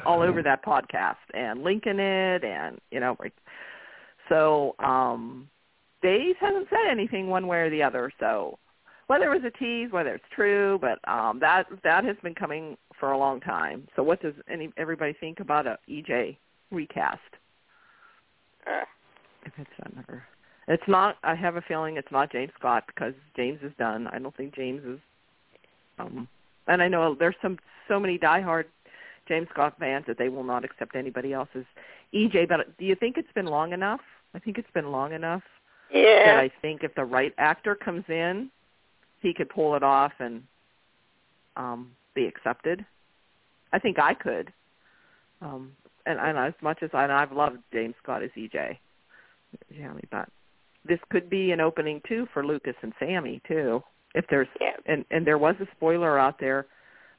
all 0.05 0.21
over 0.21 0.43
that 0.43 0.63
podcast 0.63 1.15
and 1.33 1.63
linking 1.63 1.99
it, 1.99 2.43
and 2.43 2.79
you 2.91 2.99
know, 2.99 3.15
like 3.19 3.33
so. 4.29 4.75
um 4.79 5.49
Dave 6.03 6.35
hasn't 6.39 6.67
said 6.69 6.91
anything 6.91 7.27
one 7.27 7.47
way 7.47 7.57
or 7.57 7.69
the 7.71 7.81
other, 7.81 8.11
so 8.19 8.59
whether 9.07 9.31
it 9.31 9.41
was 9.41 9.51
a 9.53 9.57
tease, 9.57 9.91
whether 9.91 10.13
it's 10.13 10.25
true, 10.33 10.79
but 10.79 10.99
um 11.11 11.39
that 11.39 11.67
that 11.83 12.03
has 12.03 12.15
been 12.23 12.35
coming 12.35 12.77
for 12.99 13.11
a 13.11 13.17
long 13.17 13.39
time. 13.39 13.87
So 13.95 14.03
what 14.03 14.21
does 14.21 14.33
any 14.49 14.71
everybody 14.77 15.13
think 15.19 15.39
about 15.39 15.67
a 15.67 15.77
EJ 15.89 16.37
recast? 16.71 17.19
Uh, 18.65 18.85
If 19.45 19.53
it's 19.57 19.91
another 19.93 20.23
it's 20.67 20.87
not 20.87 21.17
I 21.23 21.35
have 21.35 21.55
a 21.55 21.61
feeling 21.61 21.97
it's 21.97 22.11
not 22.11 22.31
James 22.31 22.51
Scott 22.59 22.83
because 22.87 23.13
James 23.35 23.59
is 23.63 23.71
done. 23.77 24.07
I 24.07 24.19
don't 24.19 24.35
think 24.35 24.55
James 24.55 24.83
is 24.85 24.99
um 25.99 26.27
and 26.67 26.81
I 26.81 26.87
know 26.87 27.15
there's 27.15 27.35
some 27.41 27.57
so 27.87 27.99
many 27.99 28.17
diehard 28.19 28.65
James 29.27 29.47
Scott 29.51 29.75
fans 29.79 30.05
that 30.07 30.17
they 30.17 30.29
will 30.29 30.43
not 30.43 30.63
accept 30.63 30.95
anybody 30.95 31.33
else's 31.33 31.65
EJ, 32.13 32.47
but 32.47 32.77
do 32.77 32.85
you 32.85 32.95
think 32.95 33.17
it's 33.17 33.31
been 33.35 33.45
long 33.45 33.73
enough? 33.73 33.99
I 34.33 34.39
think 34.39 34.57
it's 34.57 34.71
been 34.73 34.91
long 34.91 35.13
enough 35.13 35.43
yeah. 35.93 36.25
that. 36.25 36.39
I 36.39 36.51
think 36.61 36.83
if 36.83 36.93
the 36.95 37.05
right 37.05 37.33
actor 37.37 37.75
comes 37.75 38.05
in, 38.09 38.49
he 39.21 39.33
could 39.33 39.49
pull 39.49 39.75
it 39.75 39.83
off 39.83 40.13
and 40.19 40.43
um 41.55 41.91
be 42.13 42.25
accepted. 42.25 42.85
I 43.73 43.79
think 43.79 43.99
I 43.99 44.13
could. 44.13 44.51
Um 45.41 45.71
and, 46.05 46.19
and 46.19 46.37
as 46.37 46.53
much 46.61 46.79
as 46.83 46.89
I, 46.93 47.03
and 47.03 47.11
I've 47.11 47.33
loved 47.33 47.57
James 47.73 47.95
Scott 48.01 48.23
as 48.23 48.29
EJ, 48.37 48.77
yeah, 49.69 49.93
but 50.09 50.29
this 50.87 50.99
could 51.09 51.29
be 51.29 51.51
an 51.51 51.59
opening 51.59 52.01
too 52.07 52.27
for 52.33 52.45
Lucas 52.45 52.75
and 52.81 52.93
Sami 52.99 53.41
too. 53.47 53.83
If 54.15 54.25
there's 54.29 54.47
Yeah. 54.61 54.77
and 54.85 55.05
and 55.11 55.25
there 55.27 55.37
was 55.37 55.55
a 55.59 55.67
spoiler 55.75 56.17
out 56.17 56.39
there 56.39 56.65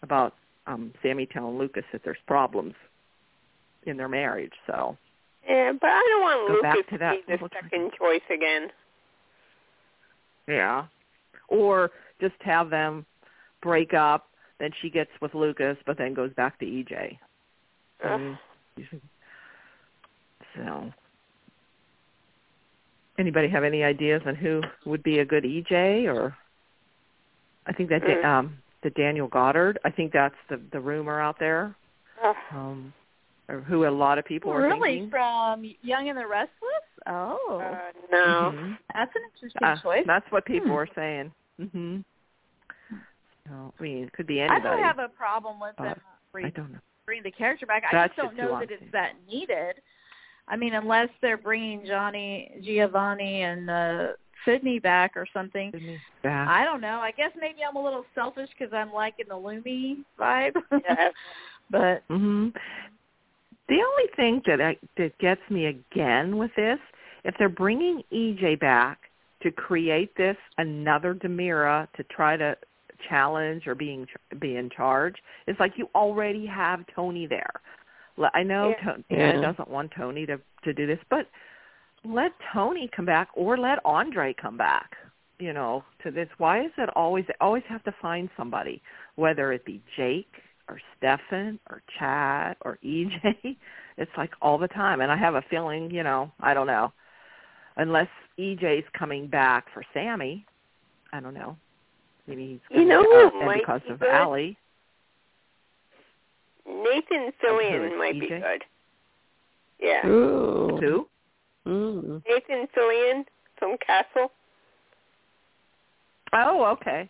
about 0.02 0.34
um 0.66 0.92
Sami 1.02 1.26
telling 1.26 1.58
Lucas 1.58 1.84
that 1.92 2.02
there's 2.04 2.18
problems 2.26 2.74
in 3.84 3.96
their 3.96 4.08
marriage, 4.08 4.52
so 4.66 4.96
Yeah, 5.48 5.72
but 5.72 5.88
I 5.90 6.02
don't 6.10 6.22
want 6.22 6.48
Go 6.48 6.54
Lucas 6.68 6.86
to 6.86 6.92
to 6.92 6.98
that 6.98 7.26
be 7.26 7.32
the 7.36 7.48
second 7.62 7.92
choice 7.98 8.22
again. 8.30 8.70
Yeah. 10.46 10.86
Or 11.48 11.90
just 12.20 12.34
have 12.40 12.70
them 12.70 13.04
break 13.62 13.94
up, 13.94 14.28
then 14.58 14.70
she 14.80 14.90
gets 14.90 15.10
with 15.20 15.34
Lucas, 15.34 15.76
but 15.86 15.96
then 15.98 16.14
goes 16.14 16.32
back 16.34 16.58
to 16.58 16.64
EJ. 16.66 17.18
I 18.04 18.08
Ugh. 18.08 18.20
mean, 18.20 18.38
you 18.76 18.84
should- 18.90 19.02
so, 20.54 20.92
anybody 23.18 23.48
have 23.48 23.64
any 23.64 23.82
ideas 23.84 24.22
on 24.26 24.34
who 24.34 24.62
would 24.84 25.02
be 25.02 25.18
a 25.20 25.24
good 25.24 25.44
EJ? 25.44 26.06
Or 26.06 26.36
I 27.66 27.72
think 27.72 27.88
that 27.90 28.02
Mm. 28.02 28.24
um, 28.24 28.58
the 28.82 28.90
Daniel 28.90 29.28
Goddard. 29.28 29.78
I 29.84 29.90
think 29.90 30.12
that's 30.12 30.36
the 30.48 30.56
the 30.56 30.80
rumor 30.80 31.20
out 31.20 31.38
there, 31.38 31.74
Ugh. 32.22 32.36
um, 32.52 32.92
or 33.48 33.60
who 33.60 33.86
a 33.86 33.90
lot 33.90 34.18
of 34.18 34.24
people 34.24 34.52
are 34.52 34.62
really 34.62 35.08
from 35.10 35.64
Young 35.82 36.08
and 36.08 36.18
the 36.18 36.26
Restless? 36.26 36.84
Oh, 37.06 37.58
Uh, 37.60 37.92
no. 38.10 38.52
Mhm. 38.54 38.78
that's 38.94 39.14
an 39.16 39.22
interesting 39.34 39.64
Uh, 39.64 39.76
choice. 39.76 40.06
That's 40.06 40.30
what 40.30 40.44
people 40.44 40.70
Hmm. 40.70 40.76
are 40.76 40.86
saying. 40.94 41.32
Mhm. 41.60 42.04
So, 43.48 43.72
I 43.78 43.82
mean, 43.82 44.04
it 44.04 44.12
could 44.12 44.26
be 44.26 44.40
anybody. 44.40 44.60
I 44.60 44.70
anybody. 44.70 44.82
don't 44.82 44.98
have 44.98 45.10
a 45.10 45.14
problem 45.14 45.58
with 45.58 45.74
but 45.78 45.84
them 45.84 45.96
I 45.98 46.30
bring, 46.32 46.50
don't 46.50 46.72
know. 46.72 46.78
bring 47.06 47.22
the 47.22 47.30
character 47.30 47.66
back. 47.66 47.84
I 47.90 47.94
That's 47.94 48.10
just 48.10 48.16
don't 48.16 48.36
just 48.36 48.50
know 48.50 48.58
that 48.58 48.70
it's 48.70 48.92
that 48.92 49.14
needed. 49.26 49.76
I 50.46 50.56
mean, 50.56 50.74
unless 50.74 51.08
they're 51.20 51.36
bringing 51.36 51.84
Johnny 51.86 52.50
Giovanni 52.64 53.42
and 53.42 53.68
uh, 53.70 54.06
Sydney 54.44 54.78
back 54.78 55.12
or 55.16 55.26
something. 55.32 55.72
Back. 56.22 56.48
I 56.48 56.64
don't 56.64 56.80
know. 56.80 57.00
I 57.00 57.10
guess 57.12 57.30
maybe 57.38 57.58
I'm 57.68 57.76
a 57.76 57.82
little 57.82 58.04
selfish 58.14 58.48
because 58.58 58.72
I'm 58.72 58.92
liking 58.92 59.26
the 59.28 59.34
Lumi 59.34 59.98
vibe. 60.18 60.54
Yeah. 60.72 61.08
but 61.70 62.02
hmm 62.08 62.48
The 63.68 63.74
only 63.76 64.10
thing 64.16 64.42
that 64.46 64.60
I, 64.60 64.76
that 64.96 65.16
gets 65.18 65.40
me 65.50 65.66
again 65.66 66.38
with 66.38 66.50
this, 66.56 66.78
if 67.24 67.34
they're 67.38 67.48
bringing 67.48 68.02
EJ 68.12 68.58
back 68.60 69.07
to 69.42 69.50
create 69.50 70.16
this 70.16 70.36
another 70.58 71.14
DiMera 71.14 71.88
to 71.96 72.02
try 72.04 72.36
to 72.36 72.56
challenge 73.08 73.66
or 73.66 73.74
being 73.74 74.06
be 74.40 74.56
in 74.56 74.68
charge, 74.70 75.14
it's 75.46 75.60
like 75.60 75.72
you 75.76 75.88
already 75.94 76.44
have 76.46 76.84
Tony 76.94 77.26
there. 77.26 77.52
Le- 78.16 78.30
I 78.34 78.42
know 78.42 78.70
Yeah. 78.70 78.92
To- 78.92 79.04
Diana 79.08 79.34
Yeah. 79.34 79.40
doesn't 79.40 79.68
want 79.68 79.92
Tony 79.92 80.26
to 80.26 80.40
to 80.64 80.72
do 80.72 80.86
this, 80.86 80.98
but 81.08 81.28
let 82.04 82.32
Tony 82.52 82.88
come 82.88 83.04
back 83.04 83.28
or 83.34 83.56
let 83.56 83.78
Andre 83.84 84.32
come 84.34 84.56
back. 84.56 84.96
You 85.38 85.52
know, 85.52 85.84
to 86.02 86.10
this. 86.10 86.28
Why 86.38 86.62
is 86.64 86.72
it 86.78 86.90
always 86.96 87.24
they 87.26 87.34
always 87.40 87.62
have 87.68 87.84
to 87.84 87.92
find 87.92 88.28
somebody, 88.36 88.82
whether 89.14 89.52
it 89.52 89.64
be 89.64 89.80
Jake 89.96 90.42
or 90.68 90.80
Stefan 90.96 91.60
or 91.70 91.80
Chad 91.98 92.56
or 92.62 92.78
EJ? 92.82 93.56
It's 94.00 94.16
like 94.16 94.30
all 94.40 94.58
the 94.58 94.68
time, 94.68 95.00
and 95.00 95.10
I 95.10 95.16
have 95.16 95.34
a 95.34 95.42
feeling, 95.42 95.90
you 95.90 96.04
know, 96.04 96.30
I 96.40 96.54
don't 96.54 96.68
know, 96.68 96.92
unless 97.78 98.08
EJ's 98.38 98.84
coming 98.92 99.26
back 99.26 99.66
for 99.72 99.82
Sami, 99.94 100.44
I 101.12 101.20
don't 101.20 101.34
know. 101.34 101.56
Maybe 102.26 102.60
he's 102.70 102.78
You 102.78 102.84
know 102.84 103.02
coming- 103.02 103.30
who 103.30 103.38
and 103.38 103.46
might 103.46 103.58
because 103.60 103.80
be 103.82 103.90
of 103.94 104.00
good? 104.00 104.08
Allie. 104.10 104.56
Nathan 106.66 107.32
Fillion 107.42 107.92
is 107.92 107.98
might 107.98 108.20
be 108.20 108.28
good. 108.28 108.64
Yeah. 109.80 110.06
Ooh. 110.06 110.76
Who? 110.80 111.08
Mm. 111.66 112.22
Nathan 112.28 112.66
Fillion 112.76 113.24
from 113.58 113.76
Castle. 113.78 114.30
Oh, 116.32 116.64
okay, 116.72 117.08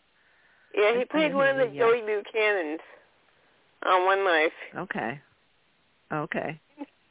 Yeah, 0.74 0.96
he 0.96 1.04
played 1.04 1.34
one 1.34 1.48
of 1.48 1.56
the 1.56 1.66
he 1.66 1.76
is. 1.76 1.78
Joey 1.78 2.02
Buchanans 2.02 2.78
on 3.84 4.04
One 4.06 4.24
Life. 4.24 4.52
okay, 4.76 5.20
okay. 6.12 6.60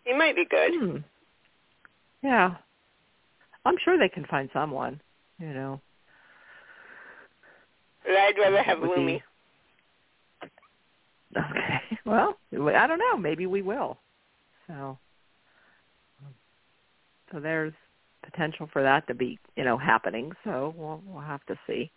He 0.05 0.13
might 0.13 0.36
be 0.38 0.45
good. 0.45 0.71
Hmm. 0.73 0.97
Yeah, 2.23 2.55
I'm 3.68 3.78
sure 3.84 3.97
they 3.97 4.09
can 4.09 4.26
find 4.26 4.49
someone. 4.53 4.99
You 5.39 5.53
know, 5.53 5.82
I'd 8.07 8.38
rather 8.39 8.63
have 8.63 8.82
be- 8.82 9.24
Okay. 11.36 11.82
Well, 12.05 12.38
I 12.53 12.88
don't 12.88 12.99
know. 12.99 13.18
Maybe 13.18 13.47
we 13.47 13.61
will. 13.61 13.97
So, 14.68 14.97
so 17.32 17.39
there's 17.41 17.74
potential 18.24 18.70
for 18.72 18.82
that 18.82 19.05
to 19.07 19.13
be, 19.13 19.38
you 19.57 19.65
know, 19.65 19.78
happening. 19.78 20.32
So 20.45 20.74
we'll 20.78 21.01
we'll 21.05 21.22
have 21.22 21.45
to 21.47 21.59
see. 21.68 21.91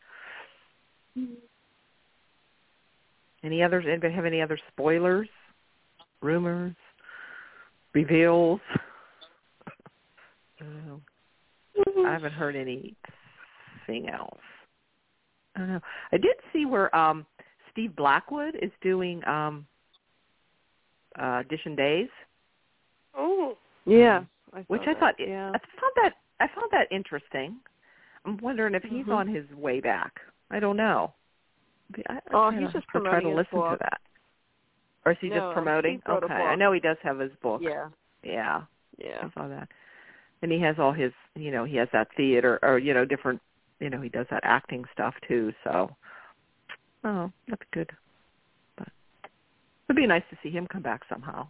Any 3.43 3.63
others? 3.63 3.85
Anybody 3.89 4.13
have 4.15 4.27
any 4.27 4.43
other 4.43 4.59
spoilers, 4.73 5.29
rumors, 6.23 6.75
reveals? 7.95 8.61
Uh, 10.63 10.97
Uh, 11.87 12.01
I 12.03 12.13
haven't 12.13 12.33
heard 12.33 12.57
anything 12.57 14.09
else. 14.13 14.39
I 15.57 15.61
don't 15.61 15.69
know. 15.69 15.81
I 16.13 16.17
did 16.17 16.37
see 16.53 16.65
where 16.67 16.95
um 16.95 17.27
Steve 17.73 17.95
Blackwood 17.97 18.57
is 18.63 18.71
doing 18.83 19.25
um 19.27 19.67
uh 21.19 21.43
Edition 21.45 21.75
Days, 21.77 22.09
Oh, 23.15 23.57
Yeah. 23.85 24.23
I 24.53 24.59
saw 24.61 24.65
which 24.69 24.83
I 24.83 24.93
that, 24.95 25.01
thought 25.01 25.15
Yeah. 25.19 25.51
I 25.55 25.59
found 25.59 25.93
that 25.97 26.13
I 26.41 26.47
found 26.49 26.71
that 26.73 26.89
interesting. 26.91 27.57
I'm 28.25 28.37
wondering 28.39 28.75
if 28.75 28.83
he's 28.83 29.07
Mhm. 29.07 29.15
on 29.15 29.29
his 29.29 29.49
way 29.53 29.81
back. 29.81 30.21
I 30.51 30.61
don't 30.61 30.77
know. 30.77 31.15
I, 32.09 32.15
I 32.15 32.21
Oh, 32.33 32.51
he's 32.51 32.73
just 32.73 32.87
have 32.93 33.03
to 33.03 33.09
try 33.09 33.21
to 33.21 33.29
his 33.29 33.37
listen 33.37 33.59
book. 33.59 33.73
to 33.73 33.77
that. 33.79 34.01
Or 35.05 35.13
is 35.13 35.19
he 35.21 35.31
No, 35.31 35.37
just 35.37 35.53
promoting? 35.55 36.01
Steve 36.05 36.23
Okay, 36.25 36.35
I 36.35 36.55
know 36.55 36.73
he 36.73 36.81
does 36.81 36.99
have 37.03 37.19
his 37.19 37.33
book. 37.37 37.63
Yeah. 37.63 37.89
Yeah, 38.23 38.63
Yeah. 38.99 39.23
I 39.23 39.31
saw 39.31 39.49
that. 39.49 39.69
And 40.43 40.51
he 40.51 40.61
has 40.61 40.77
all 40.79 40.93
his, 40.93 41.13
you 41.35 41.51
know, 41.51 41.65
he 41.65 41.77
has 41.77 41.89
that 41.93 42.09
theater 42.17 42.59
or 42.63 42.79
you 42.79 42.95
know 42.95 43.05
different, 43.05 43.41
you 43.79 43.91
know, 43.91 44.01
he 44.01 44.09
does 44.09 44.27
that 44.31 44.41
acting 44.43 44.85
stuff 44.93 45.15
too. 45.29 45.53
So, 45.65 45.95
oh, 47.05 47.31
that's 47.49 47.63
good. 47.73 47.91
But 48.77 48.89
it'd 49.89 49.97
be 49.97 50.07
nice 50.07 50.23
to 50.31 50.39
see 50.43 50.51
him 50.51 50.67
come 50.67 50.83
back 50.83 51.03
somehow, 51.11 51.49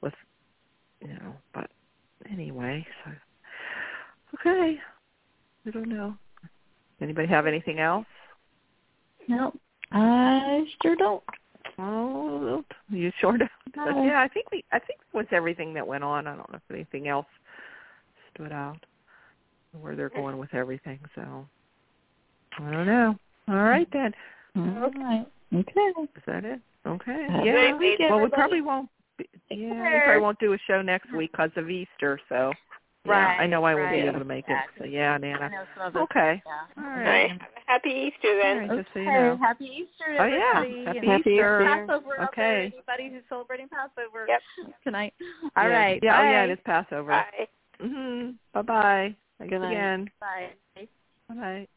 with, 0.00 0.14
you 1.00 1.08
know. 1.08 1.34
But 1.52 1.70
anyway, 2.30 2.86
so 3.04 3.10
okay, 4.40 4.78
I 5.66 5.70
don't 5.70 5.88
know. 5.88 6.16
Anybody 7.00 7.28
have 7.28 7.46
anything 7.46 7.80
else? 7.80 8.06
No, 9.28 9.52
I 9.90 10.64
sure 10.82 10.96
don't. 10.96 11.22
Oh, 11.78 12.64
you 12.88 13.12
sure 13.20 13.36
don't. 13.38 13.50
But 13.74 14.04
yeah, 14.04 14.20
I 14.22 14.28
think 14.28 14.50
we. 14.50 14.64
I 14.72 14.78
think 14.78 15.00
it 15.00 15.16
was 15.16 15.26
everything 15.32 15.74
that 15.74 15.86
went 15.86 16.04
on. 16.04 16.26
I 16.26 16.36
don't 16.36 16.50
know 16.50 16.58
if 16.68 16.74
anything 16.74 17.08
else 17.08 17.26
stood 18.34 18.52
out 18.52 18.78
where 19.80 19.96
they're 19.96 20.10
going 20.10 20.38
with 20.38 20.52
everything. 20.54 20.98
So 21.14 21.46
I 22.58 22.70
don't 22.70 22.86
know. 22.86 23.16
All 23.48 23.56
right 23.56 23.88
then. 23.92 24.12
All 24.56 24.90
right. 24.90 25.26
Okay. 25.54 25.92
Is 26.02 26.22
that 26.26 26.44
it? 26.44 26.60
Okay. 26.86 27.26
Have 27.30 27.44
yeah. 27.44 27.52
great 27.52 27.78
week, 27.78 28.00
well, 28.10 28.20
we 28.20 28.28
probably 28.28 28.60
won't. 28.60 28.88
Be, 29.18 29.28
yeah, 29.50 29.92
we 29.94 30.00
probably 30.04 30.22
won't 30.22 30.38
do 30.38 30.52
a 30.52 30.58
show 30.66 30.82
next 30.82 31.12
week 31.12 31.30
because 31.32 31.50
of 31.56 31.70
Easter. 31.70 32.18
So 32.28 32.52
yeah, 33.04 33.36
I 33.38 33.46
know 33.46 33.64
I 33.64 33.74
won't 33.74 33.90
be 33.90 33.98
able 33.98 34.18
to 34.18 34.24
make 34.24 34.44
it. 34.48 34.56
So 34.78 34.84
yeah, 34.84 35.12
I 35.12 35.18
Nana. 35.18 35.50
know 35.50 35.64
some 35.76 35.86
of 35.86 35.96
us. 35.96 36.02
Okay. 36.10 36.42
Yeah. 36.44 36.82
All 36.82 36.90
all 36.90 36.98
right. 36.98 37.30
right. 37.30 37.40
Happy 37.66 37.90
Easter 37.90 38.38
then. 38.40 38.58
right, 38.58 38.70
Okay. 38.70 38.82
just 38.82 38.94
so 38.94 39.00
you 39.00 39.06
know. 39.06 39.38
Happy 39.40 39.64
Easter, 39.64 40.16
Oh 40.18 40.24
yeah. 40.24 40.54
Happy 40.54 40.84
and 40.86 41.08
Happy 41.08 41.30
Easter. 41.30 41.60
Easter. 41.60 41.86
Passover 41.86 42.20
out 42.20 42.30
there. 42.36 42.62
Okay. 42.62 42.74
Anybody 42.74 43.14
who's 43.14 43.24
celebrating 43.28 43.68
Passover 43.68 44.26
Yep. 44.28 44.40
tonight. 44.84 45.14
All 45.56 45.68
yeah. 45.68 45.76
right. 45.76 46.00
Yeah. 46.02 46.20
Oh 46.20 46.24
yeah, 46.24 46.44
it 46.44 46.50
is 46.50 46.58
Passover. 46.64 47.10
Bye. 47.10 47.48
Mhm. 47.82 48.38
Bye 48.52 48.62
bye. 48.62 49.16
Again. 49.40 50.10
Bye. 50.20 50.88
Bye 51.28 51.34
bye. 51.34 51.68